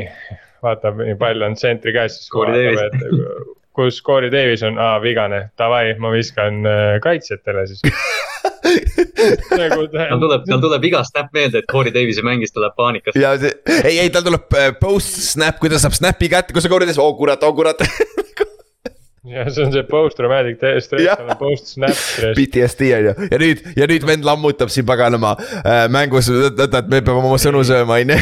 [0.63, 5.47] vaatab nii pall on tsentri käes, siis vaatab, et kus Corey Davis on, aa vigane,
[5.57, 7.81] davai, ma viskan äh, kaitsjatele siis.
[9.59, 13.17] Nagu tal tuleb, tal tuleb iga snap meelde, et Corey Davise mängis, tuleb paanikas.
[13.19, 16.65] ja see, ei, ei tal tuleb äh, post snap, kui ta saab snap'i kätte, kus
[16.65, 17.81] see Corey Davis, oh kurat, oh kurat.
[19.23, 22.35] Ja see on see post traumatic stress, tal on post snap stress.
[22.35, 26.99] PTSD on ju, ja nüüd, ja nüüd vend lammutab siin paganama äh, mängus, et me
[26.99, 28.19] peame oma sõnu sööma, on ju.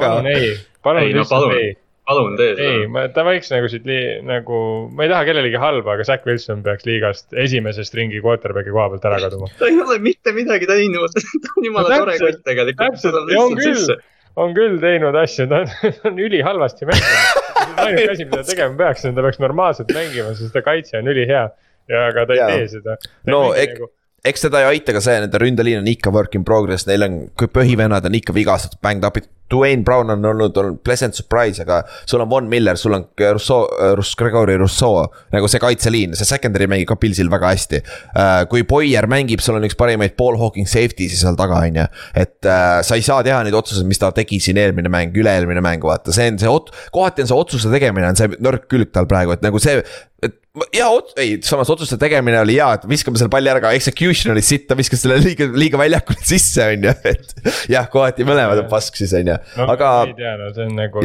[0.00, 1.72] palun ei, palun lihtsalt ei
[2.08, 3.02] palun tee seda.
[3.02, 4.58] ei, ta võiks nagu siit lii, nagu,
[4.94, 9.08] ma ei taha kellelegi halba, aga Zack Wilson peaks liigast esimesest ringi quarterback'i koha pealt
[9.10, 9.48] ära kaduma.
[9.60, 12.84] ta ei ole mitte midagi teinud ta on jumala no, tore kott tegelikult.
[12.84, 13.96] täpselt, on küll,
[14.44, 15.74] on küll teinud asju, ta on,
[16.12, 17.42] on ülihalvasti mänginud.
[17.74, 21.48] ainuke asi, mida tegema peaks, on ta peaks normaalselt mängima, sest ta kaitse on ülihea
[21.90, 22.48] ja aga ta ei ja.
[22.52, 23.00] tee seda.
[23.28, 23.92] no ek, nagu
[24.24, 27.18] eks seda ei aita ka see, nende ründeliin on ikka work in progress, neil on,
[27.38, 29.28] kui põhivennad on ikka vigastatud, banged up'id.
[29.52, 33.68] Dwayne Brown on olnud, on pleasant surprise, aga sul on Von Miller, sul on Rousseau,
[33.96, 35.04] Russ, Gregory Rousseau.
[35.34, 38.44] nagu see kaitseliin, see secondary mängib ka Pilsil väga hästi uh,.
[38.50, 41.86] kui Boyer mängib, sul on üks parimaid ball hawking safety'si seal taga, on ju.
[42.24, 45.62] et uh, sa ei saa teha neid otsuseid, mis ta tegi siin eelmine mäng, üle-eelmine
[45.64, 48.94] mäng, vaata, see on see ot-, kohati on see otsuse tegemine on see nõrk külg
[48.94, 49.80] tal praegu, et nagu see
[50.24, 50.40] et
[50.74, 50.86] ja
[51.18, 54.68] ei, samas otsuste tegemine oli hea, et viskame selle palli ära, aga execution oli sitt,
[54.68, 57.34] ta viskas selle liiga, liiga väljakule sisse, on ju, et.
[57.72, 59.33] jah, kohati mõlemad on pask siis, on ju,
[59.66, 59.90] aga.
[60.08, 61.02] ei tea, no see on nagu,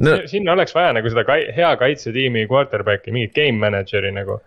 [0.00, 0.18] no.
[0.30, 4.40] sinna oleks vaja nagu seda kai, hea kaitsetiimi quarterback'i, mingit game manager'i nagu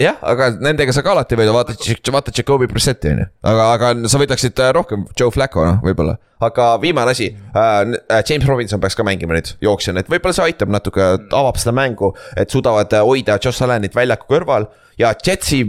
[0.00, 1.76] jah, aga nendega sa ka alati võid, vaata,
[2.14, 6.16] vaata Jacobi Brissetti on ju, aga, aga sa võtaksid äh, rohkem Joe Flacco noh, võib-olla.
[6.42, 7.60] aga viimane asi äh,,
[8.08, 11.74] äh, James Robinson peaks ka mängima nüüd jooksjana, et võib-olla see aitab natuke, avab seda
[11.76, 14.68] mängu, et suudavad äh, hoida Josh Allanit väljaku kõrval
[15.00, 15.64] ja Jetsi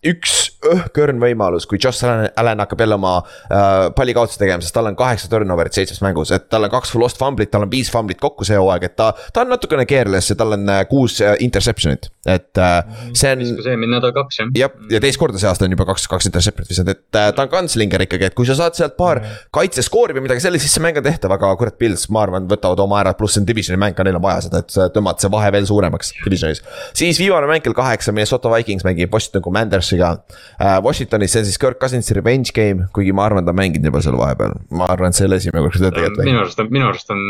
[0.00, 4.96] üks õhkõrn võimalus, kui Josh Allan hakkab jälle oma äh, pallikaotuse tegema, sest tal on
[4.96, 8.44] kaheksa turnover'it seitsmes mängus, et tal on kaks lost fumblit, tal on viis fumblit kokku
[8.48, 9.10] see hooaeg, et ta.
[9.32, 12.78] ta on natukene careless ja tal on äh, kuus äh, interception'it, et äh,
[13.12, 13.44] see on.
[13.44, 14.52] viskas eelmine nädal kaks jah.
[14.62, 17.44] jah, ja teist korda see aasta on juba kaks, kaks interception'it visanud, et äh, ta
[17.44, 19.20] on kantslinger ikkagi, et kui sa saad sealt paar
[19.56, 22.80] kaitseskoori või midagi sellist, siis see mäng on tehtav, aga kurat, Pils, ma arvan, võtavad
[22.84, 25.32] oma ära, pluss see on divisioni mäng ka, neil on vaja seda, et tõmmata see
[25.32, 26.64] vahe veel suuremaks divisionis.
[26.96, 31.46] siis viimane mäng kell kaheksa, Minnesota Vikings mängib Washington Commandersiga äh, Äh, Washingtonis, see on
[31.48, 34.88] siis Kirk Cousinsi revenge game, kuigi ma arvan, ta on mänginud juba seal vahepeal, ma
[34.92, 36.28] arvan, et see oli esimene kord, kui ta tegelikult mängib.
[36.28, 37.22] minu arust on, minu arust on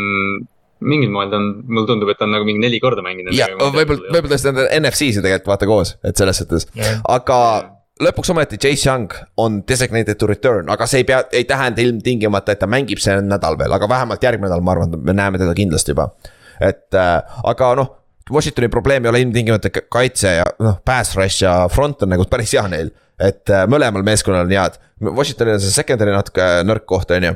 [0.90, 3.36] mingil moel ta on, mulle tundub, et ta on nagu mingi neli korda mänginud.
[3.36, 6.66] ja võib-olla, võib-olla tõesti on NFC-si tegelikult vaata koos, et selles suhtes,
[7.06, 7.38] aga
[8.02, 12.56] lõpuks ometi Chase Young on designated to return, aga see ei pea, ei tähenda ilmtingimata,
[12.56, 15.54] et ta mängib see nädal veel, aga vähemalt järgmine nädal, ma arvan, me näeme teda
[15.54, 16.10] kindlasti juba.
[16.60, 17.94] et äh, aga noh,
[18.32, 22.24] Washingtoni probleem ei ole ilmtingimata ka- kaitse ja noh, pass rush ja front on nagu
[22.30, 22.90] päris hea neil.
[23.20, 27.34] et äh, mõlemal meeskonnal on head, Washingtonil on see secondary natuke nõrk koht, on ju.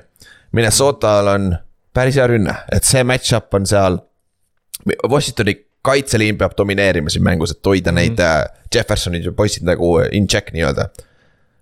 [0.57, 1.51] Minnesotal on
[1.93, 3.99] päris hea rünne, et see match-up on seal.
[5.11, 8.17] Washingtoni kaitseliin peab domineerima siin mängus, et hoida mm -hmm.
[8.17, 10.89] neid äh, Jeffersonid ja poisid nagu in check nii-öelda.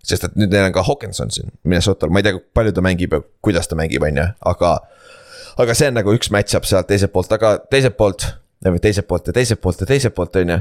[0.03, 3.13] sest et nüüd neil on ka Hawkinson siin Minnesotal, ma ei tea, palju ta mängib
[3.13, 4.79] ja kuidas ta mängib, on ju, aga.
[5.57, 8.27] aga see on nagu üks match-up sealt teiselt poolt, aga teiselt poolt
[8.63, 10.59] teiselt poolt ja teiselt poolt ja teiselt poolt, on ju.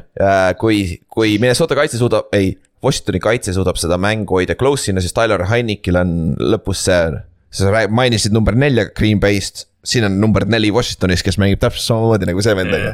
[0.61, 5.45] kui, kui Minnesota kaitse suudab, ei, Washingtoni kaitse suudab seda mängu hoida close'ina, siis Tyler
[5.49, 7.21] Heinikil on lõpus see.
[7.51, 12.29] sa mainisid number nelja Green Bay'st, siin on number neli Washingtonis, kes mängib täpselt samamoodi
[12.29, 12.93] nagu see vend, on ju.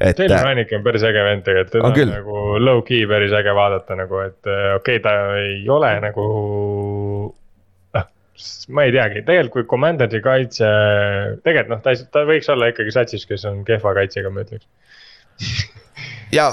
[0.00, 3.54] et Taylor Heineke on päris äge vend tegelikult, teda On on nagu low-key päris äge
[3.54, 6.26] vaadata nagu, et äh, okei okay,, ta ei ole nagu.
[8.72, 10.70] Ma ei teagi, tegelikult kui Commander'i kaitse,
[11.44, 14.68] tegelikult noh, ta ta võiks olla ikkagi satsis, kes on kehva kaitsega, ma ütleks.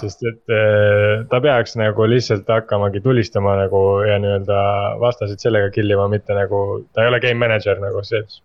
[0.02, 4.60] sest et äh, ta peaks nagu lihtsalt hakkamagi tulistama nagu ja nii-öelda
[5.00, 8.42] vastaseid sellega kill ima, mitte nagu, ta ei ole game manager nagu sees.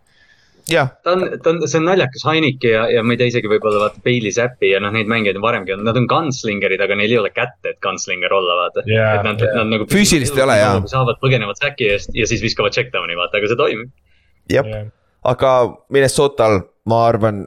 [0.70, 3.50] jah, ta on, ta on, see on naljakas, Heineke ja, ja ma ei tea isegi
[3.50, 6.98] võib-olla vaata Bailey Zappi ja noh, neid mängijaid on varemgi olnud, nad on gunslingerid, aga
[6.98, 9.56] neil ei ole kätte, et gunslinger olla, vaata Jaa, et nad, jaa.
[9.60, 9.88] nad nagu.
[9.92, 10.76] Füüsilist ei ole, jaa.
[10.90, 13.90] saavad, põgenevad säki eest ja siis viskavad checkdown'i, vaata, aga see toimib.
[14.52, 14.70] jep,
[15.34, 15.56] aga
[15.92, 17.44] Minnesotal ma arvan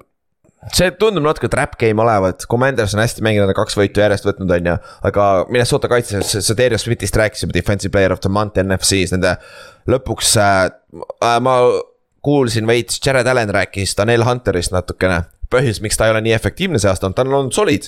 [0.76, 4.72] see tundub natuke trap game olevat, Commanders on hästi mänginud, kaks võitu järjest võtnud, on
[4.74, 4.80] ju.
[5.10, 9.38] aga Minnesota kaitses, sa Darius Smithist rääkisime, defensive player of the month NFC-s, nende
[9.90, 10.68] lõpuks äh,
[11.46, 11.60] ma
[12.28, 15.24] kuulsin veits, Jared Allan rääkis Daniel Hunterist natukene.
[15.48, 17.86] põhjus, miks ta ei ole nii efektiivne see aasta on, ta on olnud solid.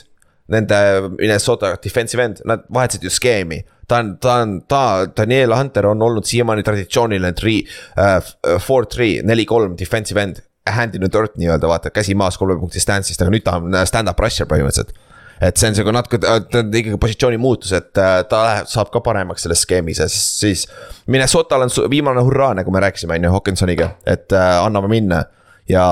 [0.49, 0.77] Nende
[1.17, 3.59] Minnesota defensive end, nad vahetasid ju skeemi
[3.89, 7.63] ta on, ta on, ta, Daniel Hunter on olnud siiamaani traditsiooniline three
[7.97, 10.45] uh,, four, three, neli, kolm defensive end.
[10.69, 13.73] Hand in the dirt nii-öelda vaata, käsi maas kolme punkti stance'ist, aga nüüd ta on
[13.89, 14.91] stand-up rusher põhimõtteliselt.
[15.41, 18.91] Et see on sihuke natuke, ta on ikkagi positsiooni muutus, et äh, ta läheb, saab
[18.93, 20.65] ka paremaks selles skeemis ja siis, siis.
[21.07, 25.23] Minnesotal on viimane hurraa, nagu me rääkisime, on ju, Hawkinsoniga, et äh, anname minna
[25.69, 25.85] ja,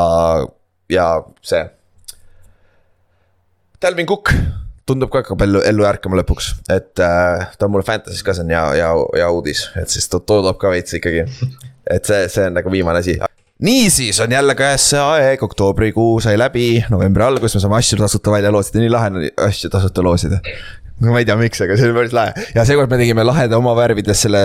[0.91, 1.07] ja
[1.41, 1.63] see.
[3.81, 4.33] Delvin Cook
[4.87, 8.45] tundub ka hakkab ellu, ellu ärkama lõpuks, et äh, ta on mul Fantasy's ka, see
[8.47, 11.25] on hea, hea, hea uudis, et siis ta toodab ka veits ikkagi.
[11.95, 13.19] et see, see on nagu viimane asi.
[13.63, 18.31] Niisiis on jälle käes see aeg, oktoobrikuu sai läbi, novembri algus, me saame asju tasuta
[18.31, 20.41] välja loosida, nii lahe on asju tasuta loosida.
[21.01, 23.59] No ma ei tea, miks, aga see oli päris lahe ja seekord me tegime laheda
[23.59, 24.43] oma värvides selle,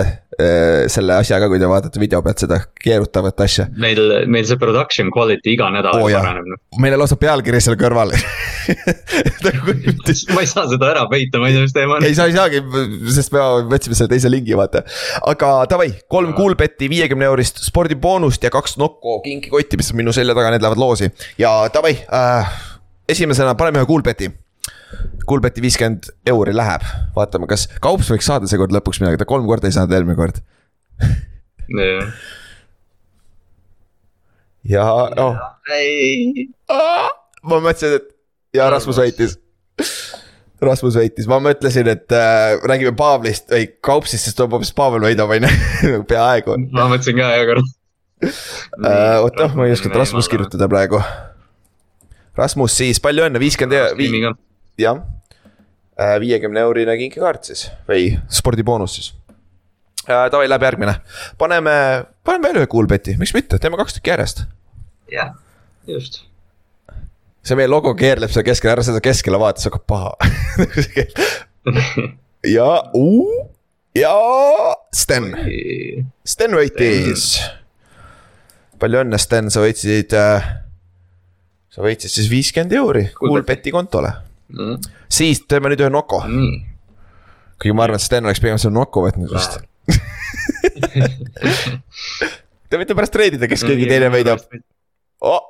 [0.91, 3.67] selle asja ka, kui te vaatate video pealt seda keerutavat asja.
[3.73, 6.21] meil, meil see production quality iga nädal jah.
[6.21, 6.61] paraneb noh.
[6.83, 8.13] meil on lausa pealkiri seal kõrval
[10.33, 12.07] ma ei saa seda ära peita, ma ei tea, mis teema on.
[12.07, 12.61] ei, sa ei saagi,
[13.15, 14.83] sest me võtsime selle teise lingi, vaata.
[15.29, 20.35] aga davai, kolm Coolbeti viiekümne eurist spordiboonust ja kaks Nokko kinkikotti, mis on minu selja
[20.37, 21.11] taga, need lähevad loosi.
[21.41, 22.55] ja davai äh,,
[23.09, 24.31] esimesena paneme ühe Coolbeti.
[25.29, 26.83] Coolbeti viiskümmend euri läheb,
[27.15, 30.41] vaatame, kas kaups võiks saada seekord lõpuks midagi, ta kolm korda ei saanud eelmine kord.
[34.67, 34.87] ja
[35.17, 35.39] noh,
[35.75, 36.49] ei,
[37.43, 38.11] ma mõtlesin, et
[38.57, 39.37] ja Rasmus võitis.
[40.63, 45.47] Rasmus võitis, ma mõtlesin, et äh, räägime Pavlist või Kaupsist, tuleb hoopis Pavel võidab, on
[45.49, 47.73] ju, peaaegu ma mõtlesin ka hea kord.
[48.23, 49.19] äh,.
[49.19, 51.01] oota, ma ei oska Rasmus kirjutada praegu.
[52.37, 54.39] Rasmus siis, palju õnne, viiskümmend.
[54.79, 55.03] Jah.
[56.19, 59.13] viiekümne eurine kinkikaart siis või spordiboonus siis
[60.09, 60.25] äh,.
[60.31, 60.95] Davai, läheb järgmine,
[61.37, 61.73] paneme,
[62.25, 64.45] paneme veel ühe Coolbeti, miks mitte, teeme kaks tükki järjest.
[65.11, 65.35] jah,
[65.87, 66.23] just.
[67.45, 70.15] see meie logo keerleb seal keskel, ära seda keskele vaata, see hakkab paha
[72.57, 73.45] ja uh,
[73.95, 74.13] ja
[74.93, 75.31] Sten,
[76.25, 77.37] Sten võitis.
[78.81, 80.51] palju õnne, Sten, sa võitsid äh,
[81.73, 84.11] sa võitsid siis viiskümmend euri Coolbeti kontole.
[84.53, 84.77] Mm.
[85.09, 86.59] siis teeme nüüd ühe Noko, nii,
[87.61, 89.53] kuigi ma arvan, et Sten oleks pigem selle Noko võtnud vist.
[92.69, 94.39] Te võite pärast treidida, kes keegi teine võidab
[95.21, 95.41] oh,.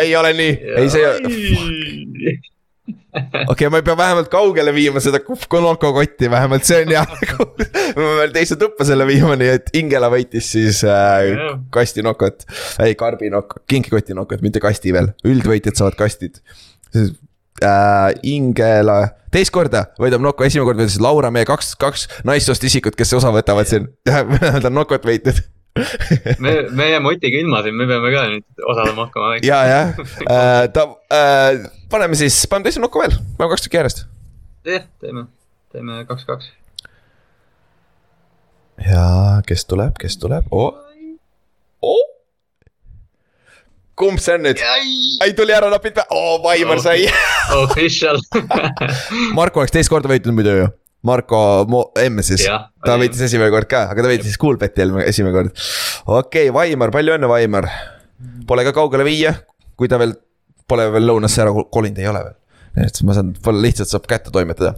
[0.00, 1.18] ei ole nii, ei see ei ole
[3.12, 5.20] okei okay,, ma ei pea vähemalt kaugele viima seda
[5.60, 7.46] Noko kotti, vähemalt see on hea nagu.
[7.96, 11.32] ma pean teise tuppa selle viima, nii et Ingela võitis siis äh,
[11.74, 12.46] kasti Nokot.
[12.82, 16.40] ei, karbi Nokot, kinkikoti Nokot, mitte kasti veel, üldvõitjad saavad kastid.
[17.60, 22.96] Äh, Ingela, teist korda võidab Noko, esimene kord võitis Laura, meie kaks, kaks naissoost isikut,
[22.98, 24.24] kes osa võtavad siin, ta
[24.70, 25.42] on Nokot võitnud
[26.38, 29.36] me, me jääme Otiga ilma siin, me peame ka nüüd osalema hakkama.
[29.44, 29.92] ja, jah
[30.26, 31.62] äh,, ta äh,,
[31.92, 34.04] paneme siis, paneme teise nokku veel, paneme kaks tükki järjest.
[34.68, 35.26] jah, teeme,
[35.72, 36.50] teeme kaks-kaks.
[38.88, 39.06] ja
[39.48, 40.74] kes tuleb, kes tuleb oh.,
[41.80, 42.11] oh.
[44.02, 44.60] Kumb see on nüüd?
[45.22, 47.06] ei tuli ära napid peale, oo Vaimar sai.
[47.62, 48.20] Official.
[49.38, 50.70] Marko oleks teist korda võitnud muidu ju.
[51.06, 51.38] Marko
[51.70, 55.64] Mo- M siis, Jah, ta võitis esimene kord ka, aga ta võitis Coolbeti esimene kord.
[56.06, 57.66] okei okay,, Vaimar, palju õnne, Vaimar.
[58.46, 59.32] Pole ka kaugele viia,
[59.78, 60.14] kui ta veel
[60.70, 62.38] pole veel lõunasse ära kolinud, ei ole veel.
[62.72, 64.70] nii et ma saan, lihtsalt saab kätte toimetada.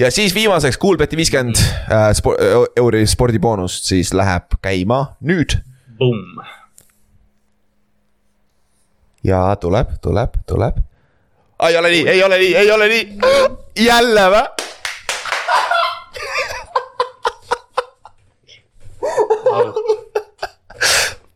[0.00, 1.56] ja siis viimaseks Coolbeti viiskümmend
[1.88, 2.36] äh, spo-
[2.76, 5.56] euri spordiboonust siis läheb käima nüüd
[5.98, 6.42] Boom.
[9.28, 10.76] Ja tuleb, tuleb, tuleb.
[11.68, 13.18] ei ole nii, ei ole nii, ei ole nii.
[13.76, 14.46] jälle või?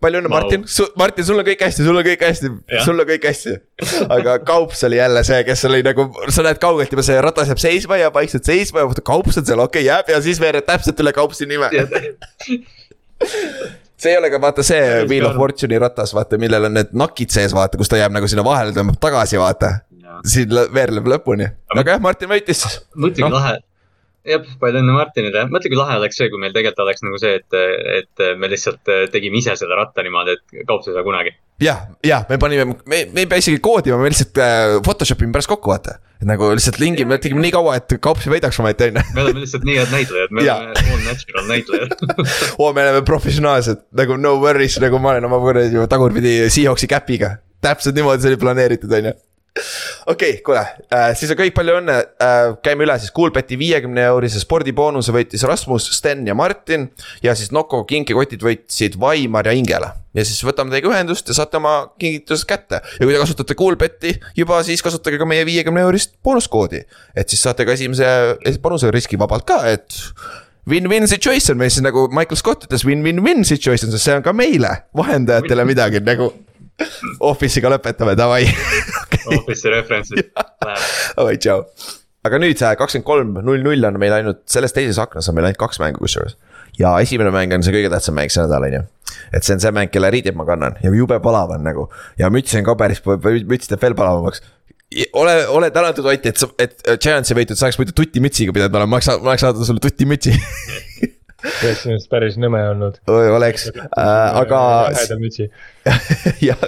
[0.02, 0.30] palju õnne.
[0.32, 0.64] Martin,
[0.98, 2.50] Martin, sul on kõik hästi, sul on kõik hästi,
[2.84, 3.54] sul on kõik hästi.
[4.16, 7.62] aga Kaups oli jälle see, kes oli nagu, sa näed kaugelt juba see ratas jääb
[7.62, 11.02] seisma ja vaikselt seisma ja Kaups on seal, okei okay, jääb ja siis veered täpselt
[11.04, 11.70] üle Kaupsi nime.
[14.02, 17.32] see ei ole ka vaata see Wheel of Fortune'i ratas, vaata, millel on need nakid
[17.34, 19.74] sees, vaata, kus ta jääb nagu sinna vahele, tõmbab tagasi, vaata.
[20.28, 22.64] siin veerleb lõpuni, aga jah, Martin võitis.
[22.94, 23.38] mõtle, kui Noh.
[23.38, 23.54] lahe.
[24.28, 27.40] jah, palju õnne Martinile, mõtle, kui lahe oleks see, kui meil tegelikult oleks nagu see,
[27.40, 27.58] et,
[28.02, 31.34] et me lihtsalt tegime ise selle ratta niimoodi, et kaups ei saa kunagi.
[31.62, 35.34] jah, jah, me panime, me, me ei pea isegi koodima, me lihtsalt äh, Photoshop ime
[35.38, 35.98] pärast kokku, vaata.
[36.28, 39.04] Nagu lihtsalt lingime, tegime nii kaua, et Kaups ei võidaks ometi, on ju.
[39.16, 41.96] me oleme lihtsalt nii head näitlejad, me oleme all natural näitlejad.
[42.60, 47.36] oo, me oleme professionaalsed, nagu no worries, nagu ma olen oma kuradi tagurpidi Seahawksi käpiga.
[47.62, 49.18] täpselt niimoodi see oli planeeritud, on ju.
[50.06, 54.06] Okei okay,, kuule äh,, siis on kõik, palju õnne äh,, käime üle siis Coolbeti viiekümne
[54.08, 56.88] eurise spordiboonuse võitis Rasmus, Sten ja Martin.
[57.22, 59.92] ja siis Noko kinkekotid võitsid Vaimar ja Ingela.
[60.16, 62.80] ja siis võtame teiega ühendust ja saate oma kingitused kätte.
[62.80, 66.84] ja kui te kasutate Coolbeti juba, siis kasutage ka meie viiekümne eurist boonuskoodi.
[67.14, 70.00] et siis saate ka esimese panuse riski vabalt ka, et
[70.70, 74.70] Win-win situation, või siis nagu Michael Scott ütles win-win-win situation, sest see on ka meile,
[74.94, 76.30] vahendajatele midagi nagu.
[77.22, 78.44] Office'iga lõpetame, davai,
[79.38, 80.86] Office'i reference'id läheb.
[81.18, 81.66] davai, tšau.
[82.26, 85.50] aga nüüd see kakskümmend kolm, null null on meil ainult, selles teises aknas on meil
[85.50, 86.38] ainult kaks mängu kusjuures.
[86.78, 88.82] ja esimene mäng on see kõige tähtsam mäng see nädal, on ju.
[89.36, 91.88] et see on see mäng, kelle riideid ma kannan ja jube palav on nagu
[92.18, 94.42] ja müts on ka päris, müts teeb veel palavamaks
[95.16, 99.00] ole, ole tänatud Ott, et sa, et Giantsi võitud saaks muidu tutimütsiga pidanud olema, ma
[99.00, 100.34] oleks, ma oleks saanud sulle tutimütsi
[101.42, 102.98] oleks sinust päris nõme olnud.
[103.08, 104.60] oleks äh,, aga
[104.92, 105.48] lähedal mütsi.
[106.48, 106.66] jah,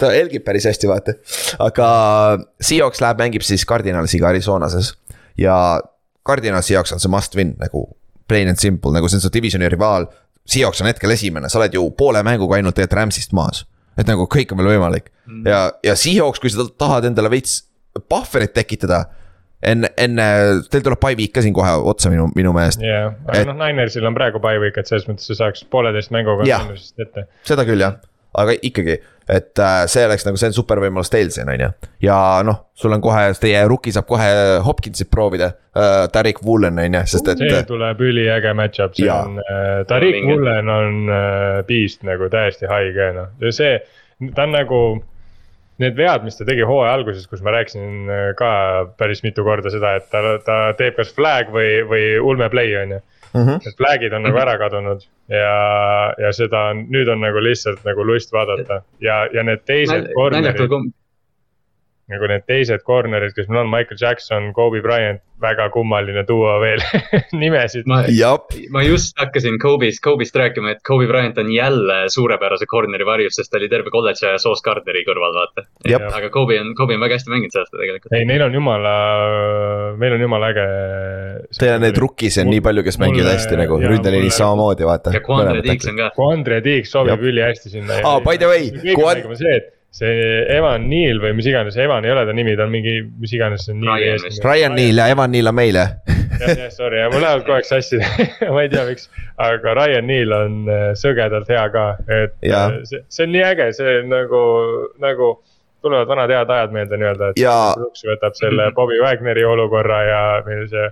[0.00, 1.16] ta helgib päris hästi, vaata.
[1.62, 1.88] aga
[2.62, 4.94] Seahawks läheb, mängib siis Cardinalsiga Arizonases
[5.38, 5.56] ja
[6.26, 7.88] Cardinalsi jaoks on see must win nagu
[8.30, 10.06] plain and simple, nagu see on su divisioni rivaal.
[10.48, 13.66] Seahawks on hetkel esimene, sa oled ju poole mänguga ainult tegelikult Rams'ist maas.
[13.92, 15.10] et nagu kõik on veel võimalik
[15.44, 17.58] ja, ja Seahawks, kui sa tahad endale veits
[18.08, 19.04] puhverit tekitada
[19.62, 20.26] enne, enne,
[20.70, 22.82] teil tuleb pai week ka siin kohe otsa minu, minu meelest.
[22.82, 26.10] jah, aga Et- noh, Ninersil on praegu bye week, et selles mõttes sa saaks pooleteist
[26.14, 26.64] mänguga Jah.
[26.66, 27.26] kindlusest ette.
[27.46, 27.96] seda küll jah,
[28.34, 28.98] aga ikkagi,
[29.28, 31.68] et äh, see oleks nagu, see on super võimalus teil siin on ju.
[32.08, 34.28] ja noh, sul on kohe, teie rookie saab kohe
[34.66, 37.62] Hopkinsit proovida äh,, Tarik Woolen on ju, sest et see.
[37.68, 39.22] tuleb üliäge match-up, see Jaa.
[39.28, 40.26] on äh,, Vinge.
[40.32, 43.78] Woolen on äh, beast nagu täiesti haige noh, ja see,
[44.34, 44.82] ta on nagu.
[45.82, 48.52] Need vead, mis ta tegi hooaja alguses, kus ma rääkisin äh, ka
[49.00, 52.96] päris mitu korda seda, et ta, ta teeb kas flag või, või ulme play on
[52.96, 53.02] ju.
[53.32, 53.62] Mhm.
[53.64, 55.52] Need flag'id on nagu ära kadunud ja,
[56.20, 60.50] ja seda on, nüüd on nagu lihtsalt nagu lust vaadata ja, ja need teised corner'id
[60.52, 60.84] naljakal,
[62.10, 66.78] nagu need teised corner'id, kes meil on, Michael Jackson, Kobe Bryant, väga kummaline duo veel
[67.42, 67.86] nimesid.
[67.86, 73.50] ma, just hakkasin Kobe'st, Kobe'st rääkima, et Kobe Bryant on jälle suurepärase corner'i varjus, sest
[73.50, 75.64] ta oli terve kolledži aja Sauce Gardneri kõrval, vaata.
[76.18, 78.14] Aga Kobe on, Kobe on väga hästi mänginud see aasta tegelikult.
[78.18, 78.94] ei, neil on jumala,
[79.98, 80.66] meil on jumala äge.
[81.58, 85.14] teil on neid rookie'si on nii palju, kes mängivad mulle- hästi nagu ründeliinis samamoodi, vaata.
[85.16, 86.10] ja Quandre Deeks on ka.
[86.16, 87.98] kui Andre Tiik sobib ülihästi sinna.
[88.04, 88.70] Aa, by the way,
[89.38, 92.72] see, et see Evan Neal või mis iganes, Evan ei ole ta nimi, ta on
[92.72, 93.66] mingi, mis iganes.
[93.68, 94.24] Ryan.
[94.44, 95.92] Ryan Neal ja Evan Neal on meil jah.
[96.40, 98.00] jah, jah, sorry, mul lähevad kogu aeg sassi
[98.54, 102.64] ma ei tea, miks, aga Ryan Neal on äh, sõgedalt hea ka, et Jaa.
[102.70, 104.42] äh, see, see on nii äge, see nagu,
[105.02, 105.30] nagu
[105.84, 107.72] tulevad vanad head ajad meelde nii-öelda, et Jaa.
[107.76, 110.88] Brooks võtab selle Bobby Wagneri olukorra ja meil see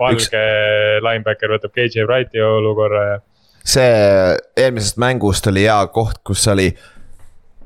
[0.00, 3.18] valge Üks- linebacker võtab KJ Wrighti olukorra ja
[3.70, 6.70] see eelmisest mängust oli hea koht, kus oli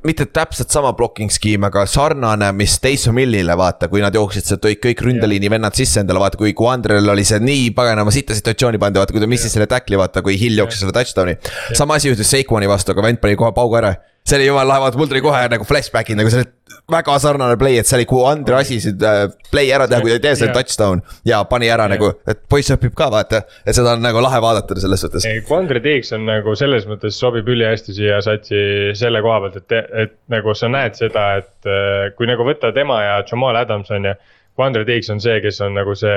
[0.04, 4.64] mitte täpselt sama blocking skeem, aga sarnane, mis Taysom Hillile vaata, kui nad jooksid sealt
[4.66, 8.80] kõik, kõik ründeliini vennad sisse endale, vaata kui Quandrel oli see nii paganama sita situatsiooni
[8.80, 11.38] pandi, vaata kui ta missis selle tackli, vaata kui Hill jooksis selle touchdown'i.
[11.72, 13.94] sama asi juhtus Sequani vastu, aga vend pani kohe paugu ära.
[14.24, 16.44] See oli jumala lahe, vaata mul tuli kohe nagu flashback'id nagu see
[16.90, 20.16] väga sarnane play, et see oli, kuhu Andre asisid äh, play ära teha, kui ta
[20.16, 20.52] ei tee, Jah.
[20.56, 21.02] touchdown.
[21.28, 24.76] ja pani ära nagu, et poiss õpib ka vaata, et seda on nagu lahe vaadata
[24.80, 25.26] selles suhtes.
[25.28, 29.92] ei, Quandre Diggs on nagu selles mõttes sobib ülihästi siia satsi selle koha pealt, et,
[30.04, 34.08] et nagu sa näed seda, et äh, kui nagu võtta tema ja Jamal Adams on
[34.10, 34.16] ju.
[34.54, 36.14] Quandre Diggs on see, kes on nagu see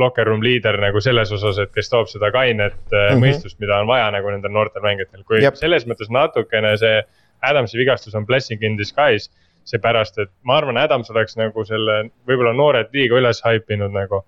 [0.00, 2.96] locker room liider nagu selles osas, et kes toob seda kainet mm.
[2.98, 3.22] -hmm.
[3.22, 5.58] mõistust, mida on vaja nagu nendel noortel mängijatel, kui Jep.
[5.60, 7.02] selles mõttes natukene see
[7.46, 9.30] Adamsi vigastus on blessing in disguise.
[9.66, 14.20] seepärast, et ma arvan, Adams oleks nagu selle võib-olla noored liiga üles haipinud nagu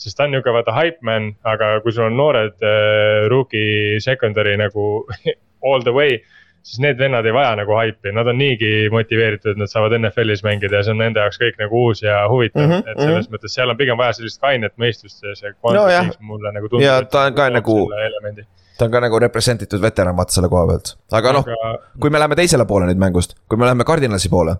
[0.00, 4.56] sest ta on nihuke vaata hype man, aga kui sul on noored äh, rookie secondary
[4.56, 5.06] nagu
[5.66, 6.18] all the way.
[6.66, 10.42] Siis need vennad ei vaja nagu hype'i, nad on niigi motiveeritud, et nad saavad NFL-is
[10.46, 13.14] mängida ja see on nende jaoks kõik nagu uus ja huvitav mm, -hmm, et selles
[13.14, 13.36] mm -hmm.
[13.36, 15.52] mõttes seal on pigem vaja sellist kainet mõistust ja see.
[15.62, 16.10] Nojah.
[16.20, 16.86] mulle nagu tundub.
[16.86, 17.90] Ja ta on ka nagu-
[18.78, 22.10] ta on ka nagu represent itud veteran vaata selle koha pealt, aga noh, aga kui
[22.10, 24.56] me läheme teisele poole nüüd mängust, kui me läheme Cardinalsi poole.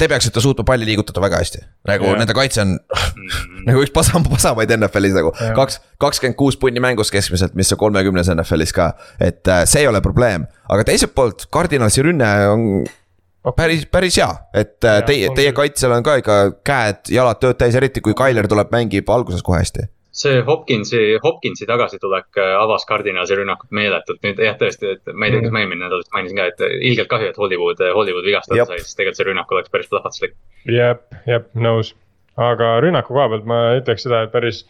[0.00, 1.60] Te peaksite suutma palli liigutada väga hästi,
[1.90, 2.20] nagu yeah.
[2.22, 2.78] nende kaitse on
[3.20, 3.64] Mm.
[3.68, 5.52] nagu üks pasam, pasamaid NFL-is nagu Jah.
[5.56, 8.92] kaks, kakskümmend kuus punni mängus keskmiselt, mis on kolmekümnes NFL-is ka.
[9.20, 12.66] et äh, see ei ole probleem, aga teiselt poolt Cardinalsi rünne on
[13.56, 18.02] päris, päris hea, et äh, teie, teie kaitsel on ka ikka käed-jalad tööd täis, eriti
[18.04, 19.88] kui Tyler tuleb, mängib alguses kohe hästi.
[20.20, 24.20] See Hopkinsi, Hopkinsi tagasitulek äh, avas Cardinalsi rünnakut meeletult.
[24.26, 26.62] nüüd jah, tõesti, et ma ei tea, kas ma eelmine nädal vist mainisin ka, et
[26.90, 30.38] ilgelt kahju, et Hollywood, Hollywood vigastada sai, sest tegelikult see rünnak oleks päris plahvatuslik.
[30.68, 31.94] jep, jep, nõus.
[32.40, 34.64] aga rünnaku koha pealt ma ütleks seda, et päris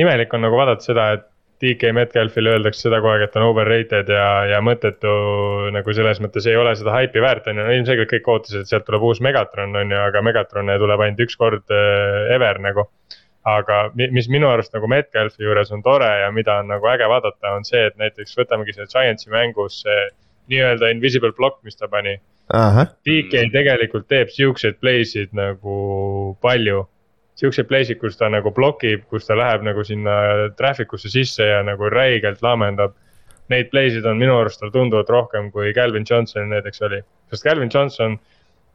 [0.00, 1.28] imelik on nagu vaadata seda, et
[1.62, 5.12] DK Metcalfile öeldakse seda kogu aeg, et on overrated ja, ja mõttetu
[5.74, 8.72] nagu selles mõttes ei ole seda haipi väärt, on ju, no ilmselgelt kõik ootasid, et
[8.72, 12.88] sealt tuleb uus Megatron, on ju, aga Megatrone tuleb ainult üks kord äh, ever nagu.
[13.44, 17.08] Aga mi- mis minu arust nagu Metcalfi juures on tore ja mida on nagu äge
[17.10, 20.08] vaadata, on see, et näiteks võtamegi selle Giantsi mängus see
[20.52, 22.18] nii-öelda invisible block, mis ta pani
[23.06, 26.82] DK tegelikult teeb siukseid play sid nagu palju.
[27.38, 31.46] Siukseid play sid, kus ta nagu blokib, kus ta läheb nagu sinna traffic usse sisse
[31.46, 32.92] ja nagu räigelt laamendab.
[33.48, 37.00] Neid play sid on minu arust tal tunduvalt rohkem kui Calvin Johnson näiteks oli,
[37.30, 38.18] sest Calvin Johnson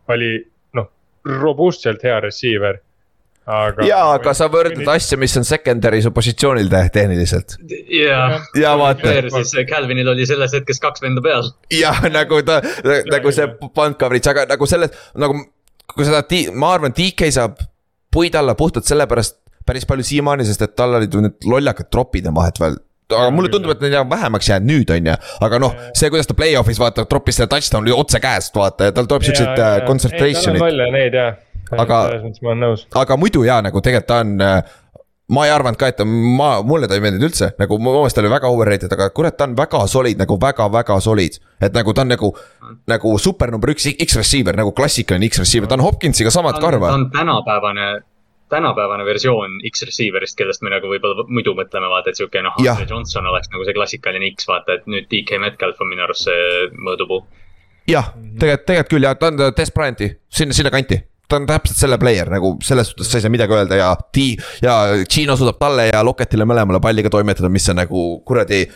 [0.10, 0.32] oli
[0.74, 0.90] noh,
[1.26, 2.80] robustselt hea receiver.
[3.48, 3.86] aga.
[3.88, 7.58] jaa, aga sa võrdled asja, mis on secondary su positsioonil te tehniliselt.
[7.94, 8.22] ja,
[8.60, 11.52] ja vaata, siis Calvinil oli selles hetkes kaks venda peal.
[11.74, 12.60] jah, nagu ta,
[13.12, 15.40] nagu see punt coverage, aga nagu selles, nagu
[15.94, 17.62] kui seda, ma arvan, DK saab
[18.14, 22.38] puid alla puhtalt sellepärast päris palju siiamaani, sest et tal olid need lollakad tropid on
[22.38, 22.78] vahetevahel
[23.16, 25.16] aga mulle tundub, et neid on vähemaks jäänud nüüd, on ju,
[25.48, 29.08] aga noh, see, kuidas ta play-off'is vaata, tropis selle touchdown'i otse käest, vaata ja tal
[29.08, 30.82] tuleb siuksed äh, concentration'id.
[30.92, 31.38] neid jah,
[31.72, 32.04] Aga-
[33.04, 34.62] aga muidu jaa, nagu tegelikult ta on äh,
[35.28, 38.16] ma ei arvanud ka, et ta, ma, mulle ta ei meeldinud üldse, nagu mu meelest
[38.16, 41.40] ta oli väga overrated, aga kurat, ta on väga solid, nagu väga-väga solid.
[41.62, 42.30] et nagu ta on nagu,
[42.88, 46.94] nagu super number üks X-receiver nagu klassikaline X-receiver, ta on Hopkinsiga samat ta karva.
[46.96, 47.88] on tänapäevane,
[48.50, 52.56] tänapäevane versioon X-receiver'ist, kellest me nagu võib-olla muidu mõtleme, vaata, et sihuke noh.
[52.64, 56.24] Andre Johnson oleks nagu see klassikaline X, vaata, et nüüd DK Metcalf on minu arust
[56.30, 57.26] see mõõdupuu.
[57.92, 61.04] jah, tegelikult, tegelikult küll ja ta on Des Bryanti, sinna, sinna kanti.
[61.28, 64.28] Ta on täpselt selle player nagu selles suhtes sa ei saa midagi öelda ja T
[64.64, 64.76] ja
[65.12, 68.68] Gino suudab talle ja Locketile mõlemale palliga toimetada, mis on nagu kuradi.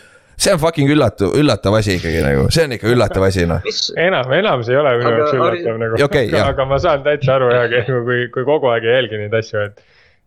[0.41, 3.61] see on fucking üllatav, üllatav asi ikkagi nagu, see on ikka üllatav asi noh.
[3.65, 6.49] mis, enam, enam see ei ole minu Aga jaoks üllatav nagu jah.
[6.49, 9.83] aga ma saan täitsa aru jah, kui, kui kogu aeg ei jälgi neid asju, et.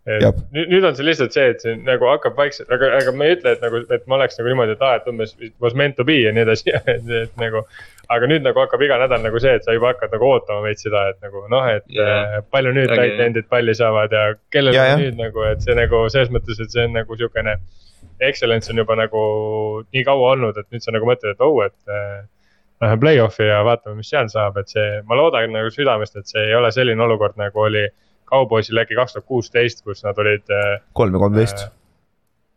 [0.06, 3.36] nüüd, nüüd on see lihtsalt see, et see nagu hakkab vaikselt, aga, aga ma ei
[3.36, 5.98] ütle, et nagu, et ma oleks nagu niimoodi, et aa, et umbes it was meant
[5.98, 7.66] to be ja nii edasi, et nagu.
[8.12, 10.84] Aga nüüd nagu hakkab iga nädal nagu see, et sa juba hakkad nagu ootama veits
[10.86, 12.42] seda, et nagu noh, et yeah.
[12.52, 14.98] palju nüüd Aga- tight end'id palli saavad ja ja, jah.
[15.00, 17.58] nüüd nagu, et see nagu selles mõttes, et see on nagu siukene.
[18.22, 19.20] Excellence on juba nagu
[19.92, 22.22] nii kaua olnud, et nüüd sa nagu mõtled, et oh, et äh,
[22.84, 26.42] lähme play-off'i ja vaatame, mis seal saab, et see, ma loodan nagu südamest, et see
[26.50, 27.86] ei ole selline olukord, nagu oli
[28.30, 30.78] Cowboysil äkki kaks tuhat kuusteist, kus nad olid äh,.
[30.96, 31.66] kolm ja kolmteist.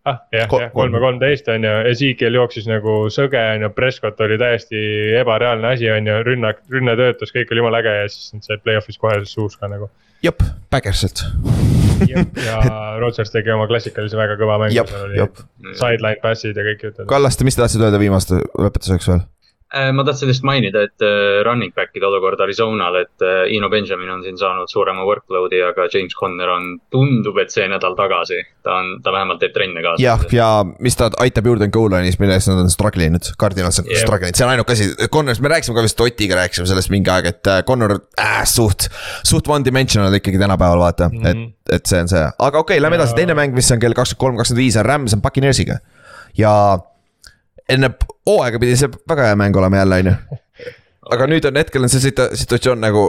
[0.08, 1.04] ah, jah, Ko- jah, kolm ja kolm.
[1.06, 4.82] kolmteist on ju, Ezekiel jooksis nagu sõge on ju, Prescott oli täiesti
[5.20, 8.64] ebareaalne asi on ju, rünnak, rünne töötas, kõik oli jumala äge ja siis nad said
[8.66, 9.90] play-off'is kohe suus ka nagu.
[10.26, 11.26] jep, Backerselt.
[12.08, 12.60] ja
[13.02, 15.42] Rodgers tegi oma klassikalise väga kõva mängu, seal, oli jep.
[15.74, 17.08] sideline pass'id ja kõik jutud.
[17.10, 19.24] Kallaste, mis te tahtsite öelda viimaste lõpetuseks veel?
[19.76, 24.14] Äh, ma tahtsin lihtsalt mainida, et äh, running back'ide olukord Arizonal, et äh, Ino Benjamin
[24.14, 28.40] on siin saanud suurema workload'i, aga James Conner on, tundub, et see nädal tagasi.
[28.64, 30.00] ta on, ta vähemalt teeb trenne kaasa.
[30.00, 30.48] jah, ja
[30.80, 34.00] mis ta aitab juurde on goal line'is, milles nad on struggle inud, Cardinals on Jep.
[34.06, 37.12] struggle inud, see on ainuke asi, Connorist me rääkisime ka vist Otiga rääkisime sellest mingi
[37.12, 38.88] aeg, et äh, Connor äh, suht,
[39.28, 41.48] suht one dimensional ikkagi tänapäeval vaata mm, -hmm.
[41.68, 43.84] et, et see on see, aga okei okay,, lähme edasi, Ja- teine mäng, mis on
[43.84, 45.82] kell kakskümmend kolm, kakskümmend viis on Rams on Puccaneersiga
[46.40, 46.54] ja
[47.70, 47.90] enne
[48.28, 50.16] hooaega pidi see väga hea mäng olema jälle, on ju.
[51.12, 53.08] aga nüüd on hetkel on see situ- situatsioon nagu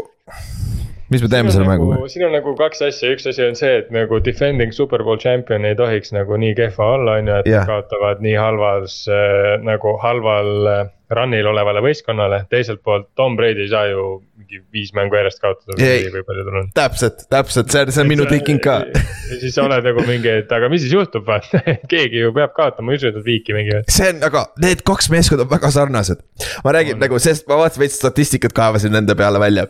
[1.12, 1.96] mis me teeme selle mänguga?
[1.96, 5.64] nagu, siin on nagu kaks asja, üks asi on see, et nagu defending superbowl champion
[5.68, 7.66] ei tohiks nagu nii kehva olla, on ju, et yeah.
[7.68, 10.86] kaotavad nii halvas äh, nagu halval äh,
[11.16, 12.42] run'il olevale võistkonnale.
[12.52, 14.02] teiselt poolt Tom Brady ei saa ju
[14.36, 16.68] mingi viis mängu järjest kaotada või palju tal on.
[16.76, 18.80] täpselt, täpselt, see on, see on minu thinking ka.
[18.92, 21.62] ja siis sa oled nagu mingi, et aga mis siis juhtub, vaata
[21.92, 23.88] keegi ju peab kaotama, ma ei usu, et nad viiki mängivad.
[23.92, 26.20] see on, aga need kaks meeskonda on väga sarnased.
[26.64, 27.06] ma räägin on.
[27.06, 29.68] nagu, sest ma vaatasin veits statistikat, kaevasin nende peale välja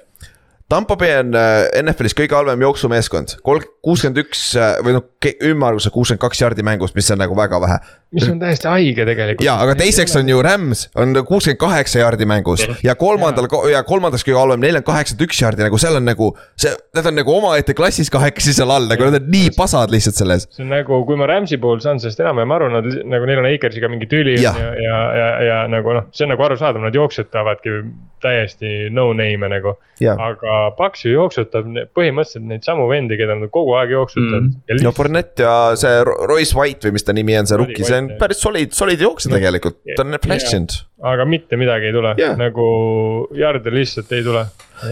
[0.68, 5.90] Tampo Bay on äh, NFL-is kõige halvem jooksumeeskond, kolm, kuuskümmend üks äh, või noh, ümmarguse
[5.90, 7.78] kuuskümmend kaks jardi mängust, mis on nagu väga vähe.
[8.14, 9.44] mis on täiesti haige tegelikult.
[9.44, 14.24] ja, aga teiseks on ju Rams on kuuskümmend kaheksa jardi mängus ja kolmandal ja kolmandaks
[14.24, 16.30] kõige halvem, neil on kaheksakümmend üks jardi nagu seal on nagu.
[16.56, 20.22] see, nad on nagu omaette klassis kahekesi seal all, nagu nad on nii pasad lihtsalt
[20.22, 20.46] selles.
[20.54, 23.50] see on nagu, kui ma Ramsi puhul saan sellest enam-vähem aru, nad nagu neil on
[23.50, 26.94] Akersiga mingi tüli ja, ja, ja, ja, ja nagu noh, see on nagu arusaadav, nad
[26.94, 27.80] jooksetavadki
[28.22, 29.74] täiesti no name'e nagu.
[29.98, 31.66] aga Paks ju jooksutab
[31.96, 34.82] põhimõtteliselt neid samu vendi, keda nad kogu aeg jooksutavad mm..
[34.84, 38.10] no Fournette ja see Royce White või mis ta nimi on, see rookie, see on
[38.20, 40.76] päris solid, solid jooksja tegelikult, ta on flashinud.
[41.08, 42.14] aga mitte midagi ei tule.
[42.20, 42.68] Yeah., nagu
[43.38, 44.44] jarde lihtsalt ei tule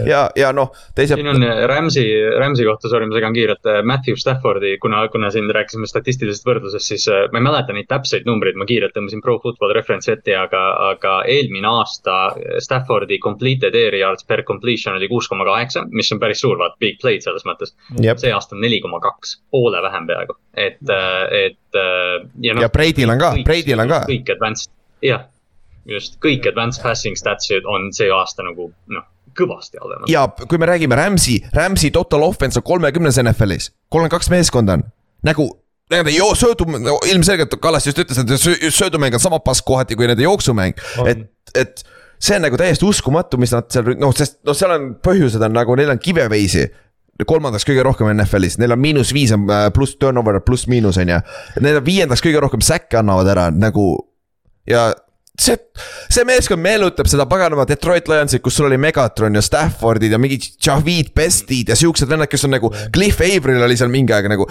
[0.07, 1.21] ja, ja noh, teiselt.
[1.21, 2.05] siin on äh, Rams'i,
[2.39, 6.93] Rams'i kohta, sorry, ma segan kiirelt, äh, Matthew Staffordi, kuna, kuna siin rääkisime statistilisest võrdlusest,
[6.93, 10.35] siis äh, ma ei mäleta neid täpseid numbreid, ma kiirelt tõmbasin Pro Football Reference'i ette,
[10.39, 12.17] aga, aga eelmine aasta
[12.63, 16.79] Staffordi completed air yards per completion oli kuus koma kaheksa, mis on päris suur, vaata,
[16.83, 17.75] big play'd selles mõttes.
[18.17, 21.81] see aasta on neli koma kaks, poole vähem peaaegu, et, et
[22.43, 22.63] ja noh.
[22.65, 24.05] ja Brady'l on ka, Brady'l on ka.
[24.11, 24.73] kõik advanced,
[25.05, 25.27] jah,
[25.89, 29.07] just, kõik advanced passing stats'id on see aasta nagu noh
[29.39, 30.09] kõvasti halvemad.
[30.13, 34.87] ja kui me räägime Rams'i, Rams'i total offense on kolmekümnes NFL-is, kolmkümmend kaks meeskonda on,
[35.27, 35.49] nagu
[35.93, 36.67] nende joo-, söödu,
[37.11, 41.85] ilmselgelt Kallas just ütles, et söödumäng on sama pask kohati kui nende jooksumäng, et, et
[42.19, 45.55] see on nagu täiesti uskumatu, mis nad seal noh, sest noh, seal on põhjused on
[45.57, 46.67] nagu neil on kiveveisi
[47.25, 51.15] kolmandaks kõige rohkem NFL-is, neil on miinus viis on äh, pluss turnover pluss miinus on
[51.15, 51.21] ju.
[51.65, 53.87] Need on viiendaks kõige rohkem säkke annavad ära nagu
[54.69, 54.91] ja
[55.41, 55.57] see,
[56.13, 60.49] see meeskond meenutab seda paganama Detroit Lionsit, kus sul oli Megatron ja Staffordid ja mingid
[60.63, 62.73] Javid Bestid ja siuksed vennad, kes on nagu.
[62.95, 64.49] Cliff Avril oli seal mingi aeg nagu,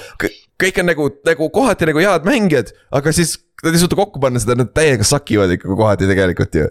[0.61, 4.41] kõik on nagu, nagu kohati nagu head mängijad, aga siis nad ei suuda kokku panna
[4.41, 6.69] seda, nad täiega sakivad ikka kohati tegelikult ju.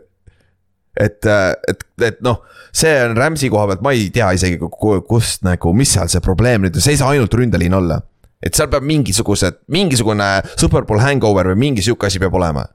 [1.01, 4.61] et, et, et noh, see on Rams'i koha pealt, ma ei tea isegi
[5.09, 7.99] kust nagu, mis seal see probleem nüüd, see ei saa ainult ründeliin olla.
[8.45, 12.67] et seal peab mingisugused, mingisugune superbowl hangover või mingi sihuke asi peab olema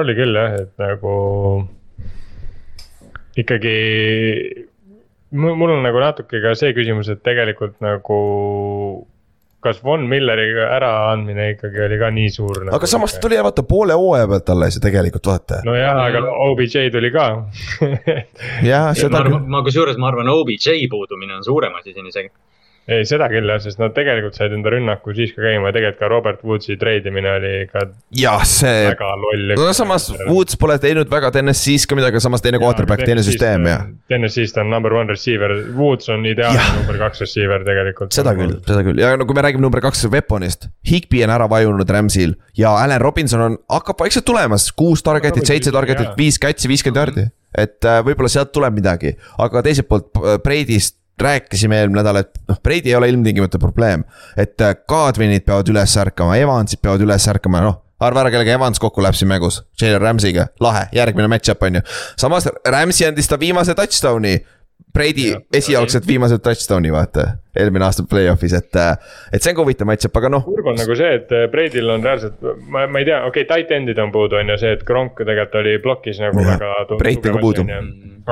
[0.00, 1.14] oli küll jah, et nagu
[3.38, 3.76] ikkagi
[5.32, 8.20] mul on nagu natuke ka see küsimus, et tegelikult nagu
[9.62, 12.74] kas Von Milleri äraandmine ikkagi oli ka nii suur nagu,?
[12.76, 15.60] aga samas ta tuli vaata poole hooaja pealt alles ju tegelikult vaata.
[15.66, 17.26] nojah, aga OBJ tuli ka
[18.70, 19.38] jah, seda küll.
[19.54, 22.32] ma kusjuures ma arvan, OBJ puudumine on suurem asi siin isegi
[22.90, 26.00] ei, seda küll jah, sest nad tegelikult said enda rünnaku siis ka käima ja tegelikult
[26.00, 27.84] ka Robert Woodsi treidimine oli ka.
[28.18, 28.88] jah, see.
[28.88, 29.52] väga loll.
[29.58, 33.78] no samas Woods pole teinud väga TNS-is ka midagi, samas teine quarterback, teine süsteem ja.
[34.10, 38.14] TNS-is ta on number one receiver, Woods on ideaalne number kaks receiver tegelikult.
[38.16, 41.46] seda küll, seda küll ja no kui me räägime number kaks weapon'ist, Higby on ära
[41.50, 46.70] vajunud Rams'il ja Allan Robinson on, hakkab vaikselt tulemas, kuus target'it, seitse target'it, viis catch'i,
[46.72, 49.12] viiskümmend jardi et äh, võib-olla sealt tuleb midagi,
[49.44, 50.08] aga teiselt poolt
[50.42, 54.04] Brady'st rääkisime eelmine nädal, et noh, Brady ei ole ilmtingimata probleem.
[54.36, 58.80] et äh, Godwinid peavad üles ärkama, Evansid peavad üles ärkama, noh arva ära, kellega Evans
[58.82, 61.82] kokku läheb siin mängus, Jalen Ramsey'ga, lahe, järgmine match-up on ju.
[62.18, 64.40] samas Ramsey andis ta viimase touchdown'i
[64.94, 67.24] Brady esialgselt viimase touchdown'i vaata,
[67.58, 68.78] eelmine aasta play-off'is, et,
[69.32, 70.44] et see on ka huvitav match-up, aga noh.
[70.46, 73.74] kurb on nagu see, et Brady'l on reaalselt, ma, ma ei tea, okei okay,, tight
[73.76, 76.98] end'id on puudu, on ju, see, et Kronk tegelikult oli plokis nagu ja, väga.
[77.00, 77.66] Breit on ka puudu.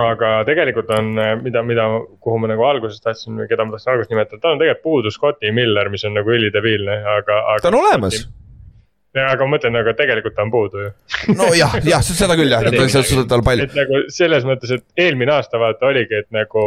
[0.01, 1.15] aga tegelikult on,
[1.45, 1.87] mida, mida,
[2.25, 5.55] kuhu ma nagu alguses tahtsin, keda ma tahtsin alguses nimetada, tal on tegelikult puudu Scotti
[5.55, 7.65] Miller, mis on nagu ülidebiilne, aga, aga.
[7.65, 8.25] ta on olemas
[9.19, 10.91] aga ma mõtlen, aga tegelikult ta on puudu ju.
[11.41, 12.67] nojah, jah, seda küll jah,
[13.31, 13.67] tal palju.
[13.67, 16.67] et nagu selles mõttes, et eelmine aasta vaata oligi, et nagu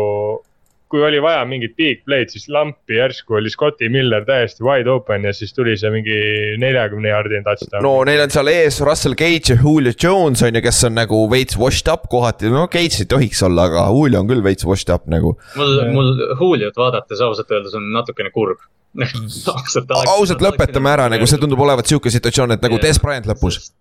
[0.93, 5.25] kui oli vaja mingit big play'd, siis lampi järsku oli Scotti Miller täiesti wide open
[5.25, 6.17] ja siis tuli see mingi
[6.61, 7.81] neljakümne jaardine touchdown.
[7.81, 11.23] no neil on seal ees Russell Gage ja Julio Jones on ju, kes on nagu
[11.31, 14.93] veits washed up kohati, no Gage ei tohiks olla, aga Julio on küll veits washed
[14.93, 15.33] up nagu.
[15.57, 18.61] mul, mul Juliot vaadates ausalt öeldes on natukene kurb
[19.01, 23.71] ausalt, lõpetame ära, nagu see tundub olevat sihuke situatsioon, et nagu Des Bryant lõpus.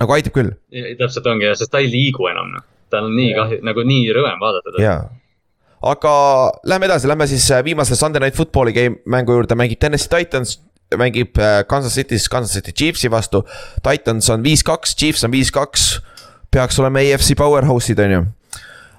[0.00, 0.54] nagu aitab küll.
[0.98, 4.08] täpselt ongi jah, sest ta ei liigu enam noh, tal on nii kahju, nagu nii
[4.16, 4.96] rõvem vaadata teda.
[5.92, 6.14] aga
[6.72, 10.58] lähme edasi, lähme siis äh, viimase Sunday Night Football'i game mängu juurde, mängib Tennessee Titans
[10.98, 13.44] mängib äh, Kansas City's Kansas City Chiefsi vastu.
[13.84, 16.00] Titans on viis-kaks, Chiefs on viis-kaks,
[16.50, 18.24] peaks olema EFC powerhouse'id, on ju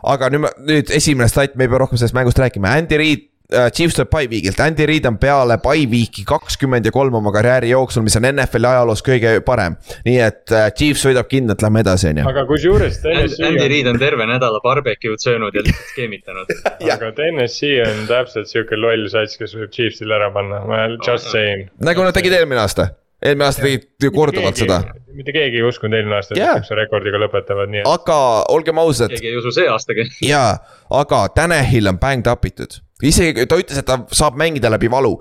[0.02, 3.98] aga nüüd, nüüd esimene stat, me ei pea rohkem sellest mängust rääkima, Andy Reid Chiefs
[3.98, 8.28] tuleb Piveweekilt, Andy Reid on peale Piveweeki kakskümmend ja kolm oma karjääri jooksul, mis on
[8.30, 9.76] NFL-i ajaloos kõige parem.
[10.06, 12.30] nii et äh, Chiefs võidab kindlalt, lähme edasi, on ju.
[12.32, 16.56] aga kusjuures Andy TNS-i Reid on terve nädala barbecue'd söönud ja lihtsalt skeemitanud.
[16.96, 21.68] aga TNS-i on täpselt siuke loll sats, kes võib Chiefsil ära panna, ma just saying.
[21.84, 22.92] nagu nad tegid eelmine aasta,
[23.22, 24.82] eelmine aasta tegid ju korduvalt seda,
[25.16, 28.20] mitte keegi ei uskunud eelmine aasta, et nad rekordiga lõpetavad, nii et aga
[28.54, 30.08] olgem ausad, keegi ei usu see aastagi.
[30.26, 30.56] jaa,
[31.02, 32.80] aga Tanahil on banged up itud.
[33.04, 35.16] Isegi ta ütles, et ta saab mängida läbi valu.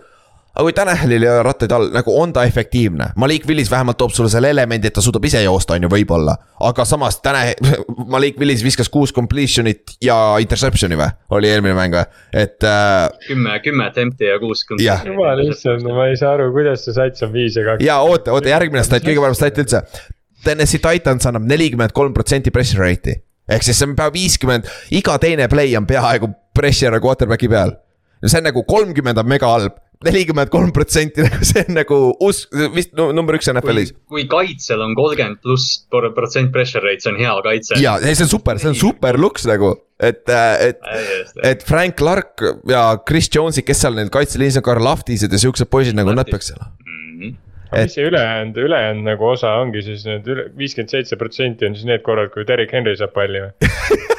[0.51, 4.11] aga kui Tanahilil ei ole rattaid all, nagu on ta efektiivne, Malik Willis vähemalt toob
[4.11, 6.35] sulle selle elemendi, et ta suudab ise joosta, on ju, võib-olla.
[6.67, 7.53] aga samas Tanah,
[8.15, 11.09] Malik Willis viskas kuus completion'it ja interception'i või,
[11.39, 12.05] oli eelmine mäng või,
[12.35, 14.67] et äh, kümme, kümme attempt'i ja kuus.
[14.83, 15.07] Jah.
[15.07, 17.87] jumal issand, ma ei saa aru, kuidas see sats on viis ja kaks.
[17.87, 19.87] ja oota, oota järgmine stat, kõige parem stat üldse.
[20.45, 23.21] Tennessee Titans annab nelikümmend kolm protsenti pressure rate'i.
[23.51, 27.77] Ehk siis see on pea viiskümmend, iga teine play on peaaegu pressure quarterback'i peal.
[28.27, 32.47] see on nagu kolmkümmend on mega halb, nelikümmend kolm protsenti nagu see on nagu us-,
[32.75, 37.19] vist nu- number üks NFL-is., kui kaitsel on kolmkümmend pluss protsent pressure rate, see on
[37.21, 37.81] hea kaitse.
[37.83, 40.81] ja ei, see on super, see on super looks nagu, et, et
[41.45, 45.69] et Frank Clark ja Chris Jones'id, kes seal need kaitseliinis on, Karl Lahtised ja siuksed
[45.73, 46.61] poisid nagu nad peaks seal.
[46.87, 47.37] Mhm.
[47.71, 51.77] Aga mis see ülejäänud, ülejäänud nagu osa ongi siis need üle, viiskümmend seitse protsenti on
[51.79, 53.53] siis need korrad, kui Derek Henry saab palli või?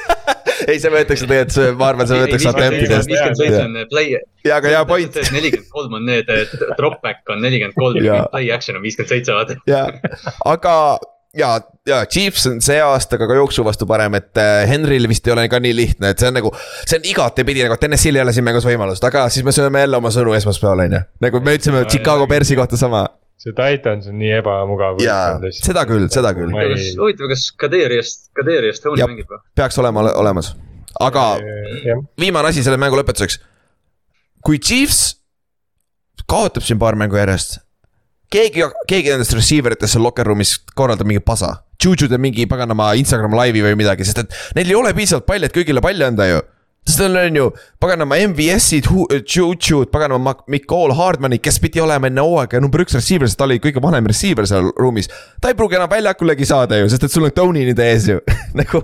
[0.70, 3.10] ei, see võetakse tegelikult, ma arvan, see võetakse attemptidest.
[3.12, 4.18] viiskümmend seitse on play.
[4.46, 5.22] ja, aga hea point.
[5.36, 6.36] nelikümmend kolm on need,
[6.78, 8.22] drop back on nelikümmend kolm Jaa.
[8.22, 9.58] ja play action on viiskümmend seitse, vaata.
[9.70, 9.86] ja,
[10.56, 10.76] aga
[11.36, 15.34] ja, ja Chiefs on see aasta ka jooksu vastu parem, et äh, Henryl vist ei
[15.34, 16.52] ole ka nii lihtne, et see on nagu.
[16.84, 19.84] see on igatepidi nagu, et NSL-il ei ole siin mängus võimalust, aga siis me sööme
[19.84, 21.02] jälle oma sõnu esmaspäeval, on ju.
[21.26, 23.06] nagu me ütlesime Chicago Bearsi kohta sama.
[23.42, 25.00] See Titans on nii ebamugav.
[25.02, 26.52] jaa, seda küll, seda küll,
[27.00, 29.40] huvitav, kas Kaderiast, Kaderiast Tony mängib või?
[29.58, 30.52] peaks olema ole- olemas.
[31.00, 31.24] aga
[31.86, 33.40] jah, viimane asi selle mängu lõpetuseks.
[34.46, 35.02] kui Chiefs
[36.30, 37.58] kaotab siin paar mängu järjest,
[38.32, 41.56] keegi, keegi nendest receiver itest seal locker room'is korraldab mingi pasa.
[41.82, 45.48] Juju teeb mingi paganama Instagram laivi või midagi, sest et neil ei ole piisavalt palli,
[45.48, 46.40] et kõigile palli anda ju.
[47.02, 47.50] Neil on ju
[47.80, 48.88] paganama MVS-id,
[49.22, 53.60] Juju'd, paganama Mikol Hardmanid, kes pidi olema enne hooaega number üks receiver, sest ta oli
[53.62, 55.10] kõige vanem receiver seal ruumis.
[55.40, 58.18] ta ei pruugi enam väljakulegi saada ju, sest et sul on Tony nüüd ees ju,
[58.60, 58.82] nagu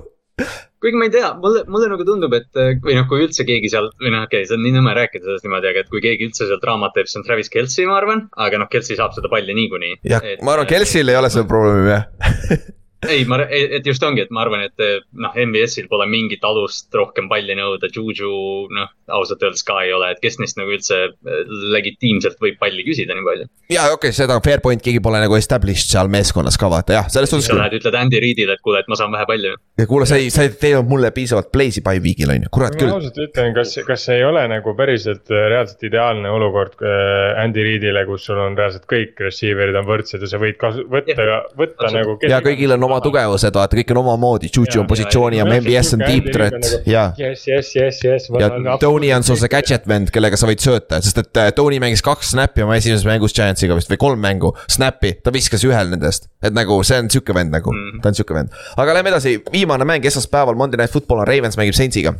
[0.78, 3.90] kuigi ma ei tea, mulle, mulle nagu tundub, et või noh, kui üldse keegi seal
[3.98, 6.30] või noh, okei okay,, see on nii nõme rääkida sellest niimoodi, aga et kui keegi
[6.30, 8.28] üldse seal draamat teeb, siis on Travis Kelci, ma arvan.
[8.46, 10.00] aga noh, Kelci saab seda palli niikuinii.
[10.14, 12.68] jah, ma arvan, Kelsil ei ole seda probleemi jah
[13.06, 17.28] ei, ma, et just ongi, et ma arvan, et noh, MBS-il pole mingit alust rohkem
[17.30, 18.32] palli nõuda, Juju
[18.74, 22.84] noh, ausalt öeldes ka ei ole, et kes neist nagu üldse äh, legitiimselt võib palli
[22.86, 23.46] küsida nii palju.
[23.72, 27.08] ja okei okay,, seda fair point, keegi pole nagu established seal meeskonnas ka vaata jah,
[27.12, 29.54] selles suhtes sa lähed, ütled Andy Reidile, et kuule, et ma saan vähe palli.
[29.80, 32.76] ja kuule, sa ei, sa ei teinud mulle piisavalt play'si by week'il on ju, kurat
[32.76, 32.94] ma küll.
[32.96, 37.64] ausalt ütlen, kas, kas see ei ole nagu päriselt äh, reaalselt ideaalne olukord äh, Andy
[37.66, 41.88] Reidile, kus sul on reaalselt kõik receiver'id on võrdsed ja sa võid kasu-, võtta, võtta
[41.88, 42.00] Absoluutselt.
[42.02, 42.32] nagu.
[42.34, 46.02] ja kõigil on oma tugevused, vaata kõik on omamoodi, Juju on positsiooni ja MBS on
[46.06, 47.04] deep threat ja.
[47.20, 48.28] Yes, yes, yes, yes.
[48.40, 48.50] ja
[48.82, 52.02] Tony on sul see gadget vend, kellega sa võid sööta, sest et äh, Tony mängis
[52.04, 56.26] kaks snap'i oma esimeses mängus Giantsiga vist või kolm mängu, snap'i, ta viskas ühel nendest.
[56.42, 58.00] et nagu see on sihuke vend nagu Mhm.
[58.02, 58.50] ta on sihuke vend.
[58.76, 62.14] aga lähme edasi, viimane mäng esmaspäeval, Monday Night Football on Ravens mängib Saintsiga.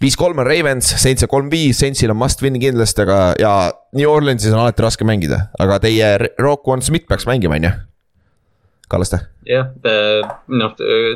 [0.00, 4.52] viis-kolm on Ravens, Saints on kolm-viis, Saintsil on must win kindlasti, aga ja New Orleansis
[4.54, 6.06] on alati raske mängida, aga teie
[6.38, 7.72] Rock One Smith peaks mängima, on ju?
[8.90, 9.20] Kallaste.
[9.46, 9.68] jah,
[10.50, 10.72] noh,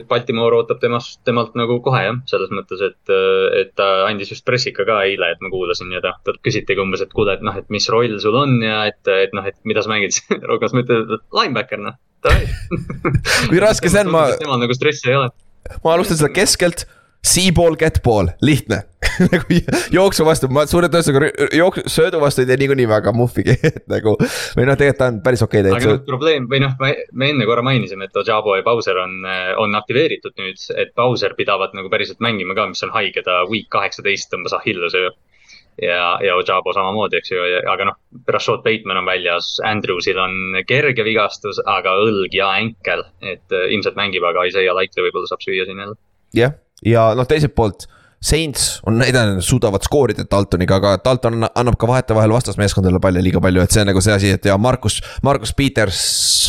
[0.06, 3.14] Baltimore ootab temast, temalt nagu kohe jah, selles mõttes, et,
[3.59, 7.02] et ta andis just pressika ka eile, et ma kuulasin ja ta, talt küsitigi umbes,
[7.02, 9.82] et kuule, et noh, et mis roll sul on ja et, et noh, et mida
[9.82, 10.14] sa mängid.
[10.51, 11.98] Rokas mõtleb, et linebacker noh.
[13.51, 15.32] Kui raske see on, ma- temal nagu stressi ei ole.
[15.82, 16.86] ma alustan seda keskelt,
[17.26, 18.84] see-ball, get-ball, lihtne
[19.32, 19.60] nagu
[19.94, 24.16] jooksu vastu, ma suure tõenäosusega jooksu, söödu vastu ei tee niikuinii väga muhvigi, et nagu.
[24.56, 27.64] või noh, tegelikult ta on päris okei aga noh probleem või noh, me enne korra
[27.66, 29.20] mainisime, et Ojabo ja Bowser on,
[29.60, 33.70] on aktiveeritud nüüd, et Bowser pidavat nagu päriselt mängima ka, mis on haige, ta week
[33.72, 35.12] kaheksateist tõmbas Achilleuse ju.
[35.82, 37.98] ja, ja Ojabo samamoodi, eks ju, aga noh,
[38.30, 43.98] Rashad Bateman on väljas, Andrewsil on kerge vigastus, aga õlg ja änkel, et äh, ilmselt
[43.98, 45.98] mängib, aga Isaiah Likely võib-olla saab süüa siin jälle.
[46.36, 47.88] jah, ja noh, teiselt poolt.
[48.24, 53.20] Saints on näidanud, et suudavad skoorida Daltoniga, aga Dalton anna- annab ka vahetevahel vastasmeeskondadele palli
[53.26, 56.01] liiga palju, et see on nagu see asi, et ja Markus, Markus Peters,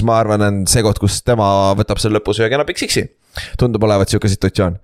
[0.07, 3.07] ma arvan, on see koht, kus tema võtab selle lõpusöögi ja annab X-X-i.
[3.59, 4.79] tundub olevat sihuke situatsioon.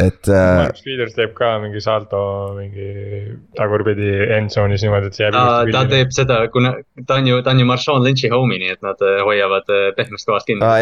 [0.00, 2.20] et äh, Markus Piiders teeb ka mingi salto
[2.56, 5.36] mingi tagurpidi endzone'is niimoodi, et see jääb.
[5.36, 8.72] ta, ta teeb seda, kuna ta on ju, ta on ju Marshawn Lynch'i homie, nii
[8.78, 10.80] et nad äh, hoiavad äh, pehmest kohast kinni aa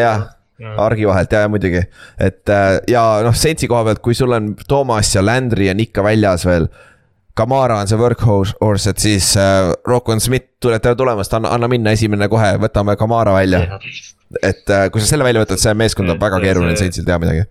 [0.59, 1.81] jaa, argi vahelt ja, ja muidugi.
[2.19, 6.05] et äh, ja noh, Saintsi koha pealt, kui sul on Toomas ja Landry on ikka
[6.05, 6.69] väljas veel.
[7.39, 12.27] Kamara on see workhorse, et siis äh, Rokon Smith, tere tulemast, anna, anna minna esimene
[12.31, 13.63] kohe, võtame Kamara välja.
[14.43, 17.47] et äh, kui sa selle välja võtad, see meeskond on väga keeruline Saintsil teha midagi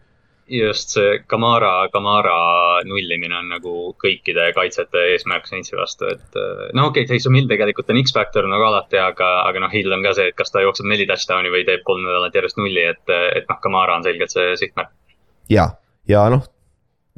[0.49, 6.89] just see Kamara, Kamara nullimine on nagu kõikide kaitsjate eesmärk Saintsi vastu, et äh, no
[6.89, 10.15] okei okay,, Taysom Hill tegelikult on X-Factor nagu alati, aga, aga noh, Hill on ka
[10.17, 13.49] see, et kas ta jookseb neli touchdown'i või teeb kolm nädalat järjest nulli, et, et
[13.51, 14.93] noh, Kamara on selgelt see sihtmärk.
[15.53, 15.71] ja,
[16.09, 16.45] ja noh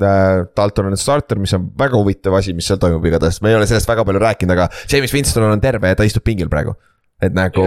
[0.02, 3.60] äh, Dalton on starter, mis on väga huvitav asi, mis seal toimub igatahes, me ei
[3.60, 6.76] ole sellest väga palju rääkinud, aga James Winston on terve ja ta istub pingil praegu
[7.20, 7.64] et nagu.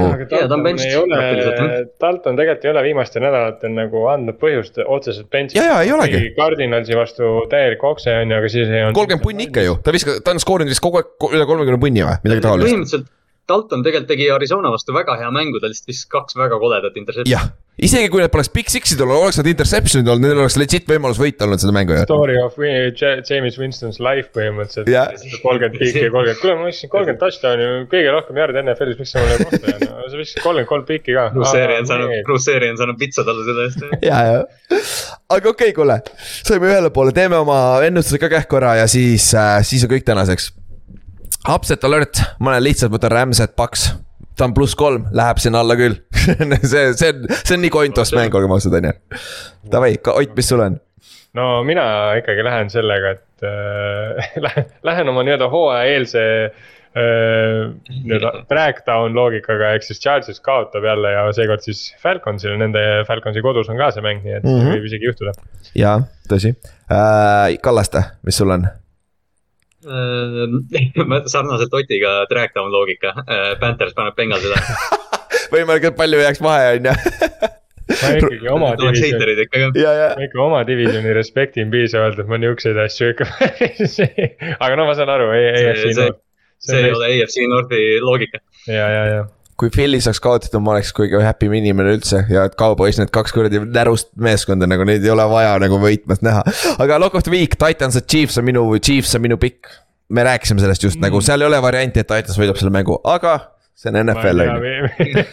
[2.01, 5.59] Dalton tegelikult ei ole viimastel nädalatel nagu andnud põhjust otseselt bench'i.
[5.59, 6.21] ja, ja ei olegi.
[6.37, 8.97] Cardinalsi vastu täielik okse on ju, aga siis ei olnud.
[8.97, 12.05] kolmkümmend punni ikka ju, ta viskas, ta on skoorinud vist kogu aeg üle kolmekümne punni
[12.05, 12.69] või midagi taolist.
[12.69, 13.11] põhimõtteliselt
[13.49, 17.33] Dalton tegelikult tegi Arizona vastu väga hea mängu, ta lihtsalt viskas kaks väga koledat intercept'i.
[17.81, 21.17] Isegi kui need poleks big six'id olnud, oleks nad interception'id olnud, neil oleks legit võimalus
[21.17, 21.95] võita olnud seda mängu.
[22.05, 25.09] Story of James Winston's life põhimõtteliselt yeah..
[25.41, 29.23] kolmkümmend piiki ja kolmkümmend, kuule ma viskasin kolmkümmend touchdown'i, kõige rohkem järgi NFL-is, miks sa
[29.23, 31.25] mulle ei kosta no sa viskasid kolmkümmend kolm piiki ka.
[31.33, 33.85] Cruiseeri on saanud, Cruiseeri on saanud pitsa talle selle eest.
[34.05, 34.39] ja, ja,
[35.33, 35.99] aga okei okay,, kuule,
[36.45, 37.59] saime ühele poole, teeme oma
[37.89, 40.51] ennustuse ka kähku ära ja siis äh,, siis on kõik tänaseks.
[41.49, 43.89] Upset alert, ma olen lihtsalt, võtan Rams'et paks
[44.37, 45.97] ta on pluss kolm, läheb sinna alla küll
[46.71, 49.21] see, see on, see on nii kontost mäng, olgem ausad, on ju.
[49.71, 50.79] Davai, Ott, mis sul on?
[51.37, 51.85] no mina
[52.19, 57.73] ikkagi lähen sellega, et äh, lähen oma nii-öelda hooajaeelse äh,
[58.03, 63.71] nii-öelda breakdown loogikaga, ehk siis Charges kaotab jälle ja seekord siis Falconsile, nende Falconsi kodus
[63.73, 64.77] on ka see mäng, nii et mm -hmm.
[64.77, 65.35] võib isegi juhtuda.
[65.75, 65.99] jaa,
[66.29, 66.55] tõsi
[66.91, 67.59] äh,.
[67.61, 68.69] Kallaste, mis sul on?
[69.93, 74.59] Äh, sarnaselt Otiga trackdown loogika, äh, Panthers paneb Bengalsi üle
[75.53, 76.95] võimalikult palju jääks vahe, on ju.
[77.93, 83.27] Ma ikkagi oma divisioni, ma ikka oma divisioni respektin piisavalt, et ma niisuguseid asju ikka
[83.59, 86.21] ei, aga no ma saan aru, EFC North.
[86.63, 88.39] see ei ole EFC Northi loogika.
[88.71, 89.23] ja, ja, ja
[89.59, 93.13] kui Philly saaks kaotada, ma oleks kõige happy im inimene üldse ja et Cowboys need
[93.13, 96.43] kaks kuradi närust meeskonda nagu neid ei ole vaja nagu võitmas näha.
[96.83, 99.69] aga lock of the week, Titans ja Chiefs on minu, Chiefs on minu pikk.
[100.13, 101.07] me rääkisime sellest just mm.
[101.07, 103.37] nagu, seal ei ole varianti, et Titans võidab selle mängu, aga
[103.75, 104.89] see on NFL on ju.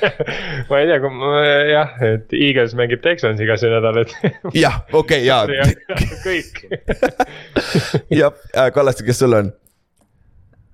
[0.71, 1.33] ma ei tea, kui ma
[1.69, 4.15] jah, et Eagles mängib Texansiga see nädal, et.
[4.57, 5.47] jah, okei okay,, jaa.
[6.27, 6.63] kõik.
[8.21, 9.53] jah, Kallaste, kes sul on?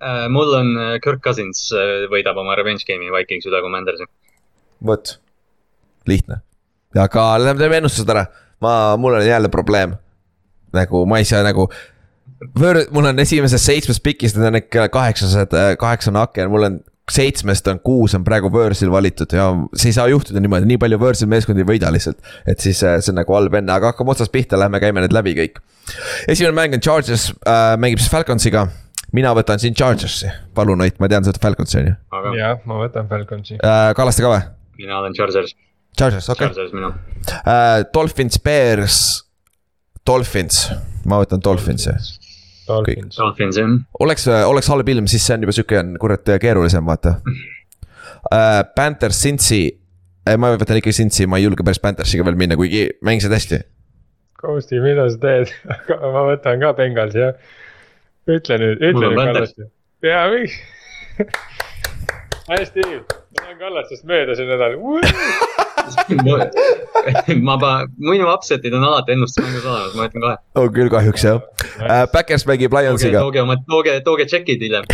[0.00, 4.04] Äh, mul on äh, Kirk Cousins äh, võidab oma revenge game'i Vikings üle Commandersi.
[4.84, 5.14] vot,
[6.04, 6.42] lihtne.
[7.00, 8.26] aga lähme teeme ennustused ära,
[8.60, 9.94] ma, mul on jälle probleem.
[10.76, 11.70] nagu ma ei saa nagu
[12.36, 16.74] Võõr, mul on esimesest seitsmest pikist, need on ikka kaheksased, kaheksane aken, mul on
[17.08, 20.98] seitsmest on kuus on praegu võõrsil valitud ja see ei saa juhtuda niimoodi, nii palju
[21.00, 22.20] võõrsil meeskondi ei võida lihtsalt.
[22.44, 25.32] et siis see on nagu halb enne, aga hakkame otsast pihta, lähme käime need läbi
[25.38, 25.62] kõik.
[26.28, 28.66] esimene mäng on Chargers äh,, mängib siis Falconsiga
[29.16, 31.94] mina võtan siin Chargersi, palun Ott, ma tean, sa võtad Falconsi on ju?
[32.36, 33.92] jah, ma võtan Falconsi äh,.
[33.96, 34.42] Kallaste ka või?
[34.82, 35.54] mina olen Chargers.
[35.96, 36.56] Chargers, okei okay..
[36.56, 36.92] Chargers minu
[37.40, 37.86] äh,.
[37.94, 39.00] Dolphins, Bears,
[40.06, 40.66] Dolphins,
[41.08, 41.96] ma võtan Dolphinsi.
[42.66, 43.74] Dolphins, Dolphins jah.
[44.02, 47.18] oleks, oleks halb ilm, siis see on juba sihuke on kurat keerulisem, vaata
[48.34, 48.62] äh,.
[48.76, 49.64] Panthers, Cincy
[50.26, 53.62] ma võtan ikkagi Cincy, ma ei julge päris Panthersiga veel minna, kuigi mängisid hästi.
[54.36, 55.52] Ghosti, mida sa teed
[56.14, 57.38] ma võtan ka Bengalsi jah
[58.26, 59.68] ütle nüüd, ütle nüüd Kallaste.
[60.02, 60.54] jaa, miks
[62.46, 64.76] hästi, ma lähen Kallastest mööda see nädal
[67.46, 67.70] ma, ma,
[68.02, 70.36] minu upset'id on alati ennustusmängus olemas, ma ütlen kohe.
[70.62, 72.06] on küll kahjuks jah uh,.
[72.12, 73.22] Backers mängib Lionsiga.
[73.22, 74.84] tooge oma, tooge, tooge check'id hiljem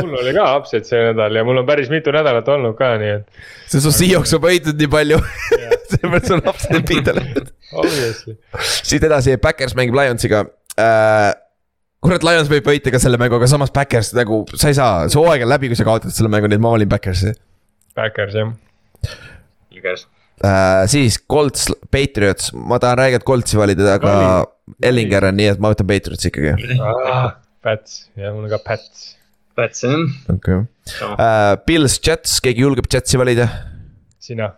[0.00, 3.12] mul oli ka upset see nädal ja mul on päris mitu nädalat olnud ka, nii
[3.20, 3.44] et.
[3.66, 5.20] see on su Seahawks on võitnud nii palju
[5.90, 7.46] sellepärast sul upset'id pihta läinud.
[8.62, 11.30] siit edasi, Backers mängib Lionsiga uh,
[12.04, 15.20] kurat, Lions võib võita ka selle mängu, aga samas Backers nagu, sa ei saa, see
[15.20, 17.34] hooaeg on läbi, kui sa kaotad selle mängu, nii et ma valin Backersi.
[17.98, 18.54] Backers jah.
[19.70, 20.06] Backers
[20.44, 20.86] uh,.
[20.90, 24.14] siis Colts, Patriots, ma tahan räigelt Coltsi valida, aga
[24.82, 27.36] Ellinger on nii, et ma võtan Patriotsi ikkagi ah,.
[27.60, 29.10] Pats, jah, mul on ka Pats.
[29.58, 29.98] Pats jah.
[30.32, 31.10] okei okay.
[31.12, 31.58] uh,.
[31.66, 33.50] Pils, Jets, keegi julgeb Jetsi valida?
[34.20, 34.52] sina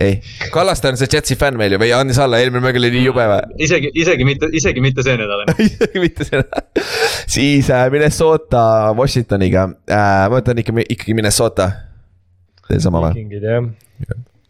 [0.00, 3.04] ei, Kallaste on see Jetsi fänn meil ju või andis alla, eelmine mäng oli nii
[3.06, 3.42] jube või?
[3.62, 6.88] isegi, isegi mitte, isegi mitte see nädal isegi mitte see nädal.
[7.30, 8.64] siis äh, Minnesota
[8.98, 11.70] Washingtoniga äh,, ma võtan ikka, ikkagi Minnesota.
[12.64, 13.26] Teil sama või?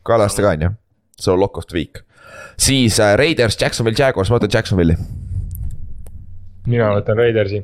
[0.06, 0.72] Kallaste ka on ju,
[1.20, 2.00] so lock of the week.
[2.56, 4.96] siis äh, Raiders, Jacksonville Jaguars, ma võtan Jacksonville'i.
[6.70, 7.60] mina võtan Raidersi.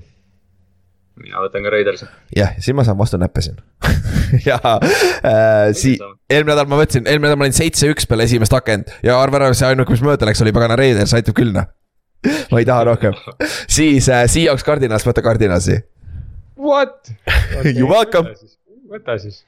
[1.17, 2.11] mina võtan ka Raidersi.
[2.37, 3.57] jah, siin ma saan vastu näppe siin
[4.49, 5.99] ja äh, sii-,
[6.31, 8.93] eelmine nädal ma võtsin, eelmine nädal ma olin seitse-üks peale esimest akent.
[9.07, 11.69] Ja arva ära, see ainuke, mis mööda läks, oli pagana Raiders, aitab küll noh.
[12.53, 13.17] ma ei taha rohkem,
[13.79, 15.81] siis äh, Seahawks Cardinals, võta Cardinalsi.
[16.61, 17.13] What?
[17.25, 17.75] Okay,?
[17.79, 18.35] You welcome.
[18.91, 19.45] võta siis,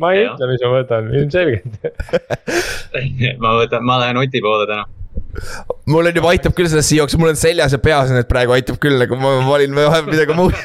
[0.00, 1.88] ma ei ütle, mis ma võtan, ilmselgelt.
[3.42, 4.86] Ma võtan, ma lähen Oti poole täna
[5.90, 8.78] mul on juba aitab küll sellest Seahawksi, mul on seljas ja peas need praegu aitab
[8.82, 10.56] küll, nagu ma valin vahepeal midagi muud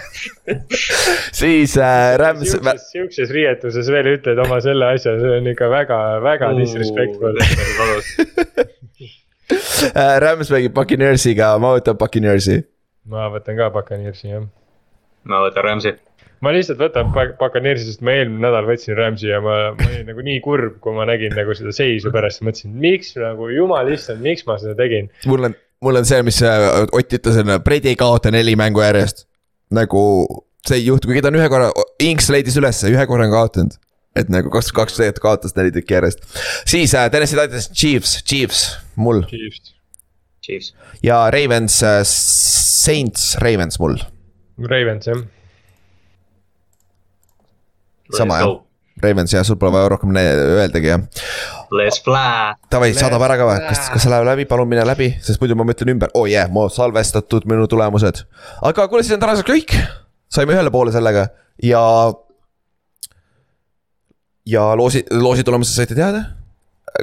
[1.35, 2.55] siis äh, Rams.
[2.89, 7.33] sihukeses riietuses veel ütled oma selle asja, see on ikka väga, väga disrespectful
[9.93, 12.61] äh, Rams mängib Buccaneersiga, ma võtan Buccaneersi.
[13.09, 14.45] ma võtan ka Buccaneersi jah.
[15.29, 15.97] ma võtan Ramsi
[16.45, 20.23] ma lihtsalt võtan Buccaneersi, sest ma eelmine nädal võtsin Rams'i ja ma, ma olin nagu
[20.25, 24.45] nii kurb, kui ma nägin nagu seda seisu pärast, mõtlesin, miks nagu jumal issand, miks
[24.47, 25.09] ma seda tegin.
[25.29, 28.83] mul on, mul on see, mis äh, Ott ütles, on Brady ei kaota neli mängu
[28.85, 29.25] järjest.
[29.75, 30.01] nagu
[30.67, 31.71] see ei juhtu, kuigi ta on ühe korra,
[32.03, 33.75] Inks leidis ülesse, ühe korra on kaotanud.
[34.19, 36.23] et nagu kaks, kaks tegelikult kaotas neli tükki järjest.
[36.63, 38.63] siis äh, Tennessee Titans, Chiefs, Chiefs,
[38.95, 39.25] mul.
[39.27, 39.75] Chiefs.
[40.45, 40.71] Chiefs.
[41.03, 43.99] ja Ravens äh,, Saints, Ravens mul.
[44.71, 45.19] Ravens jah
[48.17, 48.55] sama jah,
[49.03, 51.03] Ravens jah, sul pole vaja rohkem öeldagi jah.
[51.71, 52.55] Let's fly.
[52.71, 55.57] Davai, saadab ära ka või, kas, kas see läheb läbi, palun mine läbi, sest muidu
[55.59, 58.23] ma mõtlen ümber, oo oh jää yeah,, mu salvestatud minu tulemused.
[58.65, 59.77] aga kuule, siis on tänaseks kõik,
[60.31, 61.29] saime ühele poole sellega
[61.63, 61.83] ja.
[64.49, 66.25] ja loosi, loosi tulemused saite teada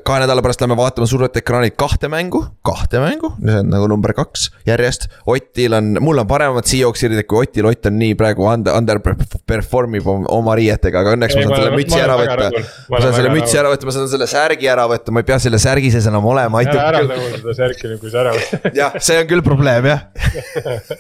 [0.07, 4.13] kahe nädala pärast lähme vaatama suurelt ekraanilt kahte mängu, kahte mängu, see on nagu number
[4.17, 5.09] kaks järjest.
[5.31, 10.11] Otil on, mul on paremad Seahawksirid kui Otil, Ott on nii praegu under, underperform ib
[10.11, 12.63] oma riietega, aga õnneks ei, ma saan selle mütsi ära võtta.
[12.93, 15.41] ma saan selle mütsi ära võtta, ma saan selle särgi ära võtta, ma ei pea
[15.43, 16.83] selle särgi sees enam olema, aitab.
[16.83, 18.71] ära tõu seda särki nüüd, kui sa ära võtad.
[18.81, 20.07] jah, see on küll probleem jah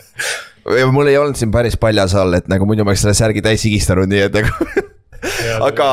[0.81, 3.43] ja mul ei olnud siin päris paljas all, et nagu muidu ma oleks selle särgi
[3.45, 4.71] täis higistanud, nii et nagu
[5.61, 5.89] aga.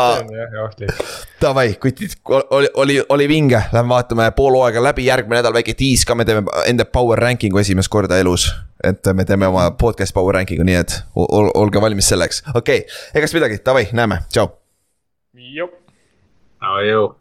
[1.41, 6.05] Davai, kutid, oli, oli, oli vinge, lähme vaatame pool hooaega läbi, järgmine nädal väike tiis
[6.07, 8.49] ka, me teeme enda power ranking'u esimest korda elus.
[8.83, 13.01] et me teeme oma podcast power ranking'u, nii et ol, olge valmis selleks, okei okay.,
[13.15, 14.47] egast midagi, davai, näeme, tšau.
[15.55, 15.75] jop.
[16.87, 17.11] jõu